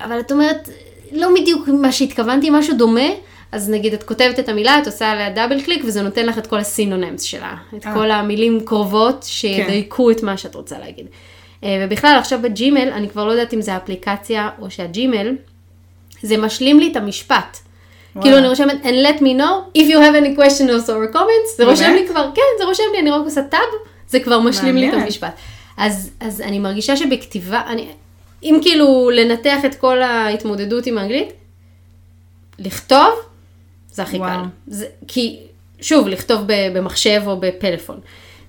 אבל 0.00 0.20
את 0.20 0.32
אומרת, 0.32 0.68
לא 1.12 1.28
בדיוק 1.40 1.68
מה 1.68 1.92
שהתכוונתי, 1.92 2.50
משהו 2.50 2.76
דומה, 2.76 3.08
אז 3.52 3.70
נגיד 3.70 3.94
את 3.94 4.02
כותבת 4.02 4.38
את 4.38 4.48
המילה, 4.48 4.78
את 4.78 4.86
עושה 4.86 5.10
עליה 5.10 5.30
double 5.30 5.62
click, 5.62 5.82
וזה 5.86 6.02
נותן 6.02 6.26
לך 6.26 6.38
את 6.38 6.46
כל 6.46 6.58
ה 6.58 6.65
synonyms 6.65 7.22
שלה, 7.22 7.54
את 7.76 7.86
אה. 7.86 7.94
כל 7.94 8.10
המילים 8.10 8.60
קרובות 8.64 9.22
שידייקו 9.28 10.10
את 10.10 10.22
מה 10.22 10.36
שאת 10.36 10.54
רוצה 10.54 10.78
להגיד. 10.78 11.06
אה, 11.64 11.84
ובכלל, 11.84 12.16
עכשיו 12.18 12.38
בג'ימל, 12.42 12.88
אני 12.92 13.08
כבר 13.08 13.24
לא 13.24 13.32
יודעת 13.32 13.54
אם 13.54 13.60
זה 13.60 13.74
האפליקציה 13.74 14.50
או 14.60 14.70
שהג'ימל, 14.70 15.36
זה 16.22 16.36
משלים 16.36 16.80
לי 16.80 16.92
את 16.92 16.96
המשפט. 16.96 17.58
וואו. 18.16 18.24
כאילו 18.24 18.38
אני 18.38 18.48
רושמת, 18.48 18.82
and 18.82 19.06
let 19.06 19.20
me 19.20 19.40
know 19.40 19.78
if 19.78 19.82
you 19.82 19.96
have 19.96 20.14
any 20.22 20.38
questions 20.38 20.88
or 20.88 21.14
comments, 21.14 21.56
זה 21.56 21.64
רושם? 21.64 21.92
לי 21.94 22.08
כבר, 22.08 22.30
כן, 22.34 22.42
זה 22.58 22.64
רושם 22.64 22.82
לי, 22.92 23.00
אני 23.00 23.10
רק 23.10 23.22
עושה 23.24 23.42
טאב, 23.42 23.60
זה 24.08 24.20
כבר 24.20 24.40
משלים 24.40 24.76
לי 24.76 24.84
את 24.84 24.90
מעניין. 24.90 25.04
המשפט. 25.04 25.34
אז, 25.76 26.10
אז 26.20 26.40
אני 26.40 26.58
מרגישה 26.58 26.96
שבכתיבה, 26.96 27.62
אני, 27.66 27.88
אם 28.42 28.58
כאילו 28.62 29.10
לנתח 29.10 29.64
את 29.64 29.74
כל 29.74 30.02
ההתמודדות 30.02 30.86
עם 30.86 30.98
האנגלית, 30.98 31.28
לכתוב, 32.58 33.08
זה 33.96 34.02
הכי 34.02 34.16
וואו. 34.16 34.42
קל. 34.42 34.48
זה, 34.66 34.86
כי, 35.08 35.38
שוב, 35.80 36.08
לכתוב 36.08 36.42
ב- 36.46 36.78
במחשב 36.78 37.22
או 37.26 37.40
בפלאפון. 37.40 38.00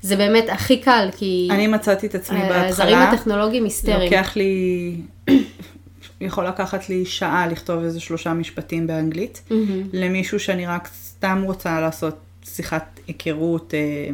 זה 0.02 0.16
באמת 0.16 0.46
הכי 0.50 0.82
קל, 0.82 1.10
כי 1.18 1.48
אני 1.52 1.68
מצאתי 1.68 2.08
את 2.08 2.16
עצמי 2.16 2.40
העזרים 2.40 2.90
בהתחלה, 2.98 3.12
הטכנולוגיים 3.12 3.64
היסטריים. 3.64 4.12
לוקח 4.14 4.36
לי, 4.36 4.96
יכול 6.22 6.48
לקחת 6.48 6.90
לי 6.90 7.06
שעה 7.06 7.48
לכתוב 7.48 7.84
איזה 7.84 8.00
שלושה 8.00 8.34
משפטים 8.34 8.88
באנגלית, 8.88 9.42
מהמם. 9.50 9.84
למישהו 9.94 10.40
שאני 10.40 10.66
רק 10.66 10.90
סתם 11.04 11.42
רוצה 11.46 11.82
לעשות 11.82 12.18
שיחת 12.46 13.00
היכרות, 13.08 13.74
אה, 13.74 14.10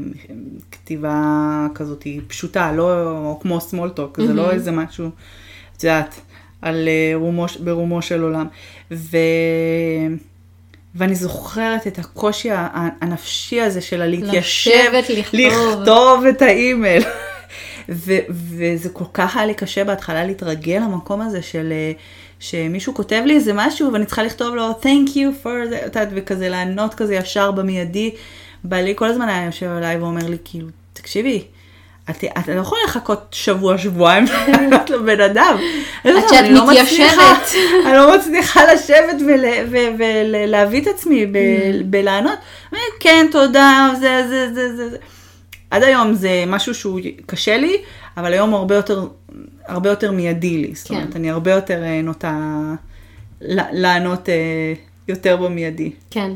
כתיבה 0.72 1.68
כזאת 1.76 2.08
פשוטה, 2.28 2.72
לא 2.72 3.40
כמו 3.42 3.58
small 3.58 4.00
talk, 4.00 4.22
זה 4.26 4.34
לא 4.34 4.52
איזה 4.52 4.72
משהו, 4.72 5.10
את 5.78 5.84
יודעת, 5.84 6.22
על 6.62 6.88
אה, 6.88 7.12
רומו, 7.16 7.46
ברומו 7.64 8.02
של 8.02 8.22
עולם. 8.22 8.48
ו... 8.92 9.18
ואני 10.96 11.16
זוכרת 11.16 11.88
את 11.88 12.00
הקושי 12.00 12.50
הנפשי 13.02 13.62
הזה 13.62 13.82
של 13.82 14.06
להתיישב, 14.06 14.72
לשבת, 14.72 15.10
לכתוב. 15.10 15.40
לכתוב 15.40 16.26
את 16.26 16.42
האימייל. 16.42 17.04
ו- 17.90 18.20
וזה 18.30 18.90
כל 18.90 19.06
כך 19.14 19.38
היה 19.38 19.46
לי 19.46 19.54
קשה 19.54 19.84
בהתחלה 19.84 20.26
להתרגל 20.26 20.78
למקום 20.78 21.22
הזה 21.22 21.42
של 21.42 21.72
אה, 21.72 21.92
שמישהו 22.40 22.94
כותב 22.94 23.22
לי 23.26 23.36
איזה 23.36 23.52
משהו 23.56 23.94
ואני 23.94 24.06
צריכה 24.06 24.24
לכתוב 24.24 24.56
לו 24.56 24.72
thank 24.72 25.10
you 25.10 25.46
for 25.46 25.70
זה, 25.70 25.78
את 25.78 25.84
יודעת, 25.84 26.10
וכזה 26.16 26.50
לענות 26.50 26.94
כזה 26.94 27.16
ישר 27.16 27.52
במיידי. 27.52 28.12
בעלי 28.64 28.94
כל 28.96 29.06
הזמן 29.06 29.30
היה 29.30 29.46
יושב 29.46 29.70
עליי 29.70 29.98
ואומר 29.98 30.28
לי 30.30 30.38
כאילו, 30.46 30.68
תקשיבי, 30.94 31.44
את, 32.10 32.24
את 32.38 32.48
לא 32.48 32.60
יכולה 32.60 32.82
לחכות 32.86 33.26
שבוע, 33.32 33.78
שבועיים 33.78 34.26
לענות 34.48 34.90
לבן 34.90 35.22
אדם. 35.22 35.58
עד 36.04 36.14
שאת 36.30 36.46
לא. 36.50 36.66
מצליחה- 36.72 37.36
אני 37.86 37.94
לא 37.94 38.18
מצליחה 38.18 38.74
לשבת 38.74 39.16
ולהביא 40.00 40.82
את 40.82 40.88
עצמי 40.88 41.24
Mm. 41.24 41.28
בלענות. 41.86 42.40
כן, 43.00 43.26
תודה, 43.32 43.90
זה, 44.00 44.26
זה, 44.30 44.54
זה, 44.54 44.90
זה. 44.90 44.98
עד 45.72 45.84
היום 45.84 46.14
זה 46.14 46.44
משהו 46.48 46.74
שהוא 46.76 47.00
קשה 47.26 47.58
לי, 47.58 47.78
אבל 48.18 48.34
היום 48.34 48.50
הוא 48.50 48.58
הרבה 48.60 48.76
יותר, 48.76 49.08
הרבה 49.68 49.90
יותר 49.90 50.12
מיידי 50.12 50.58
לי. 50.58 50.76
זאת 50.76 50.88
כן. 50.88 50.96
אומרת, 50.96 51.16
אני 51.16 51.30
הרבה 51.30 51.52
יותר 51.52 51.84
אה, 51.84 52.02
נוטה 52.02 52.40
לענות 53.72 54.30
אה, 54.30 54.74
יותר 55.08 55.36
במיידי. 55.38 55.92
כן. 56.12 56.32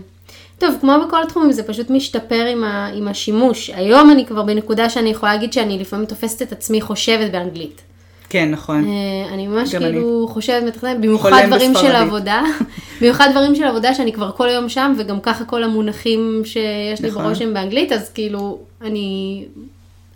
טוב, 0.59 0.75
כמו 0.81 0.93
בכל 1.07 1.23
התחומים, 1.23 1.51
זה 1.51 1.63
פשוט 1.63 1.89
משתפר 1.89 2.45
עם, 2.45 2.63
ה, 2.63 2.87
עם 2.87 3.07
השימוש. 3.07 3.69
היום 3.69 4.11
אני 4.11 4.25
כבר 4.25 4.43
בנקודה 4.43 4.89
שאני 4.89 5.09
יכולה 5.09 5.33
להגיד 5.33 5.53
שאני 5.53 5.79
לפעמים 5.79 6.05
תופסת 6.05 6.41
את 6.41 6.51
עצמי 6.51 6.81
חושבת 6.81 7.31
באנגלית. 7.31 7.81
כן, 8.29 8.51
נכון. 8.51 8.85
אה, 8.85 9.33
אני 9.33 9.47
ממש 9.47 9.75
כאילו 9.75 10.27
חושבת, 10.29 10.63
מתכננת, 10.63 10.97
במיוחד 10.97 11.31
דברים 11.47 11.73
של 11.73 11.79
בספרדית. 11.79 12.01
עבודה, 12.01 12.43
במיוחד 13.01 13.27
דברים 13.31 13.55
של 13.55 13.63
עבודה 13.63 13.93
שאני 13.93 14.13
כבר 14.13 14.31
כל 14.31 14.49
היום 14.49 14.69
שם, 14.69 14.93
וגם 14.97 15.19
ככה 15.19 15.45
כל 15.45 15.63
המונחים 15.63 16.41
שיש 16.45 17.01
לי 17.01 17.09
נכון. 17.09 17.23
בראש 17.23 17.41
הם 17.41 17.53
באנגלית, 17.53 17.91
אז 17.91 18.09
כאילו, 18.09 18.59
אני, 18.81 19.45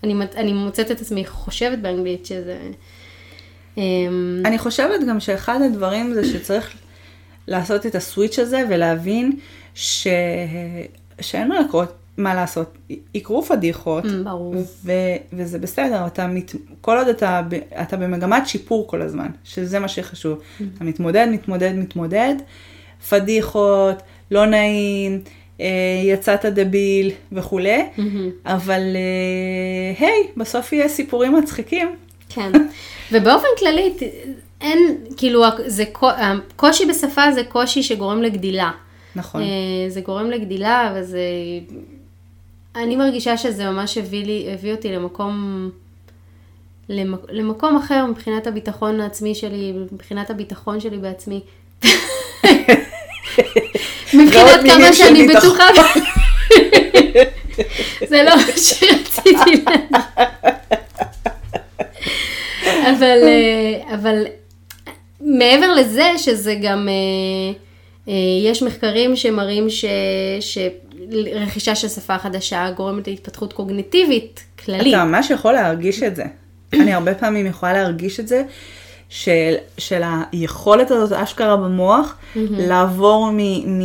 אני, 0.03 0.13
אני 0.35 0.53
מוצאת 0.53 0.91
את 0.91 1.01
עצמי 1.01 1.25
חושבת 1.25 1.77
באנגלית, 1.77 2.25
שזה... 2.25 2.57
אמ, 3.77 4.41
אני 4.45 4.57
חושבת 4.57 4.99
גם 5.09 5.19
שאחד 5.19 5.61
הדברים 5.61 6.13
זה 6.13 6.25
שצריך 6.25 6.73
לעשות 7.47 7.85
את 7.85 7.95
הסוויץ' 7.95 8.39
הזה 8.39 8.63
ולהבין 8.69 9.31
ש... 9.75 10.07
שאין 11.21 11.47
מה 11.47 11.59
לקרות, 11.59 11.87
מה 12.17 12.35
לעשות. 12.35 12.77
יקרו 13.13 13.43
פדיחות, 13.43 14.03
Mm, 14.05 14.07
ברור. 14.23 14.55
ו... 14.85 14.91
וזה 15.33 15.59
בסדר, 15.59 16.07
אתה 16.07 16.27
מת... 16.27 16.51
כל 16.81 16.97
עוד 16.97 17.07
אתה, 17.07 17.41
ב... 17.49 17.53
אתה 17.81 17.97
במגמת 17.97 18.47
שיפור 18.47 18.87
כל 18.87 19.01
הזמן, 19.01 19.27
שזה 19.43 19.79
מה 19.79 19.87
שחשוב. 19.87 20.37
Mm. 20.39 20.63
אתה 20.75 20.83
מתמודד, 20.83 21.27
מתמודד, 21.31 21.71
מתמודד, 21.75 22.35
פדיחות, 23.09 23.95
לא 24.31 24.45
נעים, 24.45 25.21
אה, 25.61 25.67
יצאת 26.03 26.45
דביל 26.45 27.11
וכולי, 27.31 27.85
אבל 28.45 28.81
אה, 28.95 30.05
היי, 30.07 30.27
בסוף 30.37 30.73
יהיה 30.73 30.87
סיפורים 30.89 31.35
מצחיקים. 31.37 31.95
כן. 32.29 32.51
ובאופן 33.11 33.47
כללי, 33.59 33.93
אין, 34.61 34.79
כאילו, 35.17 35.43
זה, 35.65 35.83
קו- 35.91 36.09
הקושי 36.17 36.85
בשפה 36.85 37.31
זה 37.31 37.43
קושי 37.43 37.83
שגורם 37.83 38.21
לגדילה. 38.21 38.71
נכון. 39.15 39.41
אה, 39.41 39.47
זה 39.89 40.01
גורם 40.01 40.31
לגדילה, 40.31 40.93
וזה... 40.95 41.19
אני 42.75 42.95
מרגישה 42.95 43.37
שזה 43.37 43.69
ממש 43.69 43.97
הביא, 43.97 44.25
לי, 44.25 44.47
הביא 44.53 44.71
אותי 44.71 44.91
למקום, 44.91 45.69
למק, 46.89 47.19
למקום 47.29 47.77
אחר 47.77 48.05
מבחינת 48.05 48.47
הביטחון 48.47 49.01
העצמי 49.01 49.35
שלי, 49.35 49.73
מבחינת 49.91 50.29
הביטחון 50.29 50.79
שלי 50.79 50.97
בעצמי. 50.97 51.39
מבחינת 54.13 54.61
כמה 54.65 54.93
שאני. 54.93 55.27
בטוחה. 55.27 55.63
זה 58.09 58.23
לא 58.23 58.35
מה 58.35 58.43
שרציתי. 58.57 59.63
אבל, 62.89 63.19
אה, 63.23 63.95
אבל 63.95 64.25
מעבר 65.21 65.73
לזה 65.73 66.11
שזה 66.17 66.55
גם, 66.61 66.89
אה, 66.89 67.53
יש 68.43 68.63
מחקרים 68.63 69.15
שמראים 69.15 69.69
ש, 69.69 69.85
שרכישה 70.39 71.75
של 71.75 71.87
שפה 71.87 72.17
חדשה 72.17 72.71
גורמת 72.71 73.07
להתפתחות 73.07 73.53
קוגניטיבית 73.53 74.43
כללית. 74.65 74.93
אתה 74.93 75.05
ממש 75.05 75.29
יכול 75.29 75.53
להרגיש 75.53 76.03
את 76.03 76.15
זה. 76.15 76.23
אני 76.81 76.93
הרבה 76.93 77.13
פעמים 77.13 77.45
יכולה 77.45 77.73
להרגיש 77.73 78.19
את 78.19 78.27
זה, 78.27 78.43
של, 79.09 79.53
של 79.77 80.01
היכולת 80.31 80.91
הזאת 80.91 81.11
אשכרה 81.11 81.57
במוח, 81.57 82.17
לעבור 82.35 83.31
מ, 83.31 83.37
מ, 83.37 83.83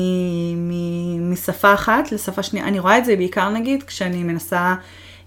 מ, 0.68 1.32
משפה 1.32 1.74
אחת 1.74 2.12
לשפה 2.12 2.42
שנייה. 2.42 2.66
אני 2.66 2.78
רואה 2.78 2.98
את 2.98 3.04
זה 3.04 3.16
בעיקר 3.16 3.50
נגיד 3.50 3.82
כשאני 3.82 4.22
מנסה 4.22 4.74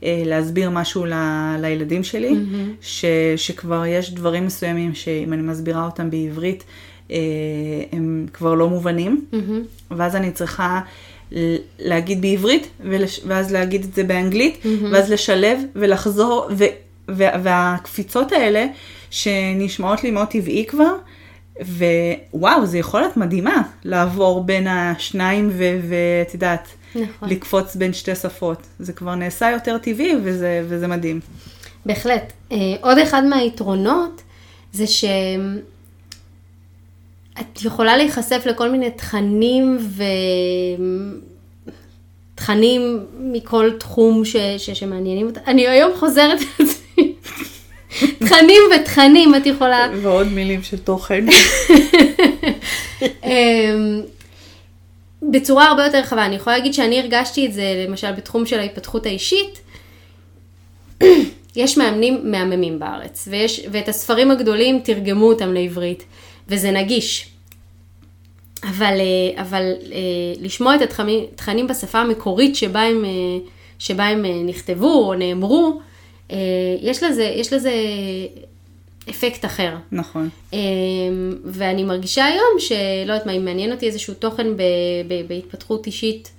אה, 0.03 0.23
להסביר 0.25 0.69
משהו 0.69 1.05
ל, 1.05 1.13
לילדים 1.59 2.03
שלי, 2.03 2.35
ש, 2.81 3.05
שכבר 3.35 3.85
יש 3.85 4.13
דברים 4.13 4.45
מסוימים 4.45 4.95
שאם 4.95 5.33
אני 5.33 5.41
מסבירה 5.41 5.85
אותם 5.85 6.09
בעברית, 6.09 6.63
אה, 6.63 6.88
הם 7.91 8.25
כבר 8.33 8.53
לא 8.53 8.69
מובנים, 8.69 9.25
ואז 9.91 10.15
אני 10.15 10.31
צריכה 10.31 10.81
להגיד 11.79 12.21
בעברית, 12.21 12.67
ולש... 12.79 13.21
ואז 13.27 13.51
להגיד 13.53 13.83
את 13.83 13.93
זה 13.93 14.03
באנגלית, 14.03 14.65
ואז 14.91 15.11
לשלב 15.11 15.59
ולחזור, 15.75 16.49
ו... 16.57 16.63
ו... 17.09 17.23
והקפיצות 17.43 18.31
האלה, 18.31 18.65
שנשמעות 19.09 20.03
לי 20.03 20.11
מאוד 20.11 20.27
טבעי 20.27 20.65
כבר, 20.67 20.93
ווואו, 22.33 22.65
זו 22.65 22.77
יכולת 22.77 23.17
מדהימה 23.17 23.61
לעבור 23.83 24.43
בין 24.43 24.67
השניים, 24.67 25.49
ואת 25.53 26.33
יודעת, 26.33 26.67
נכון. 26.95 27.29
לקפוץ 27.29 27.75
בין 27.75 27.93
שתי 27.93 28.15
שפות. 28.15 28.67
זה 28.79 28.93
כבר 28.93 29.15
נעשה 29.15 29.51
יותר 29.51 29.77
טבעי, 29.77 30.15
וזה, 30.23 30.65
וזה 30.67 30.87
מדהים. 30.87 31.19
בהחלט. 31.85 32.33
אה, 32.51 32.57
עוד 32.81 32.97
אחד 32.97 33.23
מהיתרונות 33.25 34.21
זה 34.71 34.87
שאת 37.39 37.65
יכולה 37.65 37.97
להיחשף 37.97 38.41
לכל 38.45 38.69
מיני 38.69 38.91
תכנים 38.91 39.77
ו... 39.81 40.03
תכנים 42.35 43.05
מכל 43.19 43.71
תחום 43.79 44.25
ש... 44.25 44.35
ש... 44.57 44.69
שמעניינים 44.69 45.27
אותה. 45.27 45.39
אני 45.47 45.67
היום 45.67 45.91
חוזרת 45.97 46.39
על 46.39 46.65
עצמי. 46.65 47.13
תכנים 48.19 48.61
ותכנים 48.75 49.35
את 49.35 49.45
יכולה. 49.45 49.87
ועוד 50.01 50.27
מילים 50.27 50.63
של 50.63 50.77
תוכן. 50.77 51.25
אמ, 53.01 54.01
בצורה 55.21 55.67
הרבה 55.67 55.85
יותר 55.85 55.99
רחבה. 55.99 56.25
אני 56.25 56.35
יכולה 56.35 56.57
להגיד 56.57 56.73
שאני 56.73 56.99
הרגשתי 56.99 57.45
את 57.45 57.53
זה 57.53 57.85
למשל 57.87 58.11
בתחום 58.11 58.45
של 58.45 58.59
ההתפתחות 58.59 59.05
האישית. 59.05 59.59
יש 61.55 61.77
מאמנים 61.77 62.31
מהממים 62.31 62.79
בארץ, 62.79 63.27
ויש, 63.31 63.61
ואת 63.71 63.89
הספרים 63.89 64.31
הגדולים 64.31 64.79
תרגמו 64.83 65.25
אותם 65.25 65.53
לעברית, 65.53 66.03
וזה 66.49 66.71
נגיש. 66.71 67.29
אבל, 68.63 68.93
אה, 68.99 69.41
אבל 69.41 69.73
אה, 69.91 69.97
לשמוע 70.39 70.75
את 70.75 70.81
התכנים, 70.81 71.67
בשפה 71.67 71.99
המקורית 71.99 72.55
שבה 72.55 72.81
הם, 72.81 73.05
אה, 73.05 73.09
שבה 73.79 74.05
הם 74.05 74.25
נכתבו 74.45 75.07
או 75.07 75.13
נאמרו, 75.13 75.81
יש 76.81 77.03
לזה, 77.03 77.23
יש 77.23 77.53
לזה 77.53 77.71
אפקט 79.09 79.45
אחר. 79.45 79.75
נכון. 79.91 80.29
ואני 81.45 81.83
מרגישה 81.83 82.25
היום 82.25 82.59
שלא 82.59 83.13
יודעת 83.13 83.25
מה, 83.25 83.31
אם 83.31 83.45
מעניין 83.45 83.71
אותי 83.71 83.87
איזשהו 83.87 84.13
תוכן 84.13 84.57
ב, 84.57 84.61
ב, 85.07 85.27
בהתפתחות 85.27 85.87
אישית, 85.87 86.31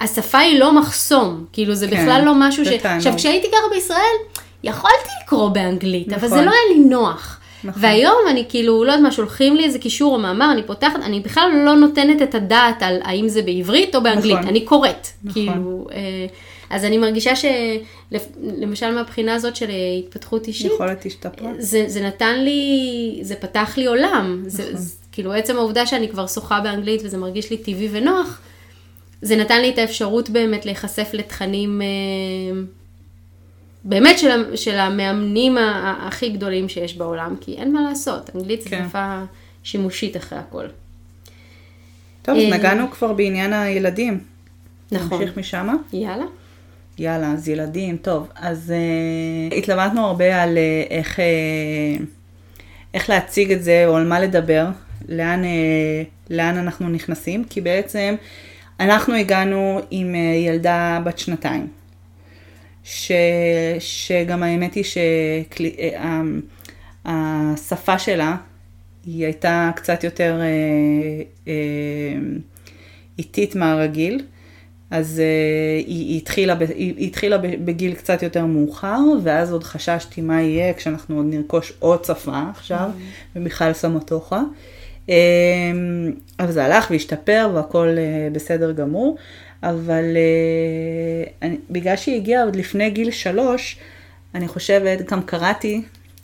השפה 0.00 0.38
היא 0.38 0.60
לא 0.60 0.80
מחסום, 0.80 1.44
כאילו 1.52 1.74
זה 1.74 1.88
כן, 1.88 2.02
בכלל 2.02 2.22
לא 2.24 2.32
משהו 2.38 2.64
ש... 2.64 2.68
עכשיו, 2.68 3.12
כשהייתי 3.16 3.48
גרה 3.48 3.70
בישראל, 3.74 4.16
יכולתי 4.62 5.08
לקרוא 5.24 5.48
באנגלית, 5.48 6.12
אבל 6.12 6.28
זה 6.28 6.34
נכון. 6.34 6.44
לא 6.44 6.50
היה 6.50 6.76
לי 6.76 6.84
נוח. 6.84 7.40
נכון. 7.66 7.84
והיום 7.84 8.18
אני 8.30 8.44
כאילו, 8.48 8.84
לא 8.84 8.92
יודעת 8.92 9.02
מה, 9.02 9.12
שולחים 9.12 9.56
לי 9.56 9.64
איזה 9.64 9.78
קישור 9.78 10.14
או 10.14 10.18
מאמר, 10.18 10.52
אני 10.52 10.62
פותחת, 10.62 11.00
אני 11.02 11.20
בכלל 11.20 11.50
לא 11.64 11.74
נותנת 11.74 12.22
את 12.22 12.34
הדעת 12.34 12.82
על 12.82 12.98
האם 13.04 13.28
זה 13.28 13.42
בעברית 13.42 13.94
או 13.94 14.02
באנגלית, 14.02 14.36
נכון. 14.36 14.48
אני 14.48 14.60
קוראת. 14.60 15.06
נכון. 15.24 15.32
כאילו, 15.32 15.86
אה, 15.92 16.26
אז 16.70 16.84
אני 16.84 16.98
מרגישה 16.98 17.32
שלמשל 17.36 18.94
מהבחינה 18.94 19.34
הזאת 19.34 19.56
של 19.56 19.70
אה, 19.70 19.74
התפתחות 19.98 20.46
אישית, 20.46 20.72
יכולת 20.74 21.06
השתפרה. 21.06 21.52
זה, 21.58 21.84
זה 21.86 22.06
נתן 22.06 22.40
לי, 22.40 23.18
זה 23.22 23.34
פתח 23.34 23.74
לי 23.76 23.86
עולם. 23.86 24.42
זה, 24.46 24.62
נכון. 24.62 24.76
זה, 24.76 24.94
כאילו 25.12 25.32
עצם 25.32 25.56
העובדה 25.56 25.86
שאני 25.86 26.08
כבר 26.08 26.26
שוחה 26.26 26.60
באנגלית 26.60 27.00
וזה 27.04 27.18
מרגיש 27.18 27.50
לי 27.50 27.56
טבעי 27.56 27.88
ונוח, 27.92 28.40
זה 29.22 29.36
נתן 29.36 29.60
לי 29.60 29.70
את 29.70 29.78
האפשרות 29.78 30.30
באמת 30.30 30.66
להיחשף 30.66 31.10
לתכנים 31.12 31.82
אה, 31.82 31.86
באמת 33.86 34.18
של, 34.18 34.56
של 34.56 34.78
המאמנים 34.78 35.56
הכי 36.00 36.28
גדולים 36.28 36.68
שיש 36.68 36.96
בעולם, 36.96 37.36
כי 37.40 37.54
אין 37.54 37.72
מה 37.72 37.82
לעשות, 37.82 38.30
אנגלית 38.36 38.62
זו 38.62 38.70
כן. 38.70 38.84
שפה 38.88 39.22
שימושית 39.62 40.16
אחרי 40.16 40.38
הכל. 40.38 40.66
טוב, 42.22 42.36
אה, 42.38 42.58
נגענו 42.58 42.90
כבר 42.90 43.12
בעניין 43.12 43.52
הילדים. 43.52 44.20
נכון. 44.92 45.18
נמשיך 45.20 45.38
משם? 45.38 45.76
יאללה. 45.92 46.24
יאללה, 46.98 47.32
אז 47.32 47.48
ילדים, 47.48 47.96
טוב. 47.96 48.28
אז 48.34 48.72
uh, 49.50 49.54
התלבטנו 49.54 50.06
הרבה 50.06 50.42
על 50.42 50.56
uh, 50.56 50.92
איך, 50.92 51.18
uh, 51.18 52.02
איך 52.94 53.10
להציג 53.10 53.52
את 53.52 53.62
זה, 53.62 53.84
או 53.86 53.96
על 53.96 54.06
מה 54.06 54.20
לדבר, 54.20 54.66
לאן, 55.08 55.42
uh, 55.44 55.46
לאן 56.30 56.56
אנחנו 56.56 56.88
נכנסים, 56.88 57.44
כי 57.44 57.60
בעצם 57.60 58.14
אנחנו 58.80 59.14
הגענו 59.14 59.80
עם 59.90 60.14
uh, 60.14 60.46
ילדה 60.48 61.00
בת 61.04 61.18
שנתיים, 61.18 61.66
ש, 62.88 63.12
שגם 63.78 64.42
האמת 64.42 64.74
היא 64.74 64.84
שהשפה 67.04 67.98
שלה 67.98 68.36
היא 69.06 69.24
הייתה 69.24 69.70
קצת 69.76 70.04
יותר 70.04 70.40
uh, 71.44 71.48
איטית 73.18 73.54
מהרגיל. 73.54 74.22
אז 74.90 75.22
uh, 75.22 75.86
היא, 75.86 76.06
היא, 76.06 76.16
התחילה, 76.16 76.56
היא, 76.60 76.94
היא 76.96 77.06
התחילה 77.06 77.38
בגיל 77.38 77.94
קצת 77.94 78.22
יותר 78.22 78.46
מאוחר, 78.46 78.98
ואז 79.22 79.52
עוד 79.52 79.64
חששתי 79.64 80.20
מה 80.20 80.42
יהיה 80.42 80.74
כשאנחנו 80.74 81.16
עוד 81.16 81.26
נרכוש 81.28 81.72
עוד 81.78 82.04
שפה 82.04 82.42
עכשיו, 82.50 82.90
ובכלל 83.36 83.72
סמטוחה. 83.72 84.42
Um, 85.06 85.10
אבל 86.40 86.52
זה 86.52 86.64
הלך 86.64 86.90
והשתפר 86.90 87.50
והכל 87.54 87.88
uh, 87.96 88.34
בסדר 88.34 88.72
גמור, 88.72 89.16
אבל 89.62 90.04
uh, 90.04 91.30
אני, 91.42 91.56
בגלל 91.70 91.96
שהיא 91.96 92.16
הגיעה 92.16 92.44
עוד 92.44 92.56
לפני 92.56 92.90
גיל 92.90 93.10
שלוש, 93.10 93.78
אני 94.34 94.48
חושבת, 94.48 95.10
גם 95.10 95.22
קראתי 95.22 95.82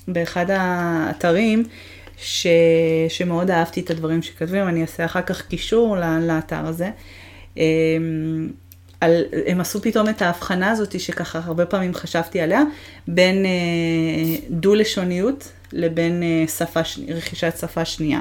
באחד 0.09 0.47
האתרים, 0.49 1.65
ש, 2.17 2.47
שמאוד 3.09 3.51
אהבתי 3.51 3.81
את 3.81 3.91
הדברים 3.91 4.23
שכתבים, 4.23 4.69
אני 4.69 4.83
אעשה 4.83 5.05
אחר 5.05 5.23
כך 5.23 5.47
קישור 5.47 5.97
לאתר 6.21 6.67
הזה. 6.67 6.91
אמ, 7.57 7.63
על, 9.01 9.25
הם 9.47 9.61
עשו 9.61 9.83
פתאום 9.83 10.09
את 10.09 10.23
ההבחנה 10.23 10.71
הזאת 10.71 11.01
שככה 11.01 11.41
הרבה 11.45 11.67
פעמים 11.67 11.95
חשבתי 11.95 12.41
עליה, 12.41 12.63
בין 13.09 13.47
אה, 13.47 14.37
דו-לשוניות 14.51 15.53
לבין 15.73 16.23
אה, 16.23 16.45
שפה, 16.49 16.81
רכישת 17.09 17.59
שפה 17.61 17.85
שנייה. 17.85 18.21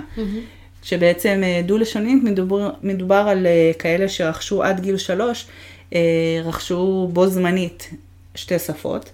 שבעצם 0.83 1.41
אה, 1.43 1.61
דו-לשונית 1.65 2.23
מדובר, 2.23 2.69
מדובר 2.83 3.15
על 3.15 3.47
אה, 3.47 3.71
כאלה 3.79 4.09
שרכשו 4.09 4.63
עד 4.63 4.79
גיל 4.79 4.97
שלוש, 4.97 5.47
אה, 5.93 5.99
רכשו 6.43 7.09
בו 7.13 7.27
זמנית 7.27 7.89
שתי 8.35 8.59
שפות, 8.59 9.11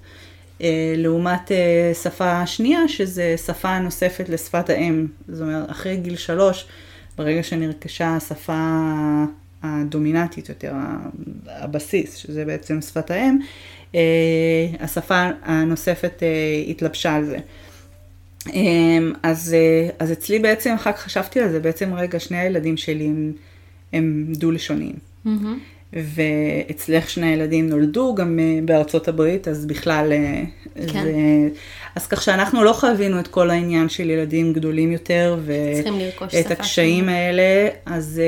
לעומת 0.97 1.51
שפה 2.03 2.47
שנייה, 2.47 2.87
שזה 2.87 3.35
שפה 3.45 3.79
נוספת 3.79 4.29
לשפת 4.29 4.69
האם. 4.69 5.07
זאת 5.27 5.41
אומרת, 5.41 5.71
אחרי 5.71 5.97
גיל 5.97 6.15
שלוש, 6.15 6.65
ברגע 7.17 7.43
שנרכשה 7.43 8.15
השפה 8.15 8.83
הדומיננטית 9.63 10.49
יותר, 10.49 10.73
הבסיס, 11.47 12.15
שזה 12.15 12.45
בעצם 12.45 12.81
שפת 12.81 13.11
האם, 13.11 13.37
השפה 14.79 15.29
הנוספת 15.43 16.23
התלבשה 16.69 17.15
על 17.15 17.25
זה. 17.25 17.37
אמ, 18.53 19.13
אז, 19.23 19.53
אה, 19.53 19.89
אז 19.99 20.11
אצלי 20.11 20.39
בעצם, 20.39 20.73
אחר 20.73 20.91
כך 20.91 20.99
חשבתי 20.99 21.39
על 21.39 21.49
זה, 21.49 21.59
בעצם 21.59 21.93
רגע, 21.93 22.19
שני 22.19 22.37
הילדים 22.37 22.77
שלי 22.77 23.05
הם, 23.05 23.31
הם 23.93 24.25
דו-לשוניים. 24.29 24.95
ואצלך 25.93 27.09
שני 27.09 27.27
ילדים 27.27 27.69
נולדו 27.69 28.15
גם 28.15 28.39
אה, 28.39 28.59
בארצות 28.65 29.07
הברית, 29.07 29.47
אז 29.47 29.65
בכלל 29.65 30.11
אה, 30.11 30.43
כן. 30.75 31.03
זה... 31.03 31.13
אז 31.95 32.07
כך 32.07 32.21
שאנחנו 32.21 32.63
לא 32.63 32.73
חווינו 32.73 33.19
את 33.19 33.27
כל 33.27 33.49
העניין 33.49 33.89
של 33.89 34.09
ילדים 34.09 34.53
גדולים 34.53 34.91
יותר, 34.91 35.37
ואת 35.45 36.51
הקשיים 36.51 37.03
שונה. 37.03 37.17
האלה, 37.17 37.69
אז 37.85 38.21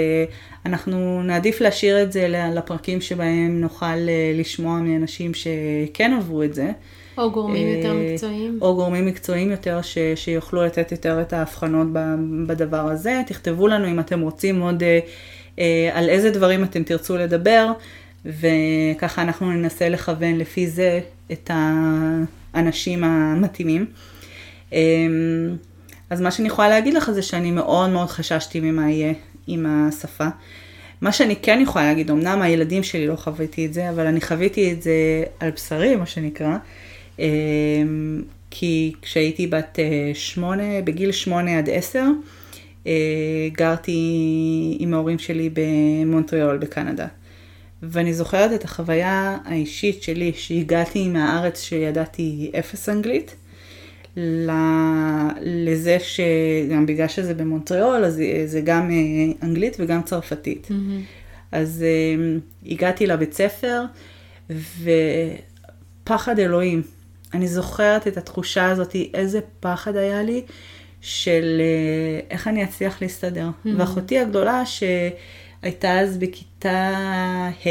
אנחנו 0.66 1.24
נעדיף 1.24 1.62
להשאיר 1.62 2.04
את 2.04 2.12
זה 2.12 2.28
לפרקים 2.56 3.02
שבהם 3.02 3.62
נוכל 3.62 3.96
לשמוע 4.34 4.80
מאנשים 4.80 5.32
שכן 5.34 6.14
עברו 6.18 6.44
את 6.44 6.54
זה. 6.54 6.72
או 7.20 7.32
גורמים 7.32 7.68
יותר 7.68 7.92
אה, 7.92 7.94
מקצועיים. 7.94 8.60
או 8.62 8.76
גורמים 8.76 9.06
מקצועיים 9.06 9.52
יותר 9.52 9.82
ש, 9.82 9.98
שיוכלו 10.16 10.64
לתת 10.64 10.92
יותר 10.92 11.22
את 11.22 11.34
ההבחנות 11.34 11.88
בדבר 12.48 12.90
הזה. 12.90 13.22
תכתבו 13.28 13.68
לנו 13.68 13.88
אם 13.88 14.00
אתם 14.00 14.22
רוצים 14.22 14.62
עוד 14.62 14.84
אה, 14.84 15.00
אה, 15.60 15.90
על 15.94 16.10
איזה 16.10 16.32
דברים 16.32 16.64
אתם 16.64 16.84
תרצו 16.84 17.18
לדבר, 17.18 17.72
וככה 18.26 19.22
אנחנו 19.22 19.52
ננסה 19.52 19.90
לכוון 19.90 20.38
לפי 20.38 20.68
זה 20.68 21.00
את 21.32 21.52
האנשים 22.54 23.04
המתאימים. 23.04 23.86
אה, 24.74 24.80
אז 26.10 26.22
מה 26.22 26.32
שאני 26.32 26.48
יכולה 26.48 26.70
להגיד 26.70 26.94
לך 26.94 27.12
זה 27.12 27.22
שאני 27.22 27.52
מאוד 27.52 27.90
מאוד 27.90 28.08
חששתי 28.08 28.60
ממה 28.60 28.92
יהיה 28.92 29.14
עם 29.48 29.66
השפה. 29.66 30.28
מה 31.02 31.12
שאני 31.12 31.36
כן 31.36 31.60
יכולה 31.62 31.86
להגיד, 31.86 32.12
אמנם 32.12 32.42
הילדים 32.42 32.84
שלי 32.84 33.08
לא 33.08 33.16
חוויתי 33.16 33.66
את 33.66 33.74
זה, 33.74 33.90
אבל 33.90 34.08
אני 34.08 34.22
חוויתי 34.22 34.72
את 34.72 34.82
זה 34.82 35.24
על 35.40 35.52
בשרי, 35.52 35.96
מה 35.96 36.06
שנקרא. 36.06 36.58
אמ, 37.20 38.22
כי 38.52 38.94
כשהייתי 39.02 39.48
בת 39.48 39.80
אה, 39.80 40.12
שמונה, 40.14 40.82
בגיל 40.84 41.12
שמונה 41.12 41.58
עד 41.58 41.70
עשר, 41.70 42.06
אה, 42.88 43.48
גרתי 43.52 44.78
עם 44.80 44.94
ההורים 44.94 45.20
שלי 45.20 45.50
במונטריאול 45.54 46.58
בקנדה. 46.58 47.08
ואני 47.84 48.14
זוכרת 48.14 48.54
את 48.54 48.64
החוויה 48.64 49.38
האישית 49.46 50.04
שלי, 50.04 50.32
שהגעתי 50.36 51.08
מהארץ 51.08 51.62
שידעתי 51.62 52.52
אפס 52.60 52.90
אנגלית, 52.90 53.36
לזה 55.42 55.98
שגם 56.00 56.86
בגלל 56.86 57.08
שזה 57.08 57.34
במונטריאול, 57.34 58.06
אז 58.06 58.22
זה 58.46 58.62
גם 58.62 58.92
אה, 58.92 58.98
אנגלית 59.48 59.78
וגם 59.80 60.02
צרפתית. 60.04 60.68
אז 61.52 61.86
um, 61.86 62.70
הגעתי 62.72 63.08
לבית 63.08 63.34
ספר, 63.34 63.84
ופחד 66.04 66.40
אלוהים. 66.40 66.82
אני 67.34 67.48
זוכרת 67.48 68.08
את 68.08 68.18
התחושה 68.18 68.66
הזאת, 68.66 68.96
איזה 69.14 69.40
פחד 69.60 69.96
היה 69.96 70.24
לי 70.24 70.42
של 71.02 71.62
uh, 71.62 72.32
איך 72.32 72.48
אני 72.48 72.64
אצליח 72.64 73.02
להסתדר. 73.02 73.48
Mm-hmm. 73.48 73.70
ואחותי 73.78 74.20
הגדולה, 74.20 74.64
שהייתה 74.66 76.00
אז 76.00 76.18
בכיתה 76.18 76.98
ה', 77.66 77.70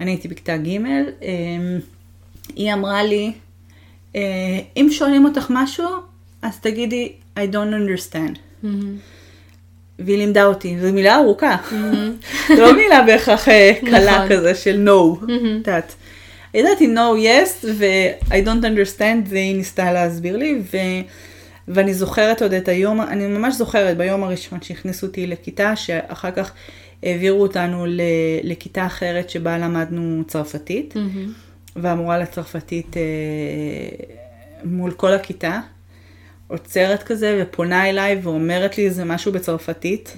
אני 0.00 0.10
הייתי 0.10 0.28
בכיתה 0.28 0.56
ג', 0.56 0.76
um, 0.76 1.24
היא 2.56 2.72
אמרה 2.72 3.02
לי, 3.02 3.32
uh, 4.12 4.16
אם 4.76 4.88
שואלים 4.90 5.24
אותך 5.24 5.46
משהו, 5.50 5.88
אז 6.42 6.60
תגידי, 6.60 7.12
I 7.36 7.40
don't 7.52 7.74
understand. 7.74 8.38
והיא 9.98 10.18
לימדה 10.18 10.44
אותי, 10.44 10.76
זו 10.80 10.92
מילה 10.92 11.16
ארוכה. 11.16 11.56
זו 12.48 12.62
לא 12.62 12.76
מילה 12.76 13.02
בהכרח 13.02 13.48
אה, 13.48 13.72
קלה 13.80 14.16
נכון. 14.16 14.28
כזה 14.28 14.54
של 14.54 14.88
no, 14.88 15.24
את 15.24 15.28
יודעת. 15.66 15.94
ידעתי 16.54 16.94
no, 16.94 17.24
yes, 17.24 17.66
ו-I 17.74 18.46
don't 18.46 18.64
understand, 18.64 19.28
זה 19.28 19.36
היא 19.36 19.56
ניסתה 19.56 19.92
להסביר 19.92 20.36
לי, 20.36 20.62
ו... 20.72 20.76
ואני 21.68 21.94
זוכרת 21.94 22.42
עוד 22.42 22.52
את 22.52 22.68
היום, 22.68 23.00
אני 23.00 23.26
ממש 23.26 23.54
זוכרת 23.54 23.96
ביום 23.96 24.24
הראשון 24.24 24.62
שהכניסו 24.62 25.06
אותי 25.06 25.26
לכיתה, 25.26 25.76
שאחר 25.76 26.30
כך 26.30 26.52
העבירו 27.02 27.42
אותנו 27.42 27.86
ל... 27.86 28.00
לכיתה 28.42 28.86
אחרת 28.86 29.30
שבה 29.30 29.58
למדנו 29.58 30.22
צרפתית, 30.26 30.94
והמורה 31.76 32.18
לצרפתית 32.18 32.96
אה, 32.96 33.02
מול 34.64 34.90
כל 34.90 35.12
הכיתה. 35.12 35.60
עוצרת 36.48 37.02
כזה 37.02 37.42
ופונה 37.42 37.88
אליי 37.88 38.20
ואומרת 38.22 38.78
לי 38.78 38.86
איזה 38.86 39.04
משהו 39.04 39.32
בצרפתית. 39.32 40.16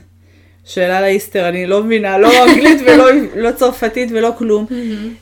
שאלה 0.71 1.01
לאיסטר, 1.01 1.49
אני 1.49 1.67
לא 1.67 1.85
מבינה, 1.85 2.19
לא 2.19 2.45
אנגלית 2.45 2.81
ולא 2.87 3.05
לא 3.37 3.53
צרפתית 3.53 4.09
ולא 4.13 4.31
כלום. 4.39 4.67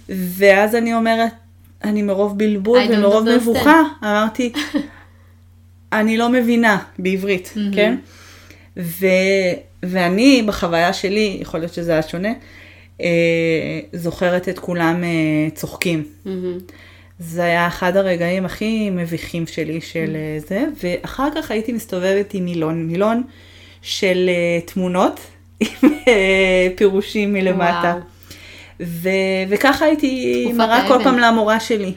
ואז 0.08 0.74
אני 0.74 0.94
אומרת, 0.94 1.32
אני 1.84 2.02
מרוב 2.02 2.38
בלבול 2.38 2.80
ומרוב. 2.90 3.28
מבוכה, 3.28 3.82
אמרתי, 4.02 4.52
אני 5.92 6.16
לא 6.16 6.28
מבינה 6.28 6.78
בעברית, 6.98 7.54
כן? 7.74 7.96
ו, 8.76 9.06
ואני, 9.82 10.42
בחוויה 10.46 10.92
שלי, 10.92 11.38
יכול 11.40 11.60
להיות 11.60 11.72
שזה 11.72 11.92
היה 11.92 12.02
שונה, 12.02 12.32
אה, 13.00 13.80
זוכרת 13.92 14.48
את 14.48 14.58
כולם 14.58 15.04
אה, 15.04 15.50
צוחקים. 15.54 16.04
זה 17.18 17.44
היה 17.44 17.66
אחד 17.66 17.96
הרגעים 17.96 18.44
הכי 18.44 18.90
מביכים 18.90 19.46
שלי 19.46 19.80
של 19.80 20.16
אה, 20.16 20.38
זה, 20.48 20.64
ואחר 20.82 21.28
כך 21.36 21.50
הייתי 21.50 21.72
מסתובבת 21.72 22.34
עם 22.34 22.44
מילון, 22.44 22.86
מילון 22.86 23.22
של 23.82 24.28
אה, 24.28 24.60
תמונות 24.66 25.20
עם 25.60 25.68
אה, 26.08 26.12
פירושים 26.76 27.32
מלמטה. 27.32 27.94
ו- 28.80 29.08
וככה 29.48 29.84
הייתי 29.84 30.08
מראה 30.54 30.88
כל. 30.88 31.04
פעם 31.04 31.18
למורה 31.18 31.60
שלי. 31.60 31.92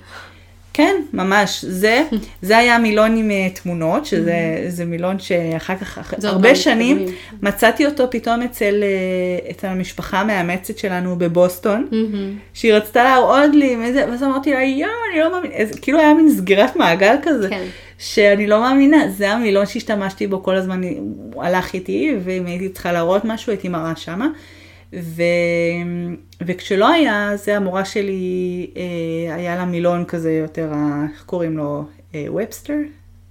כן, 0.74 0.96
ממש. 1.14 1.66
זה, 1.68 2.04
זה 2.42 2.58
היה 2.58 2.78
מילון 2.78 3.18
עם 3.18 3.32
אה, 3.32 3.48
תמונות, 3.54 4.06
שזה 4.06 4.34
זה 4.68 4.86
מילון 4.86 5.20
שאחר 5.20 5.76
כך, 5.76 5.98
הרבה 6.24 6.48
פעם 6.48 6.56
שנים. 6.56 7.06
מצאתי 7.42 7.86
אותו 7.86 8.08
פתאום 8.12 8.42
אצל, 8.42 8.84
אה, 8.84 9.50
אצל 9.52 9.68
המשפחה 9.68 10.20
המאמצת 10.20 10.78
שלנו 10.78 11.16
בבוסטון. 11.16 11.88
שהיא 12.54 12.74
רצתה 12.74 13.04
להראות 13.04 13.52
לי, 13.54 13.76
ואז 13.96 14.24
אמרתי 14.24 14.54
לה, 14.54 14.64
יואו, 14.64 14.92
אני 15.12 15.20
לא 15.20 15.40
איזה- 15.52 15.80
כאילו 15.82 16.00
היה 16.00 16.14
מין 16.14 16.32
סגירת 16.36 16.76
מעגל 16.76 17.16
כזה, 17.24 17.50
כן. 17.50 17.64
שאני 18.02 18.48
לא 18.48 18.62
מאמינה, 18.62 19.10
זה 19.10 19.32
המילון 19.32 19.66
שהשתמשתי 19.66 20.28
בו 20.28 20.44
כל 20.44 20.56
הזמן, 20.56 20.82
הוא 21.34 21.44
הלך 21.44 21.74
איתי, 21.74 22.16
ואם 22.24 22.46
הייתי 22.46 22.70
צריכה 22.70 22.92
להראות 22.92 23.26
משהו, 23.26 23.52
הייתי 23.52 23.70
מראה 23.70 23.96
שמה. 23.96 24.28
ו... 24.94 25.24
וכשלא 26.42 26.92
היה, 26.92 27.32
זה 27.36 27.58
המורה 27.58 27.86
שלי, 27.86 28.68
אה, 28.78 29.36
היה 29.36 29.56
לה 29.56 29.66
מילון 29.66 30.06
כזה 30.06 30.32
יותר, 30.32 30.72
איך 31.14 31.24
קוראים 31.26 31.58
לו? 31.58 31.84
אה, 32.16 32.26
ובסטר? 32.30 32.74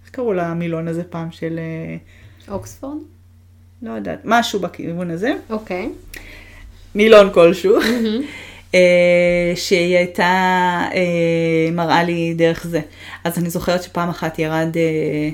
איך 0.02 0.10
קראו 0.10 0.32
למילון 0.32 0.88
הזה 0.88 1.04
פעם 1.04 1.30
של, 1.30 1.58
אה, 1.58 2.54
אוקספורד? 2.54 2.98
לא 3.82 3.92
יודעת, 3.92 4.20
משהו 4.24 4.60
בכיוון 4.60 5.10
הזה. 5.10 5.32
אוקיי. 5.50 5.90
מילון 6.94 7.32
כלשהו, 7.32 7.76
אה, 7.80 8.00
שהיא 9.54 9.96
הייתה 9.96 10.24
אה, 10.94 11.70
מראה 11.72 12.02
לי 12.02 12.34
דרך 12.36 12.66
זה. 12.66 12.80
אז 13.24 13.38
אני 13.38 13.50
זוכרת 13.50 13.82
שפעם 13.82 14.08
אחת 14.08 14.38
ירד 14.38 14.76
אה, 14.76 15.30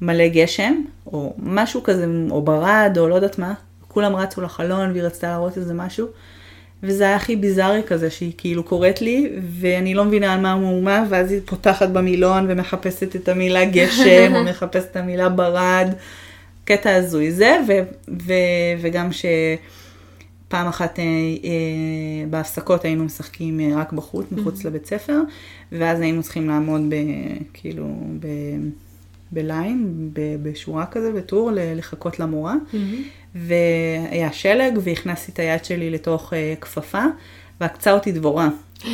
מלא 0.00 0.28
גשם, 0.28 0.82
או 1.06 1.34
משהו 1.38 1.82
כזה, 1.82 2.06
או 2.30 2.42
ברד, 2.42 2.96
או 2.98 3.08
לא 3.08 3.14
יודעת 3.14 3.38
מה, 3.38 3.54
כולם 3.88 4.16
רצו 4.16 4.40
לחלון 4.40 4.90
והיא 4.90 5.02
רצתה 5.02 5.28
להראות 5.28 5.56
איזה 5.56 5.74
משהו, 5.74 6.06
וזה 6.82 7.04
היה 7.04 7.16
הכי 7.16 7.36
ביזארי 7.36 7.82
כזה, 7.86 8.10
שהיא 8.10 8.32
כאילו 8.38 8.62
קוראת 8.62 9.02
לי, 9.02 9.32
ואני 9.60 9.94
לא 9.94 10.04
מבינה 10.04 10.34
על 10.34 10.40
מה 10.40 10.52
המהומה, 10.52 11.04
ואז 11.08 11.32
היא 11.32 11.40
פותחת 11.44 11.88
במילון 11.88 12.46
ומחפשת 12.48 13.16
את 13.16 13.28
המילה 13.28 13.64
גשם, 13.64 14.32
או 14.34 14.44
מחפשת 14.50 14.88
את 14.90 14.96
המילה 14.96 15.28
ברד, 15.28 15.94
קטע 16.64 16.94
הזוי. 16.94 17.32
זה, 17.32 17.56
ו, 17.68 17.72
ו, 18.26 18.32
וגם 18.80 19.12
ש... 19.12 19.24
פעם 20.48 20.66
אחת 20.66 20.98
אה, 20.98 21.04
אה, 21.04 22.26
בהפסקות 22.30 22.84
היינו 22.84 23.04
משחקים 23.04 23.60
אה, 23.60 23.70
רק 23.76 23.92
בחוץ, 23.92 24.26
מחוץ 24.30 24.64
לבית 24.64 24.86
ספר, 24.86 25.20
ואז 25.72 26.00
היינו 26.00 26.22
צריכים 26.22 26.48
לעמוד 26.48 26.80
ב, 26.88 26.94
כאילו 27.54 27.86
ב, 28.20 28.26
בליין, 29.32 30.10
ב, 30.12 30.20
בשורה 30.42 30.86
כזה, 30.86 31.12
בטור, 31.12 31.50
לחכות 31.54 32.20
למורה. 32.20 32.54
והיה 33.34 34.32
שלג, 34.32 34.78
והכנסתי 34.82 35.32
את 35.32 35.38
היד 35.38 35.64
שלי 35.64 35.90
לתוך 35.90 36.32
אה, 36.32 36.54
כפפה, 36.60 37.04
ועקצה 37.60 37.92
אותי 37.92 38.12
דבורה. 38.12 38.48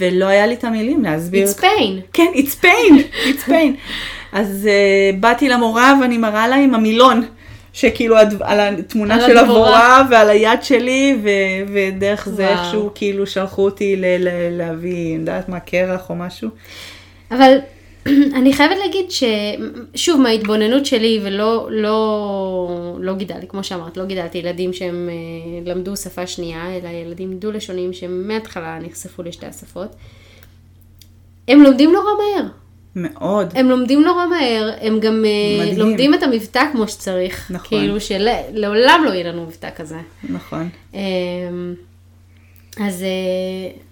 ולא 0.00 0.26
היה 0.26 0.46
לי 0.46 0.54
את 0.54 0.64
המילים 0.64 1.02
להסביר. 1.02 1.48
It's 1.48 1.60
pain. 1.60 2.00
כן, 2.12 2.32
it's 2.34 2.64
pain, 2.64 2.94
it's 3.26 3.48
pain. 3.48 3.72
אז 4.38 4.68
uh, 4.68 5.16
באתי 5.20 5.48
למורה 5.48 5.94
ואני 6.00 6.18
מראה 6.18 6.48
לה 6.48 6.56
עם 6.56 6.74
המילון, 6.74 7.26
שכאילו 7.76 8.18
הד- 8.18 8.42
על 8.42 8.60
התמונה 8.78 9.14
על 9.14 9.20
של 9.30 9.38
הדבורה. 9.38 10.06
ועל 10.10 10.28
היד 10.30 10.62
שלי, 10.62 11.18
ו- 11.22 11.72
ודרך 11.74 12.28
זה 12.28 12.42
וואו. 12.42 12.58
איכשהו 12.58 12.90
כאילו 12.94 13.26
שלחו 13.26 13.64
אותי 13.64 13.96
ל- 13.96 14.04
ל- 14.18 14.58
להביא, 14.58 14.90
אני 15.06 15.14
יודעת 15.20 15.48
מה, 15.48 15.60
קרח 15.60 16.10
או 16.10 16.14
משהו. 16.14 16.48
אבל 17.30 17.56
אני 18.38 18.52
חייבת 18.52 18.76
להגיד 18.78 19.04
ששוב 19.10 20.20
מההתבוננות 20.20 20.86
שלי 20.86 21.20
ולא 21.24 21.68
לא, 21.70 22.68
לא 23.00 23.14
גידלתי, 23.14 23.48
כמו 23.48 23.64
שאמרת, 23.64 23.96
לא 23.96 24.04
גידלתי 24.04 24.38
ילדים 24.38 24.72
שהם 24.72 25.08
אה, 25.12 25.72
למדו 25.74 25.96
שפה 25.96 26.26
שנייה, 26.26 26.76
אלא 26.76 26.88
ילדים 26.88 27.38
דו-לשוניים 27.38 27.92
שמההתחלה 27.92 28.78
נחשפו 28.82 29.22
לשתי 29.22 29.46
השפות. 29.46 29.88
הם 31.48 31.62
לומדים 31.62 31.92
נורא 31.92 32.10
מהר. 32.18 32.46
מאוד. 32.96 33.52
הם 33.56 33.68
לומדים 33.68 34.02
נורא 34.02 34.26
מהר, 34.26 34.70
הם 34.80 35.00
גם 35.00 35.24
אה, 35.24 35.64
מדהים. 35.64 35.78
לומדים 35.78 36.14
את 36.14 36.22
המבטא 36.22 36.62
כמו 36.72 36.88
שצריך. 36.88 37.50
נכון. 37.50 37.68
כאילו 37.78 38.00
שלעולם 38.00 39.02
לא 39.06 39.10
יהיה 39.10 39.32
לנו 39.32 39.46
מבטא 39.46 39.68
כזה. 39.76 39.96
נכון. 40.28 40.68
אמ, 40.94 40.98
אז, 42.80 43.02
אה, 43.02 43.08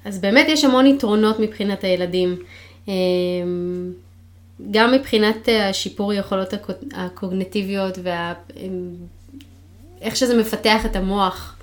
אז 0.04 0.18
באמת 0.18 0.46
יש 0.48 0.64
המון 0.64 0.86
יתרונות 0.86 1.40
מבחינת 1.40 1.84
הילדים. 1.84 2.36
אמ, 2.88 2.92
גם 4.70 4.92
מבחינת 4.92 5.48
אה, 5.48 5.68
השיפור 5.68 6.12
יכולות 6.12 6.52
הקו- 6.52 6.72
הקוגנטיביות 6.94 7.98
ואיך 10.00 10.16
שזה 10.16 10.36
מפתח 10.40 10.86
את 10.86 10.96
המוח. 10.96 11.56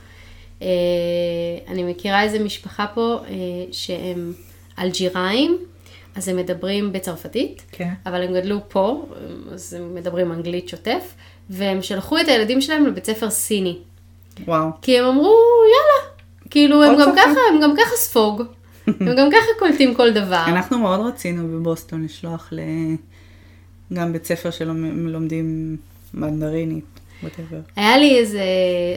אני 1.67 1.83
מכירה 1.83 2.23
איזה 2.23 2.39
משפחה 2.39 2.85
פה 2.93 3.17
שהם 3.71 4.33
אלג'יראים, 4.79 5.57
אז 6.15 6.27
הם 6.27 6.37
מדברים 6.37 6.91
בצרפתית, 6.91 7.61
כן. 7.71 7.93
אבל 8.05 8.23
הם 8.23 8.33
גדלו 8.33 8.59
פה, 8.69 9.05
אז 9.51 9.73
הם 9.73 9.95
מדברים 9.95 10.31
אנגלית 10.31 10.69
שוטף, 10.69 11.13
והם 11.49 11.81
שלחו 11.81 12.19
את 12.19 12.27
הילדים 12.27 12.61
שלהם 12.61 12.85
לבית 12.85 13.05
ספר 13.05 13.29
סיני. 13.29 13.77
וואו. 14.47 14.69
כי 14.81 14.99
הם 14.99 15.05
אמרו, 15.05 15.35
יאללה, 15.63 16.15
כאילו 16.49 16.83
הם 16.83 16.93
גם 16.99 17.11
שפה. 17.11 17.21
ככה, 17.21 17.39
הם 17.53 17.61
גם 17.61 17.73
ככה 17.77 17.95
ספוג, 17.95 18.43
הם 18.87 19.15
גם 19.17 19.29
ככה 19.31 19.59
קולטים 19.59 19.95
כל 19.95 20.11
דבר. 20.11 20.43
אנחנו 20.47 20.79
מאוד 20.79 20.99
רצינו 20.99 21.47
בבוסטון 21.47 22.03
לשלוח 22.03 22.49
ל... 22.51 22.59
גם 23.93 24.13
בית 24.13 24.25
ספר 24.25 24.51
שלומדים 24.51 25.77
מנדרינית, 26.13 26.90
whatever. 27.23 27.71
היה 27.75 27.97
לי 27.97 28.19
איזה 28.19 28.43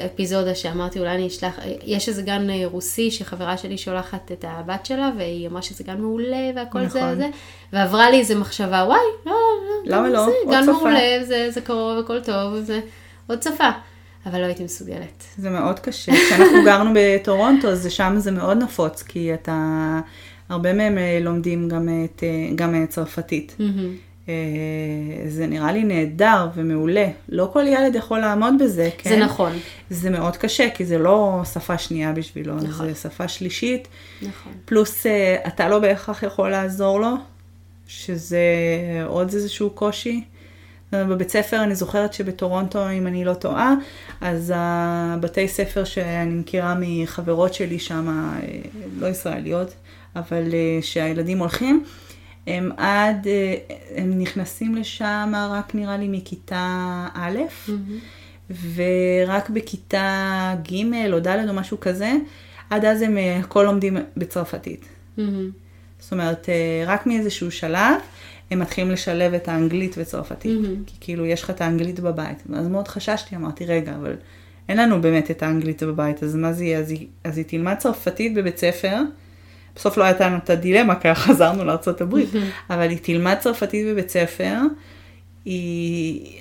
אפיזודה 0.06 0.54
שאמרתי, 0.54 0.98
אולי 0.98 1.14
אני 1.14 1.26
אשלח, 1.26 1.58
יש 1.84 2.08
איזה 2.08 2.22
גן 2.22 2.50
אה, 2.50 2.62
רוסי 2.64 3.10
שחברה 3.10 3.56
שלי 3.56 3.78
שולחת 3.78 4.32
את 4.32 4.44
הבת 4.48 4.86
שלה, 4.86 5.10
והיא 5.18 5.48
אמרה 5.48 5.62
שזה 5.62 5.84
גן 5.84 6.00
מעולה 6.00 6.50
והכל 6.56 6.88
זה 6.88 6.98
נכון. 6.98 7.12
וזה, 7.12 7.28
ועברה 7.72 8.10
לי 8.10 8.18
איזה 8.18 8.34
מחשבה, 8.34 8.84
וואי, 8.86 8.98
לא, 9.26 9.32
לא, 9.32 9.96
למה 9.96 10.08
גם 10.08 10.12
לא? 10.12 10.24
זה, 10.24 10.30
עוד 10.44 10.54
גן 10.54 10.62
שפה." 10.62 10.72
מעולה, 10.72 11.24
זה, 11.24 11.50
זה 11.50 11.60
קרוב, 11.60 11.98
הכל 11.98 12.20
טוב, 12.20 12.54
זה 12.60 12.80
עוד 13.26 13.42
שפה. 13.42 13.70
אבל 14.26 14.40
לא 14.40 14.44
הייתי 14.44 14.64
מסוגלת. 14.64 15.24
זה 15.38 15.50
מאוד 15.50 15.80
קשה. 15.80 16.12
כשאנחנו 16.12 16.64
גרנו 16.66 16.90
בטורונטו, 16.94 17.68
אז 17.68 17.86
שם 17.90 18.14
זה 18.18 18.30
מאוד 18.30 18.62
נפוץ, 18.62 19.02
כי 19.02 19.34
אתה... 19.34 20.00
הרבה 20.48 20.72
מהם 20.72 20.98
אה, 20.98 21.18
לומדים 21.22 21.68
גם, 21.68 21.88
את, 22.04 22.22
אה, 22.22 22.54
גם 22.54 22.86
צרפתית. 22.86 23.56
מהמם. 23.58 23.96
אה, 24.28 24.34
זה 25.28 25.46
נראה 25.46 25.72
לי 25.72 25.84
נהדר 25.84 26.48
ומעולה. 26.54 27.08
לא 27.28 27.50
כל 27.52 27.64
ילד 27.66 27.94
יכול 27.94 28.18
לעמוד 28.18 28.54
בזה, 28.60 28.90
כן? 28.98 29.10
זה 29.10 29.16
נכון, 29.16 29.52
זה 29.90 30.10
מאוד 30.10 30.36
קשה, 30.36 30.70
כי 30.74 30.84
זה 30.84 30.98
לא 30.98 31.42
שפה 31.52 31.78
שנייה 31.78 32.12
בשבילו, 32.12 32.54
נכון. 32.54 32.88
זה 32.88 32.94
שפה 32.94 33.28
שלישית. 33.28 33.88
נכון. 34.22 34.52
פלוס 34.64 35.06
אה, 35.06 35.36
אתה 35.46 35.68
לא 35.68 35.78
בהכרח 35.78 36.22
יכול 36.22 36.50
לעזור 36.50 37.00
לו, 37.00 37.14
שזה 37.86 38.38
עוד 39.06 39.32
איזשהו 39.32 39.70
קושי. 39.70 40.24
בבית 40.92 41.30
ספר 41.30 41.62
אני 41.62 41.74
זוכרת 41.74 42.12
שבטורונטו, 42.12 42.90
אם 42.90 43.06
אני 43.06 43.24
לא 43.24 43.34
טועה, 43.34 43.74
אז 44.20 44.52
הבתי 44.56 45.48
ספר 45.48 45.84
שאני 45.84 46.34
מכירה 46.34 46.74
מחברות 46.80 47.54
שלי 47.54 47.78
שם, 47.78 48.08
אה, 48.08 48.40
לא 48.98 49.06
ישראליות, 49.06 49.74
אבל 50.16 50.42
שהילדים 50.80 51.38
הולכים, 51.38 51.84
הם 52.46 52.70
עד, 52.76 53.26
אה, 53.26 53.54
הם 53.96 54.18
נכנסים 54.18 54.74
לשם 54.74 55.32
רק 55.50 55.74
נראה 55.74 55.96
לי 55.96 56.08
מכיתה 56.08 57.06
א', 57.14 57.38
מהמם. 57.68 57.98
ורק 58.74 59.50
בכיתה 59.50 60.54
ג' 60.72 61.12
או 61.12 61.20
ד' 61.20 61.48
או 61.48 61.54
משהו 61.54 61.80
כזה, 61.80 62.12
עד 62.70 62.84
אז 62.84 63.02
הם 63.02 63.18
אה, 63.18 63.38
הכל 63.38 63.62
לומדים 63.62 63.96
בצרפתית. 64.16 64.84
מהמם. 65.16 65.50
זאת 65.98 66.12
אומרת, 66.12 66.48
אה, 66.48 66.84
רק 66.86 67.06
מאיזשהו 67.06 67.50
שלב, 67.50 67.94
הם 68.50 68.58
מתחילים 68.58 68.90
לשלב 68.90 69.34
את 69.34 69.48
האנגלית 69.48 69.94
וצרפתית. 69.98 70.60
מהמם. 70.60 70.84
כי 70.86 70.94
כאילו, 71.00 71.26
יש 71.26 71.42
לך 71.42 71.50
את 71.50 71.60
האנגלית 71.60 72.00
בבית. 72.00 72.42
ואז 72.50 72.68
מאוד 72.68 72.88
חששתי, 72.88 73.36
אמרתי, 73.36 73.66
רגע, 73.66 73.94
אבל 73.94 74.16
אין 74.68 74.78
לנו 74.78 75.00
באמת 75.00 75.30
את 75.30 75.42
האנגלית 75.42 75.82
בבית, 75.82 76.22
אז 76.22 76.34
מה 76.34 76.52
זה 76.52 76.64
יהיה? 76.64 76.78
אז 76.78 76.90
היא, 76.90 77.06
אז 77.24 77.38
היא 77.38 77.44
תלמד 77.48 77.74
צרפתית 77.78 78.34
בבית 78.34 78.58
ספר. 78.58 78.96
בסוף 79.76 79.96
לא 79.96 80.04
הייתה 80.04 80.26
לנו 80.26 80.36
את 80.36 80.50
הדילמה, 80.50 80.94
כי 80.94 81.14
חזרנו 81.14 81.64
לארה"ב, 81.64 82.14
אבל 82.70 82.90
היא 82.90 82.98
תלמד 83.02 83.36
צרפתית 83.40 83.86
בבית 83.86 84.10
ספר, 84.10 84.56
היא... 85.44 86.40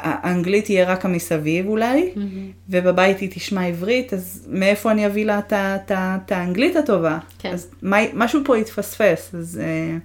האנגלית 0.00 0.64
תהיה 0.64 0.92
רק 0.92 1.04
המסביב 1.04 1.68
אולי, 1.68 2.10
מהמם. 2.16 2.50
ובבית 2.68 3.20
היא 3.20 3.30
תשמע 3.34 3.66
עברית, 3.66 4.14
אז 4.14 4.46
מאיפה 4.50 4.90
אני 4.90 5.06
אביא 5.06 5.26
לה 5.26 5.40
את 5.52 6.32
האנגלית 6.32 6.76
הטובה? 6.76 7.18
כן. 7.38 7.50
אז 7.52 7.70
מה, 7.82 7.96
משהו 8.14 8.40
פה 8.44 8.58
יתפספס, 8.58 9.34
אז 9.34 9.60
אה, 9.64 9.96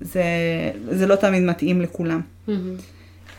זה, 0.00 0.22
זה 0.90 1.06
לא 1.06 1.16
תמיד 1.16 1.42
מתאים 1.42 1.80
לכולם. 1.80 2.20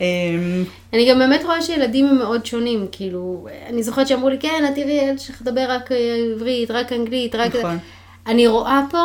אמ, 0.00 0.64
אני 0.92 1.10
גם 1.10 1.18
באמת 1.18 1.44
רואה 1.44 1.62
שילדים 1.62 2.06
הם 2.06 2.18
מאוד 2.18 2.46
שונים, 2.46 2.86
כאילו, 2.92 3.46
אני 3.66 3.82
זוכרת 3.82 4.08
שאמרו 4.08 4.28
לי, 4.28 4.38
כן, 4.38 4.64
את 4.68 4.74
תראי 4.74 4.92
ילד 4.92 5.18
שלך 5.18 5.42
לדבר 5.42 5.66
רק 5.68 5.92
אה, 5.92 6.16
עברית, 6.34 6.70
רק 6.70 6.92
אנגלית, 6.92 7.34
רק... 7.34 7.56
נכון. 7.56 7.78
אני 8.26 8.46
רואה 8.46 8.82
פה 8.90 8.98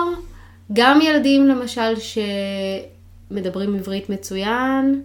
גם 0.74 1.02
ילדים, 1.02 1.48
למשל, 1.48 1.94
שמדברים 3.30 3.76
עברית 3.76 4.10
מצוין, 4.10 5.02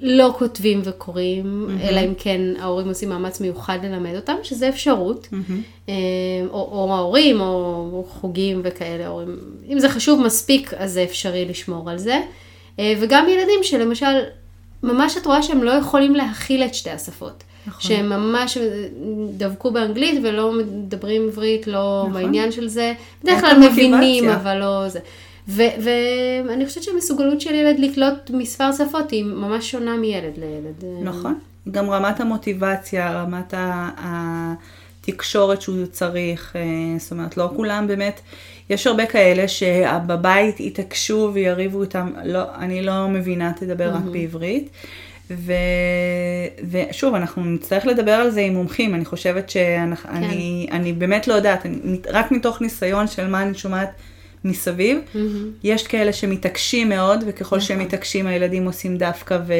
לא 0.00 0.34
כותבים 0.38 0.80
וקוראים, 0.84 1.68
אלא 1.82 2.00
אם 2.00 2.12
כן 2.18 2.40
ההורים 2.58 2.88
עושים 2.88 3.08
מאמץ 3.08 3.40
מיוחד 3.40 3.78
ללמד 3.82 4.16
אותם, 4.16 4.34
שזה 4.42 4.68
אפשרות. 4.68 5.28
אה, 5.88 5.94
או, 6.50 6.68
או 6.72 6.94
ההורים, 6.94 7.40
או, 7.40 7.44
או 7.92 8.04
חוגים 8.08 8.60
וכאלה, 8.64 9.06
הורים. 9.06 9.38
אם 9.68 9.78
זה 9.78 9.88
חשוב 9.88 10.20
מספיק, 10.20 10.74
אז 10.74 10.92
זה 10.92 11.02
אפשרי 11.02 11.44
לשמור 11.44 11.90
על 11.90 11.98
זה. 11.98 12.20
אה, 12.78 12.94
וגם 13.00 13.28
ילדים 13.28 13.62
שלמשל, 13.62 14.20
ממש 14.82 15.16
את 15.16 15.26
רואה 15.26 15.42
שהם 15.42 15.62
לא 15.62 15.70
יכולים 15.70 16.14
להכיל 16.14 16.62
את 16.64 16.74
שתי 16.74 16.90
השפות. 16.90 17.44
נכון. 17.66 17.80
שהם 17.80 18.08
ממש 18.08 18.58
דבקו 19.36 19.70
באנגלית 19.70 20.20
ולא 20.22 20.52
מדברים 20.52 21.28
עברית, 21.28 21.66
לא 21.66 22.06
נכון. 22.08 22.22
בעניין 22.22 22.52
של 22.52 22.68
זה. 22.68 22.94
בדרך 23.22 23.40
כלל. 23.40 23.68
מבינים, 23.70 24.28
אבל 24.28 24.58
לא 24.58 24.88
זה. 24.88 25.00
ואני 25.48 26.66
חושבת 26.66 26.82
שהמסוגלות 26.82 27.40
של 27.40 27.54
ילד 27.54 27.78
לקלוט 27.78 28.30
מספר 28.30 28.72
שפות 28.72 29.10
היא 29.10 29.24
ממש 29.24 29.70
שונה 29.70 29.96
מילד 29.96 30.38
לילד. 30.38 31.04
נכון. 31.04 31.38
גם 31.70 31.90
רמת 31.90 32.20
המוטיבציה, 32.20 33.22
רמת 33.22 33.54
התקשורת 33.98 35.62
שהוא 35.62 35.86
צריך, 35.86 36.56
אה, 36.56 36.98
זאת 36.98 37.10
אומרת, 37.12 37.36
לא 37.36 37.50
כולם 37.56 37.86
באמת, 37.86 38.20
יש 38.70 38.86
הרבה 38.86 39.06
כאלה 39.06 39.48
שבבית 39.48 40.60
יתעקשו 40.60 41.30
ויריבו 41.34 41.82
איתם, 41.82 42.12
לא, 42.24 42.42
אני 42.58 42.82
לא 42.82 43.08
מבינה, 43.08 43.52
תדבר 43.56 43.90
רק 43.94 44.04
בעברית. 44.12 44.68
ו... 45.30 45.52
ושוב, 46.70 47.14
אנחנו 47.14 47.44
נצטרך 47.44 47.86
לדבר 47.86 48.12
על 48.12 48.30
זה 48.30 48.40
עם 48.40 48.54
מומחים, 48.54 48.94
אני 48.94 49.04
חושבת 49.04 49.50
שאני 49.50 49.94
אני, 50.08 50.68
אני 50.72 50.92
באמת 50.92 51.28
לא 51.28 51.34
יודעת, 51.34 51.66
אני, 51.66 51.76
רק 52.08 52.32
מתוך 52.32 52.60
ניסיון 52.60 53.06
של 53.06 53.26
מה 53.28 53.42
אני 53.42 53.54
שומעת 53.54 53.90
מסביב, 54.44 54.98
מהמם. 55.14 55.50
יש 55.64 55.86
כאלה 55.86 56.12
שמתעקשים 56.12 56.88
מאוד, 56.88 57.24
וככל 57.26 57.60
שהם 57.60 57.76
נכון. 57.76 57.86
מתעקשים 57.86 58.26
הילדים 58.26 58.64
עושים 58.64 58.96
דווקא 58.96 59.38
ו- 59.46 59.52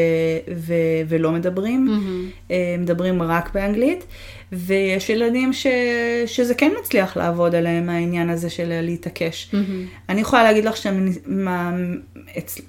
ו- 0.56 1.02
ולא 1.08 1.32
מדברים, 1.32 1.84
מהמם. 1.84 2.28
אה, 2.50 2.76
מדברים 2.78 3.22
רק 3.22 3.54
באנגלית, 3.54 4.04
ויש 4.52 5.10
ילדים 5.10 5.52
ש- 5.52 5.66
שזה 6.26 6.54
כן 6.54 6.72
מצליח 6.80 7.16
לעבוד 7.16 7.54
עליהם, 7.54 7.88
העניין 7.88 8.30
הזה 8.30 8.50
של 8.50 8.80
להתעקש. 8.82 9.50
מהמם. 9.52 9.86
אני 10.08 10.20
יכולה 10.20 10.42
להגיד 10.42 10.64
לך 10.64 10.76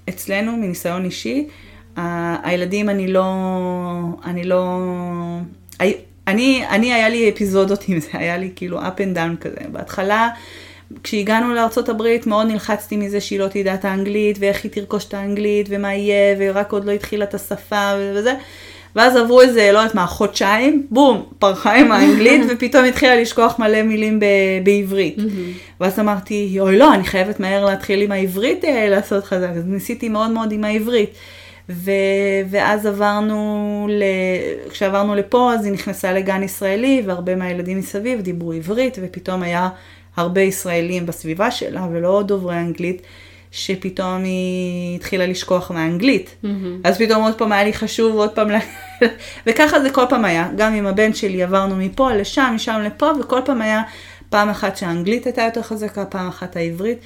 שאצלנו, 0.08 0.58
מניסיון 0.58 1.06
אישי, 1.06 1.48
הילדים, 2.44 2.90
אני 2.90 3.08
לא, 3.08 3.24
אני 4.26 4.44
לא, 4.44 4.78
אני, 6.28 6.64
אני, 6.70 6.94
היה 6.94 7.10
לי 7.10 7.30
אפיזודות 7.30 7.84
עם 7.88 8.00
זה, 8.00 8.10
היה 8.14 8.38
לי 8.38 8.52
כאילו 8.56 8.80
up 8.80 8.98
and 8.98 9.18
down 9.18 9.42
כזה. 9.42 9.56
בהתחלה, 9.72 10.30
כשהגענו 11.04 11.54
לארה"ב, 11.54 12.04
מאוד 12.26 12.48
נלחצתי 12.48 12.98
מזה 12.98 13.22
שהיא 13.22 13.40
לא 13.40 13.48
תדע 13.48 13.74
את 13.74 13.86
האנגלית, 13.86 14.38
ואיך 14.40 14.64
היא 14.64 14.72
תרכוש 14.72 15.06
את 15.06 15.14
האנגלית, 15.14 15.68
ומה 15.70 15.94
יהיה, 15.94 16.36
ורק 16.40 16.72
עוד 16.72 16.86
לא 16.86 16.92
התחילה 16.92 17.26
את 17.26 17.34
השפה 17.34 17.92
וזה. 18.16 18.34
ואז 18.96 19.16
עברו 19.16 19.42
איזה, 19.42 19.70
לא 19.72 19.78
יודעת 19.78 19.96
מה, 19.96 20.06
חודשיים, 20.08 20.88
בום, 20.90 21.24
פרחה 21.40 21.76
עם 21.76 21.92
האנגלית, 21.92 22.42
ופתאום 22.50 22.86
התחילה 22.86 23.16
לשכוח 23.16 23.60
מלא 23.60 23.82
מילים 23.82 24.20
ב- 24.20 24.26
בעברית. 24.64 25.18
ואז 25.80 26.00
אמרתי, 26.00 26.58
אוי 26.60 26.78
לא, 26.78 26.94
אני 26.94 27.04
חייבת 27.04 27.40
מהר 27.40 27.66
להתחיל 27.66 28.02
עם 28.02 28.12
העברית 28.12 28.66
אה, 28.66 28.90
לעשות 28.90 29.24
חזק. 29.24 29.50
אז 29.58 29.64
ניסיתי 29.66 30.10
מאוד 30.10 30.32
מאוד 30.32 30.52
עם 30.52 30.64
העברית. 30.64 31.10
ו... 31.70 31.92
ואז 32.50 32.86
עברנו, 32.86 33.88
ל... 33.92 34.04
כשעברנו 34.70 35.16
לפה, 35.16 35.54
אז 35.54 35.66
היא 35.66 35.74
נכנסה 35.74 36.14
לגן 36.14 36.44
ישראלי, 36.44 37.04
והרבה 37.06 37.36
מהילדים 37.36 37.78
מסביב 37.78 38.22
דיברו 38.22 38.52
עברית, 38.52 38.98
ופתאום 39.02 39.44
היה 39.44 39.70
הרבה 40.16 40.42
ישראלים 40.42 41.06
בסביבה 41.06 41.52
שלה, 41.52 41.88
ולא 41.92 42.24
דוברי 42.26 42.56
אנגלית, 42.58 43.02
שפתאום 43.52 44.24
היא 44.24 44.96
התחילה 44.96 45.26
לשכוח 45.26 45.72
מהאנגלית. 45.72 46.36
מהמם. 46.44 46.82
אז 46.84 46.98
פתאום 46.98 47.24
עוד 47.24 47.38
פעם 47.38 47.52
היה 47.52 47.64
לי 47.64 47.74
חשוב 47.74 48.16
עוד 48.16 48.30
פעם, 48.30 48.52
ל... 48.52 48.56
וככה 49.48 49.80
זה 49.80 49.90
כל 49.90 50.06
פעם 50.10 50.26
היה. 50.26 50.50
גם 50.58 50.74
עם 50.74 50.88
הבן 50.88 51.14
שלי 51.14 51.44
עברנו 51.44 51.76
מפה 51.76 52.14
לשם, 52.14 52.52
משם 52.56 52.82
לפה, 52.86 53.12
וכל 53.20 53.40
פעם 53.46 53.62
היה 53.62 53.82
פעם 54.30 54.50
אחת 54.50 54.78
שהאנגלית 54.78 55.26
הייתה 55.26 55.42
יותר 55.42 55.62
חזקה, 55.62 56.06
פעם 56.06 56.28
אחת 56.28 56.56
העברית. 56.56 56.98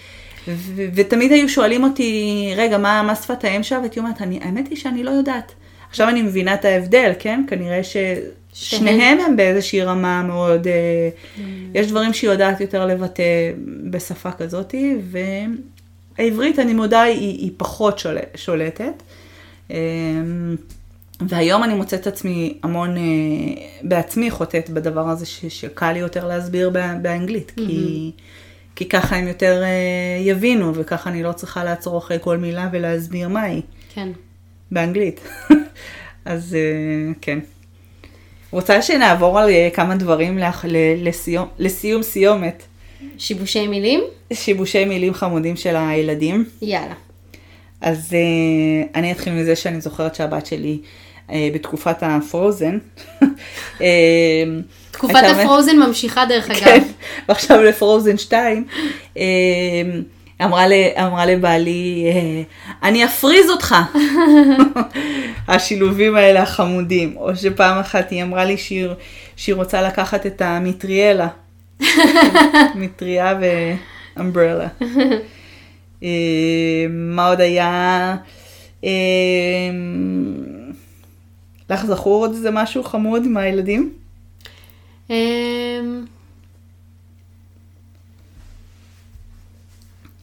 ותמיד 0.93 1.32
היו 1.32 1.50
שואלים 1.50 1.84
אותי, 1.84 2.54
רגע, 2.58 2.78
מה, 2.78 3.04
מה 3.04 3.16
שפת 3.16 3.43
האם 3.43 3.64
שלה? 3.64 3.80
והייתי 3.80 4.00
אומרת, 4.00 4.22
האמת 4.22 4.68
היא 4.68 4.78
שאני 4.78 5.04
לא 5.04 5.12
יודעת. 5.12 5.52
עכשיו 5.89 6.10
אני 6.10 6.22
מבינה 6.22 6.54
את 6.54 6.66
ההבדל, 6.66 7.12
כן? 7.20 7.43
כנראה 7.48 7.82
ששניהם 7.84 9.20
הם 9.20 9.36
באיזושהי 9.36 9.82
רמה 9.82 10.24
מאוד, 10.24 10.68
אה, 10.68 11.10
יש 11.74 11.88
דברים 11.88 12.14
שהיא 12.14 12.30
יודעת 12.30 12.62
יותר 12.62 12.86
לבטא 12.86 13.24
בשפה 13.91 14.32
כזאתי, 14.32 14.95
והעברית, 16.18 16.60
אני 16.60 16.74
מודה, 16.74 17.02
היא, 17.02 17.38
היא 17.38 17.52
פחות 17.58 18.00
שול, 18.00 18.18
שולטת. 18.36 19.04
אה, 19.72 19.78
והיום 21.22 21.64
אני 21.64 21.74
מוצאת 21.74 22.02
את 22.02 22.08
עצמי 22.08 22.58
המון 22.64 22.98
אה, 22.98 23.02
בעצמי 23.82 24.32
חוטאת 24.32 24.70
בדבר 24.70 25.10
הזה 25.10 25.26
ש, 25.26 25.45
שקל 25.45 25.91
לי 25.91 26.00
יותר 26.00 26.28
להסביר 26.28 26.70
בא, 26.70 26.93
באנגלית, 27.02 27.52
mm-hmm. 27.58 27.62
כי, 28.78 28.89
ככה 28.89 29.15
הם 29.15 29.28
יותר 29.28 29.63
אה, 29.63 29.67
יבינו, 30.21 30.75
וככה 30.75 31.09
אני 31.09 31.23
לא 31.23 31.32
צריכה 31.32 31.63
לעצור 31.63 31.97
אחרי 31.97 32.17
כל 32.21 32.38
מילה 32.38 32.69
ולהסביר 32.71 33.30
מה 33.30 33.41
היא. 33.41 33.61
כן. 33.93 34.09
באנגלית. 34.71 35.21
אז 36.25 36.55
אה, 36.55 37.13
כן. 37.21 37.39
רוצה 38.51 38.82
שנעבור 38.82 39.39
על 39.39 39.49
אה, 39.49 39.69
כמה 39.73 39.95
דברים 39.95 40.38
לח- 40.38 40.65
ל- 40.67 41.07
לסיום, 41.07 41.47
לסיום 41.59 42.03
סיומת. 42.03 42.63
שיבושי 43.17 43.67
מילים? 43.67 44.01
שיבושי 44.34 44.86
מילים 44.86 45.13
חמודים 45.13 45.55
של 45.55 45.75
הילדים. 45.75 46.45
יאללה. 46.61 46.93
אז 47.82 48.13
אה, 48.13 48.19
אני 48.99 49.11
אתחיל 49.11 49.34
מזה 49.34 49.55
שאני 49.55 49.82
זוכרת 49.82 50.15
שהבת 50.15 50.45
שלי 50.45 50.80
בתקופת 51.32 51.97
הפרוזן. 52.01 52.78
אה, 53.82 53.88
תקופת 54.91 55.23
הפרוזן 55.32 55.78
ממשיכה 55.78 56.25
דרך 56.25 56.47
כן, 56.53 56.53
אגב. 56.53 56.84
ועכשיו 57.30 57.63
לפרוזן 57.63 58.17
2, 58.17 58.67
אה, 59.17 59.23
אמרה, 60.43 60.67
ל, 60.67 60.73
אמרה 60.97 61.25
לבעלי, 61.25 62.05
אה, 62.05 62.41
אני 62.89 63.05
אפריז 63.05 63.49
אותך. 63.49 63.75
השילובים 65.47 66.15
האלה 66.15 66.41
החמודים. 66.41 67.13
או 67.17 67.36
שפעם 67.36 67.80
אחת 67.80 68.11
היא 68.11 68.23
אמרה 68.23 68.45
לי 68.45 68.57
שהיא, 68.57 68.88
שהיא 69.36 69.55
רוצה 69.55 69.82
לקחת 69.82 70.25
את 70.25 70.41
המטריאלה. 70.41 71.28
מטריה 72.75 73.39
ואמברלה. 74.17 74.67
אה, 76.03 76.09
מה 76.89 77.28
עוד 77.28 77.41
היה? 77.41 78.15
אה, 81.72 81.76
לך 81.76 81.86
זכור 81.86 82.26
עוד 82.26 82.32
איזה 82.34 82.51
משהו 82.51 82.84
חמוד 82.84 83.28
מהילדים? 83.28 83.93
אמ, 85.09 86.05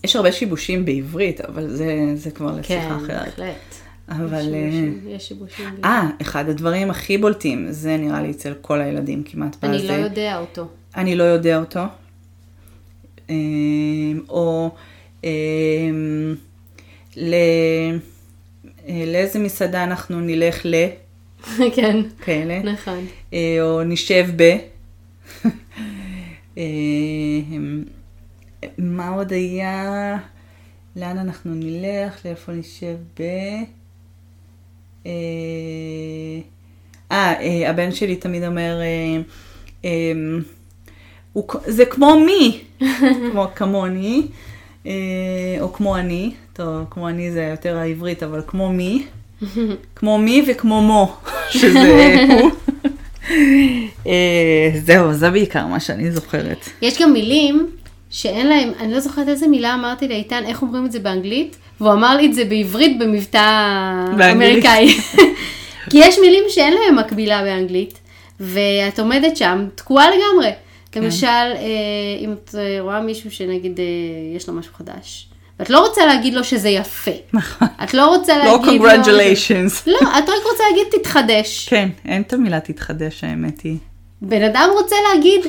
יש 0.04 0.16
הרבה 0.16 0.32
שיבושים 0.32 0.84
בעברית, 0.84 1.40
אבל 1.40 1.70
זה, 1.70 2.12
זה 2.14 2.30
כבר 2.30 2.62
כן, 2.62 2.76
לשיחה 2.76 2.96
אחרת. 2.96 3.26
בהחלט. 3.26 3.74
אבל... 4.08 4.54
יש 4.54 4.74
אה, 5.14 5.18
שיבושים, 5.18 5.18
שיבושים. 5.18 5.84
אה, 5.84 6.08
אחד 6.22 6.48
הדברים 6.48 6.90
הכי 6.90 7.18
בולטים, 7.18 7.66
זה 7.70 7.96
נראה 7.96 8.22
לי 8.22 8.30
אצל 8.30 8.54
כל 8.60 8.80
הילדים 8.80 9.22
כמעט. 9.22 9.64
אני 9.64 9.78
בזה. 9.78 9.86
לא 9.86 9.92
יודע 9.92 10.38
אותו. 10.38 10.68
אני 10.96 11.16
לא 11.16 11.24
יודע 11.24 11.58
אותו. 11.58 11.80
אמ, 13.30 14.20
או 14.28 14.70
אמ, 15.24 16.34
ל... 17.16 17.34
אה, 18.88 19.04
לאיזה 19.06 19.38
מסעדה 19.38 19.84
אנחנו 19.84 20.20
נלך 20.20 20.60
ל... 20.64 20.74
כן, 21.76 21.96
כאלה. 22.24 22.62
נכון. 22.62 23.06
אה, 23.32 23.56
או 23.60 23.84
נשב 23.84 24.26
ב... 24.36 24.56
אמ, 26.56 27.84
מה 28.78 29.08
עוד 29.08 29.32
היה? 29.32 30.18
לאן 30.96 31.18
אנחנו 31.18 31.54
נלך? 31.54 32.26
לאיפה 32.26 32.52
נשב 32.52 32.96
ב... 33.18 33.22
אה, 35.06 35.12
אה, 37.12 37.34
אה, 37.40 37.70
הבן 37.70 37.92
שלי 37.92 38.16
תמיד 38.16 38.44
אומר, 38.44 38.80
אה, 38.80 39.22
אה, 39.84 40.12
הוא, 41.32 41.44
זה 41.66 41.84
כמו 41.84 42.16
מי, 42.26 42.60
כמו 43.32 43.46
כמוני, 43.54 44.26
אה, 44.86 44.92
או 45.60 45.72
כמו 45.72 45.96
אני, 45.96 46.34
טוב, 46.52 46.86
כמו 46.90 47.08
אני 47.08 47.32
זה 47.32 47.42
יותר 47.42 47.76
העברית, 47.76 48.22
אבל 48.22 48.42
כמו 48.46 48.72
מי, 48.72 49.06
כמו 49.96 50.18
מי 50.18 50.44
וכמו 50.46 50.82
מו, 50.82 51.16
שזה 51.50 52.26
הוא. 52.28 52.50
אה, 54.06 54.70
זהו, 54.84 55.12
זה 55.12 55.30
בעיקר 55.30 55.66
מה 55.66 55.80
שאני 55.80 56.10
זוכרת. 56.10 56.68
יש 56.82 57.02
גם 57.02 57.12
מילים 57.12 57.66
שאין 58.10 58.46
להם, 58.46 58.72
אני 58.80 58.92
לא 58.92 59.00
זוכרת 59.00 59.28
איזה 59.28 59.48
מילה 59.48 59.74
אמרתי 59.74 60.08
לאיתן, 60.08 60.42
איך 60.46 60.62
אומרים 60.62 60.86
את 60.86 60.92
זה 60.92 60.98
באנגלית, 60.98 61.56
והוא 61.80 61.92
אמר 61.92 62.16
לי 62.16 62.26
את 62.26 62.34
זה 62.34 62.44
בעברית 62.44 62.98
במבטא. 62.98 64.04
אמריקאי. 64.32 64.88
כי 65.90 65.98
יש 65.98 66.18
מילים 66.18 66.44
שאין 66.48 66.74
להם 66.74 66.98
מקבילה 66.98 67.42
באנגלית, 67.42 67.98
ואת 68.40 68.98
עומדת 68.98 69.36
שם 69.36 69.66
תקועה 69.74 70.06
לגמרי. 70.10 70.50
כן. 70.92 71.02
למשל, 71.02 71.26
אה, 71.26 71.54
אם 72.20 72.32
את 72.32 72.54
אה, 72.58 72.76
רואה 72.80 73.00
מישהו 73.00 73.30
שנגיד 73.30 73.80
יש 74.36 74.48
לו 74.48 74.54
משהו 74.54 74.74
חדש, 74.74 75.28
ואת 75.58 75.70
לא 75.70 75.86
רוצה 75.86 76.06
להגיד 76.06 76.34
לו 76.34 76.44
שזה 76.44 76.68
יפה. 76.68 77.10
נכון. 77.32 77.68
את 77.84 77.94
לא 77.94 78.06
רוצה 78.06 78.38
לא 78.38 78.44
להגיד 78.44 78.80
לו... 78.80 78.88
congratulations. 78.88 79.82
לא, 79.86 79.98
את 79.98 80.28
רק 80.28 80.44
רוצה 80.52 80.64
להגיד 80.70 80.86
תתחדש. 80.90 81.68
כן, 81.68 81.88
אין 82.04 82.22
את 82.22 82.32
המילה 82.32 82.60
תתחדש 82.60 83.24
האמת 83.24 83.60
היא. 83.60 83.76
בן 84.22 84.42
אדם 84.42 84.68
רוצה 84.74 84.96
להגיד, 85.08 85.40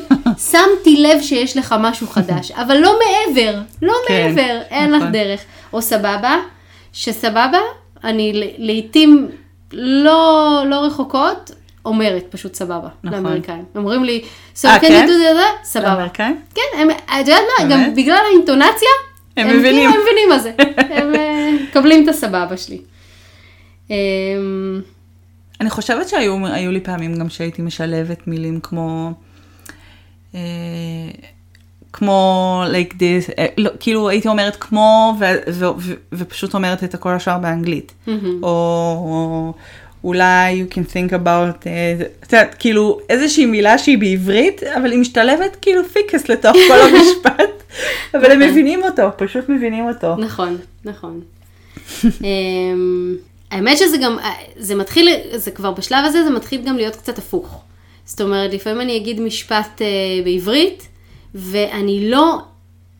שמתי 0.51 0.97
לב 0.97 1.21
שיש 1.21 1.57
לך 1.57 1.75
משהו 1.79 2.07
חדש, 2.07 2.51
אבל 2.61 2.77
לא 2.77 2.99
מעבר, 2.99 3.59
לא 3.81 3.93
כן, 4.07 4.35
מעבר, 4.35 4.61
אין 4.69 4.91
לך 4.91 5.01
נכון. 5.01 5.11
דרך. 5.11 5.41
או 5.73 5.81
סבבה, 5.81 6.35
שסבבה, 6.93 7.59
אני 8.03 8.33
ל- 8.33 8.53
לעתים 8.57 9.27
לא, 9.73 10.61
לא 10.67 10.75
רחוקות, 10.75 11.51
אומרת 11.85 12.25
פשוט 12.29 12.53
סבבה, 12.55 12.87
נכון. 13.03 13.23
לאמריקאים. 13.23 13.63
אומרים 13.75 14.03
לי, 14.03 14.21
so 14.55 14.65
אה, 14.67 14.77
can 14.77 14.81
כן? 14.81 15.07
you 15.07 15.11
do 15.11 15.37
that? 15.37 15.65
סבבה. 15.65 15.89
לאמריקאים? 15.89 16.39
כן, 16.55 16.87
את 17.05 17.27
יודעת 17.27 17.43
מה, 17.59 17.65
גם? 17.69 17.95
בגלל 17.95 18.19
האינטונציה, 18.29 18.89
הם 19.37 19.47
כאילו, 19.47 19.59
מבינים. 19.59 19.89
הם 19.89 19.95
מבינים 20.01 20.29
מה 20.29 20.39
זה, 20.39 20.51
הם 20.97 21.15
אה, 21.15 21.49
מקבלים 21.69 22.03
את 22.03 22.07
הסבבה 22.07 22.57
שלי. 22.57 22.81
אמ, 23.89 24.81
אני 25.61 25.69
חושבת 25.69 26.09
שהיו 26.09 26.47
היו 26.47 26.71
לי 26.71 26.79
פעמים 26.79 27.15
גם 27.15 27.29
שהייתי 27.29 27.61
משלבת 27.61 28.27
מילים 28.27 28.59
כמו, 28.59 29.11
אה, 30.35 30.39
כמו 31.93 32.63
like 32.71 32.93
this, 32.93 33.33
אה, 33.39 33.45
לא, 33.57 33.71
כאילו 33.79 34.09
הייתי 34.09 34.27
אומרת 34.27 34.55
כמו, 34.55 35.15
ו, 35.19 35.25
ו, 35.53 35.65
ו, 35.77 35.93
ופשוט 36.13 36.53
אומרת 36.53 36.83
את 36.83 36.93
הכל 36.93 37.11
השאר 37.11 37.37
באנגלית. 37.37 37.93
או, 38.43 38.47
או 38.47 39.53
אולי 40.05 40.63
you 40.63 40.73
can 40.73 40.91
think 40.91 41.11
about, 41.11 41.67
אה, 41.67 41.95
את 42.23 42.33
יודעת, 42.33 42.55
כאילו 42.59 42.99
איזושהי 43.09 43.45
מילה 43.45 43.77
שהיא 43.77 43.97
בעברית, 43.97 44.63
אבל 44.63 44.91
היא 44.91 44.99
משתלבת 44.99 45.57
כאילו 45.61 45.83
פיקס 45.85 46.29
לתוך 46.29 46.55
כל 46.67 46.79
המשפט, 46.87 47.63
אבל 48.13 48.31
הם 48.31 48.39
מבינים 48.39 48.83
אותו, 48.83 49.03
פשוט 49.17 49.49
מבינים 49.49 49.87
אותו. 49.87 50.15
נכון, 50.15 50.57
נכון. 50.85 51.21
אמ, 52.23 53.15
האמת 53.51 53.77
שזה 53.77 53.97
גם, 53.97 54.17
זה 54.57 54.75
מתחיל, 54.75 55.07
זה 55.35 55.51
כבר 55.51 55.71
בשלב 55.71 56.05
הזה, 56.05 56.23
זה 56.23 56.29
מתחיל 56.29 56.61
גם 56.61 56.75
להיות 56.77 56.95
קצת 56.95 57.17
הפוך. 57.17 57.61
זאת 58.05 58.21
אומרת, 58.21 58.53
לפעמים 58.53 58.81
אני 58.81 58.97
אגיד 58.97 59.21
משפט 59.21 59.81
אה, 59.81 59.87
בעברית, 60.23 60.87
ואני 61.35 62.09
לא, 62.09 62.37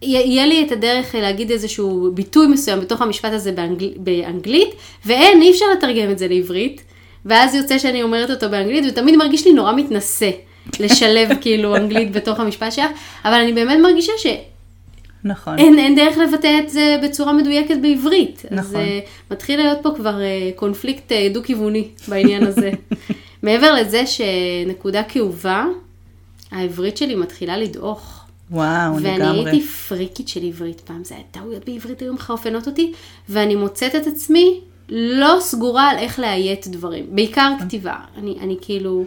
יה- 0.01 0.21
יהיה 0.25 0.45
לי 0.45 0.63
את 0.67 0.71
הדרך 0.71 1.15
להגיד 1.15 1.51
איזשהו 1.51 2.11
ביטוי 2.13 2.47
מסוים 2.47 2.79
בתוך 2.79 3.01
המשפט 3.01 3.33
הזה 3.33 3.51
באנגל, 3.51 3.89
באנגלית, 3.97 4.69
ואין, 5.05 5.41
אי 5.41 5.51
אפשר 5.51 5.65
לתרגם 5.77 6.11
את 6.11 6.17
זה 6.19 6.27
לעברית, 6.27 6.81
ואז 7.25 7.55
יוצא 7.55 7.77
שאני 7.77 8.03
אומרת 8.03 8.29
אותו 8.29 8.49
באנגלית, 8.49 8.85
ותמיד 8.87 9.15
מרגיש 9.15 9.45
לי 9.47 9.53
נורא 9.53 9.73
מתנשא 9.73 10.29
לשלב 10.79 11.29
כאילו 11.41 11.75
אנגלית 11.75 12.11
בתוך 12.11 12.39
המשפט 12.39 12.71
שלך, 12.71 12.85
אבל 13.25 13.33
אני 13.33 13.53
באמת 13.53 13.79
מרגישה 13.79 14.11
ש... 14.17 14.25
נכון. 15.23 15.59
אין, 15.59 15.79
אין 15.79 15.95
דרך 15.95 16.17
לבטא 16.17 16.59
את 16.63 16.69
זה 16.69 16.97
בצורה 17.03 17.33
מדויקת 17.33 17.77
בעברית. 17.81 18.43
אז 18.51 18.59
נכון. 18.59 18.75
uh, 18.75 19.33
מתחיל 19.33 19.59
להיות 19.59 19.77
פה 19.81 19.89
כבר 19.95 20.15
uh, 20.15 20.55
קונפליקט 20.55 21.11
uh, 21.11 21.33
דו-כיווני 21.33 21.87
בעניין 22.07 22.43
הזה. 22.47 22.71
מעבר 23.43 23.73
לזה 23.73 24.03
שנקודה 24.07 25.03
כאובה, 25.03 25.65
העברית 26.51 26.97
שלי 26.97 27.15
מתחילה 27.15 27.57
לדעוך. 27.57 28.25
וואו, 28.51 28.95
ואני 28.95 29.17
לגמרי. 29.17 29.51
הייתי 29.51 29.67
פריקית 29.67 30.27
של 30.27 30.43
עברית 30.43 30.81
פעם, 30.81 31.03
זה 31.03 31.15
היה 31.15 31.23
טעויות 31.31 31.65
בעברית 31.65 32.01
היו 32.01 32.13
מחרפנות 32.13 32.67
אותי, 32.67 32.93
ואני 33.29 33.55
מוצאת 33.55 33.95
את 33.95 34.07
עצמי 34.07 34.59
לא 34.89 35.37
סגורה 35.39 35.89
על 35.89 35.97
איך 35.97 36.19
לאיית 36.19 36.67
דברים, 36.67 37.05
בעיקר 37.09 37.53
כתיבה. 37.59 37.95
אני, 38.17 38.37
אני 38.41 38.57
כאילו 38.61 39.05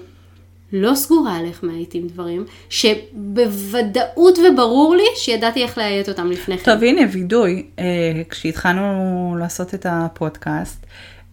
לא 0.72 0.94
סגורה 0.94 1.36
על 1.36 1.44
איך 1.44 1.62
מאייתים 1.62 2.06
דברים, 2.06 2.44
שבוודאות 2.70 4.38
וברור 4.38 4.96
לי 4.96 5.06
שידעתי 5.16 5.62
איך 5.62 5.78
לאיית 5.78 6.08
אותם 6.08 6.30
לפני 6.30 6.58
כן. 6.58 6.74
טוב, 6.74 6.84
הנה 6.84 7.00
וידוי. 7.12 7.66
אה, 7.78 7.84
כשהתחלנו 8.28 9.36
לעשות 9.38 9.74
את 9.74 9.86
הפודקאסט 9.88 10.86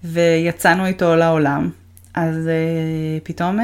ויצאנו 0.04 0.86
איתו 0.86 1.16
לעולם, 1.16 1.70
אז 2.16 2.36
uh, 2.36 3.24
פתאום 3.24 3.60
uh, 3.60 3.64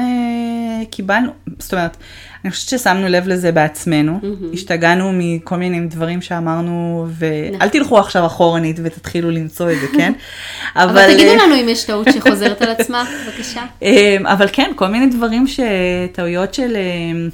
קיבלנו, 0.90 1.30
זאת 1.58 1.72
אומרת, 1.72 1.96
אני 2.44 2.50
חושבת 2.50 2.80
ששמנו 2.80 3.08
לב 3.08 3.28
לזה 3.28 3.52
בעצמנו, 3.52 4.20
mm-hmm. 4.22 4.54
השתגענו 4.54 5.10
מכל 5.14 5.56
מיני 5.56 5.86
דברים 5.86 6.22
שאמרנו, 6.22 7.06
ואל 7.08 7.56
נכון. 7.56 7.68
תלכו 7.68 7.98
עכשיו 7.98 8.26
אחורנית 8.26 8.76
ותתחילו 8.82 9.30
למצוא 9.30 9.70
את 9.70 9.76
זה, 9.80 9.86
כן? 9.96 10.12
אבל 10.76 11.14
תגידו 11.14 11.34
לנו 11.34 11.54
אם 11.54 11.68
יש 11.68 11.84
טעות 11.84 12.06
שחוזרת 12.12 12.62
על 12.62 12.70
עצמה, 12.78 13.04
בבקשה. 13.26 13.62
אה, 13.82 14.16
אבל 14.24 14.46
כן, 14.52 14.70
כל 14.76 14.86
מיני 14.86 15.06
דברים 15.06 15.44
שטעויות 15.46 16.54
של 16.54 16.76
אה, 16.76 17.28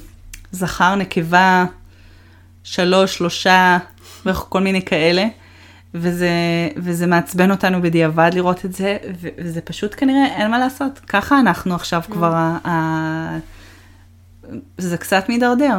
זכר, 0.51 0.95
נקבה, 0.95 1.65
שלוש, 2.63 3.17
שלושה, 3.17 3.77
וכל 4.25 4.61
מיני 4.61 4.81
כאלה. 4.81 5.25
וזה, 5.93 6.29
וזה 6.77 7.07
מעצבן 7.07 7.51
אותנו 7.51 7.81
בדיעבד 7.81 8.31
לראות 8.33 8.65
את 8.65 8.73
זה, 8.73 8.97
וזה 9.37 9.61
פשוט 9.61 9.95
כנראה 9.97 10.25
אין 10.25 10.51
מה 10.51 10.59
לעשות. 10.59 10.99
ככה 11.07 11.39
אנחנו 11.39 11.75
עכשיו 11.75 12.01
כבר, 12.09 12.33
ה- 12.35 12.57
ה- 12.67 13.37
זה 14.77 14.97
קצת 14.97 15.29
מידרדר. 15.29 15.77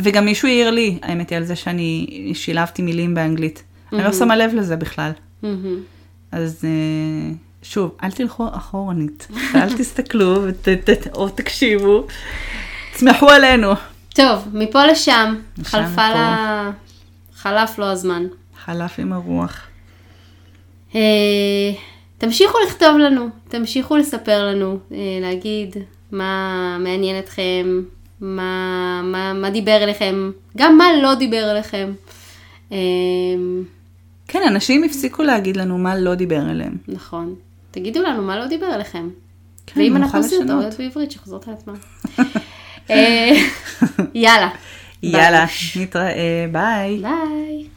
וגם 0.00 0.24
מישהו 0.24 0.48
העיר 0.48 0.70
לי, 0.70 0.98
האמת 1.02 1.30
היא 1.30 1.36
על 1.38 1.44
זה 1.44 1.56
שאני 1.56 2.06
שילבתי 2.34 2.82
מילים 2.82 3.14
באנגלית. 3.14 3.62
אני 3.92 4.04
לא 4.04 4.12
שמה 4.12 4.36
לב 4.36 4.54
לזה 4.54 4.76
בכלל. 4.76 5.10
מהמם. 5.42 5.80
אז 6.32 6.64
אה, 6.64 7.32
שוב, 7.62 7.96
אל 8.02 8.10
תלכו 8.10 8.48
אחורנית, 8.52 9.28
ואל 9.54 9.76
תסתכלו 9.78 10.42
ות, 10.42 10.68
ת, 10.68 11.06
או 11.14 11.28
תקשיבו, 11.28 12.06
תסמכו 12.94 13.30
עלינו. 13.30 13.72
טוב, 14.14 14.48
מפה 14.52 14.86
לשם, 14.86 15.34
חלפה 15.62 15.86
לפה. 15.88 16.08
לה... 16.08 16.70
חלף 17.36 17.78
לו 17.78 17.86
הזמן. 17.86 18.22
חלף 18.66 18.98
עם 18.98 19.12
הרוח. 19.12 19.66
אה, 20.94 21.00
תמשיכו 22.18 22.58
לכתוב 22.66 22.98
לנו, 22.98 23.28
תמשיכו 23.48 23.96
לספר 23.96 24.46
לנו, 24.46 24.78
אה, 24.92 24.98
להגיד 25.20 25.76
מה 26.12 26.76
מעניין 26.80 27.18
אתכם, 27.18 27.82
מה, 28.20 29.00
מה, 29.04 29.32
מה 29.32 29.50
דיבר 29.50 29.76
אליכם, 29.82 30.30
גם 30.56 30.78
מה 30.78 30.84
לא 31.02 31.14
דיבר 31.14 31.50
אליכם. 31.50 31.92
אה, 32.72 32.76
כן, 34.28 34.42
אנשים 34.48 34.84
הפסיקו 34.84 35.22
להגיד 35.22 35.56
לנו 35.56 35.78
מה 35.78 35.96
לא 35.96 36.14
דיבר 36.14 36.50
אליהם. 36.50 36.76
נכון. 36.88 37.34
תגידו 37.70 38.02
לנו 38.02 38.22
מה 38.22 38.38
לא 38.38 38.46
דיבר 38.46 38.74
אליכם. 38.74 39.08
כן, 39.66 39.80
ואם 39.80 39.96
אנחנו 39.96 40.18
עושים 40.18 40.42
לשנות. 40.42 40.60
טעויות 40.60 40.78
בעברית 40.78 41.10
שחוזרות 41.10 41.48
על 41.48 41.54
עצמן. 41.54 41.74
אה, 42.90 43.30
יאללה. 44.14 44.48
יאללה, 45.02 45.46
נתראה, 45.76 46.46
ביי. 46.52 46.98
ביי. 47.02 47.75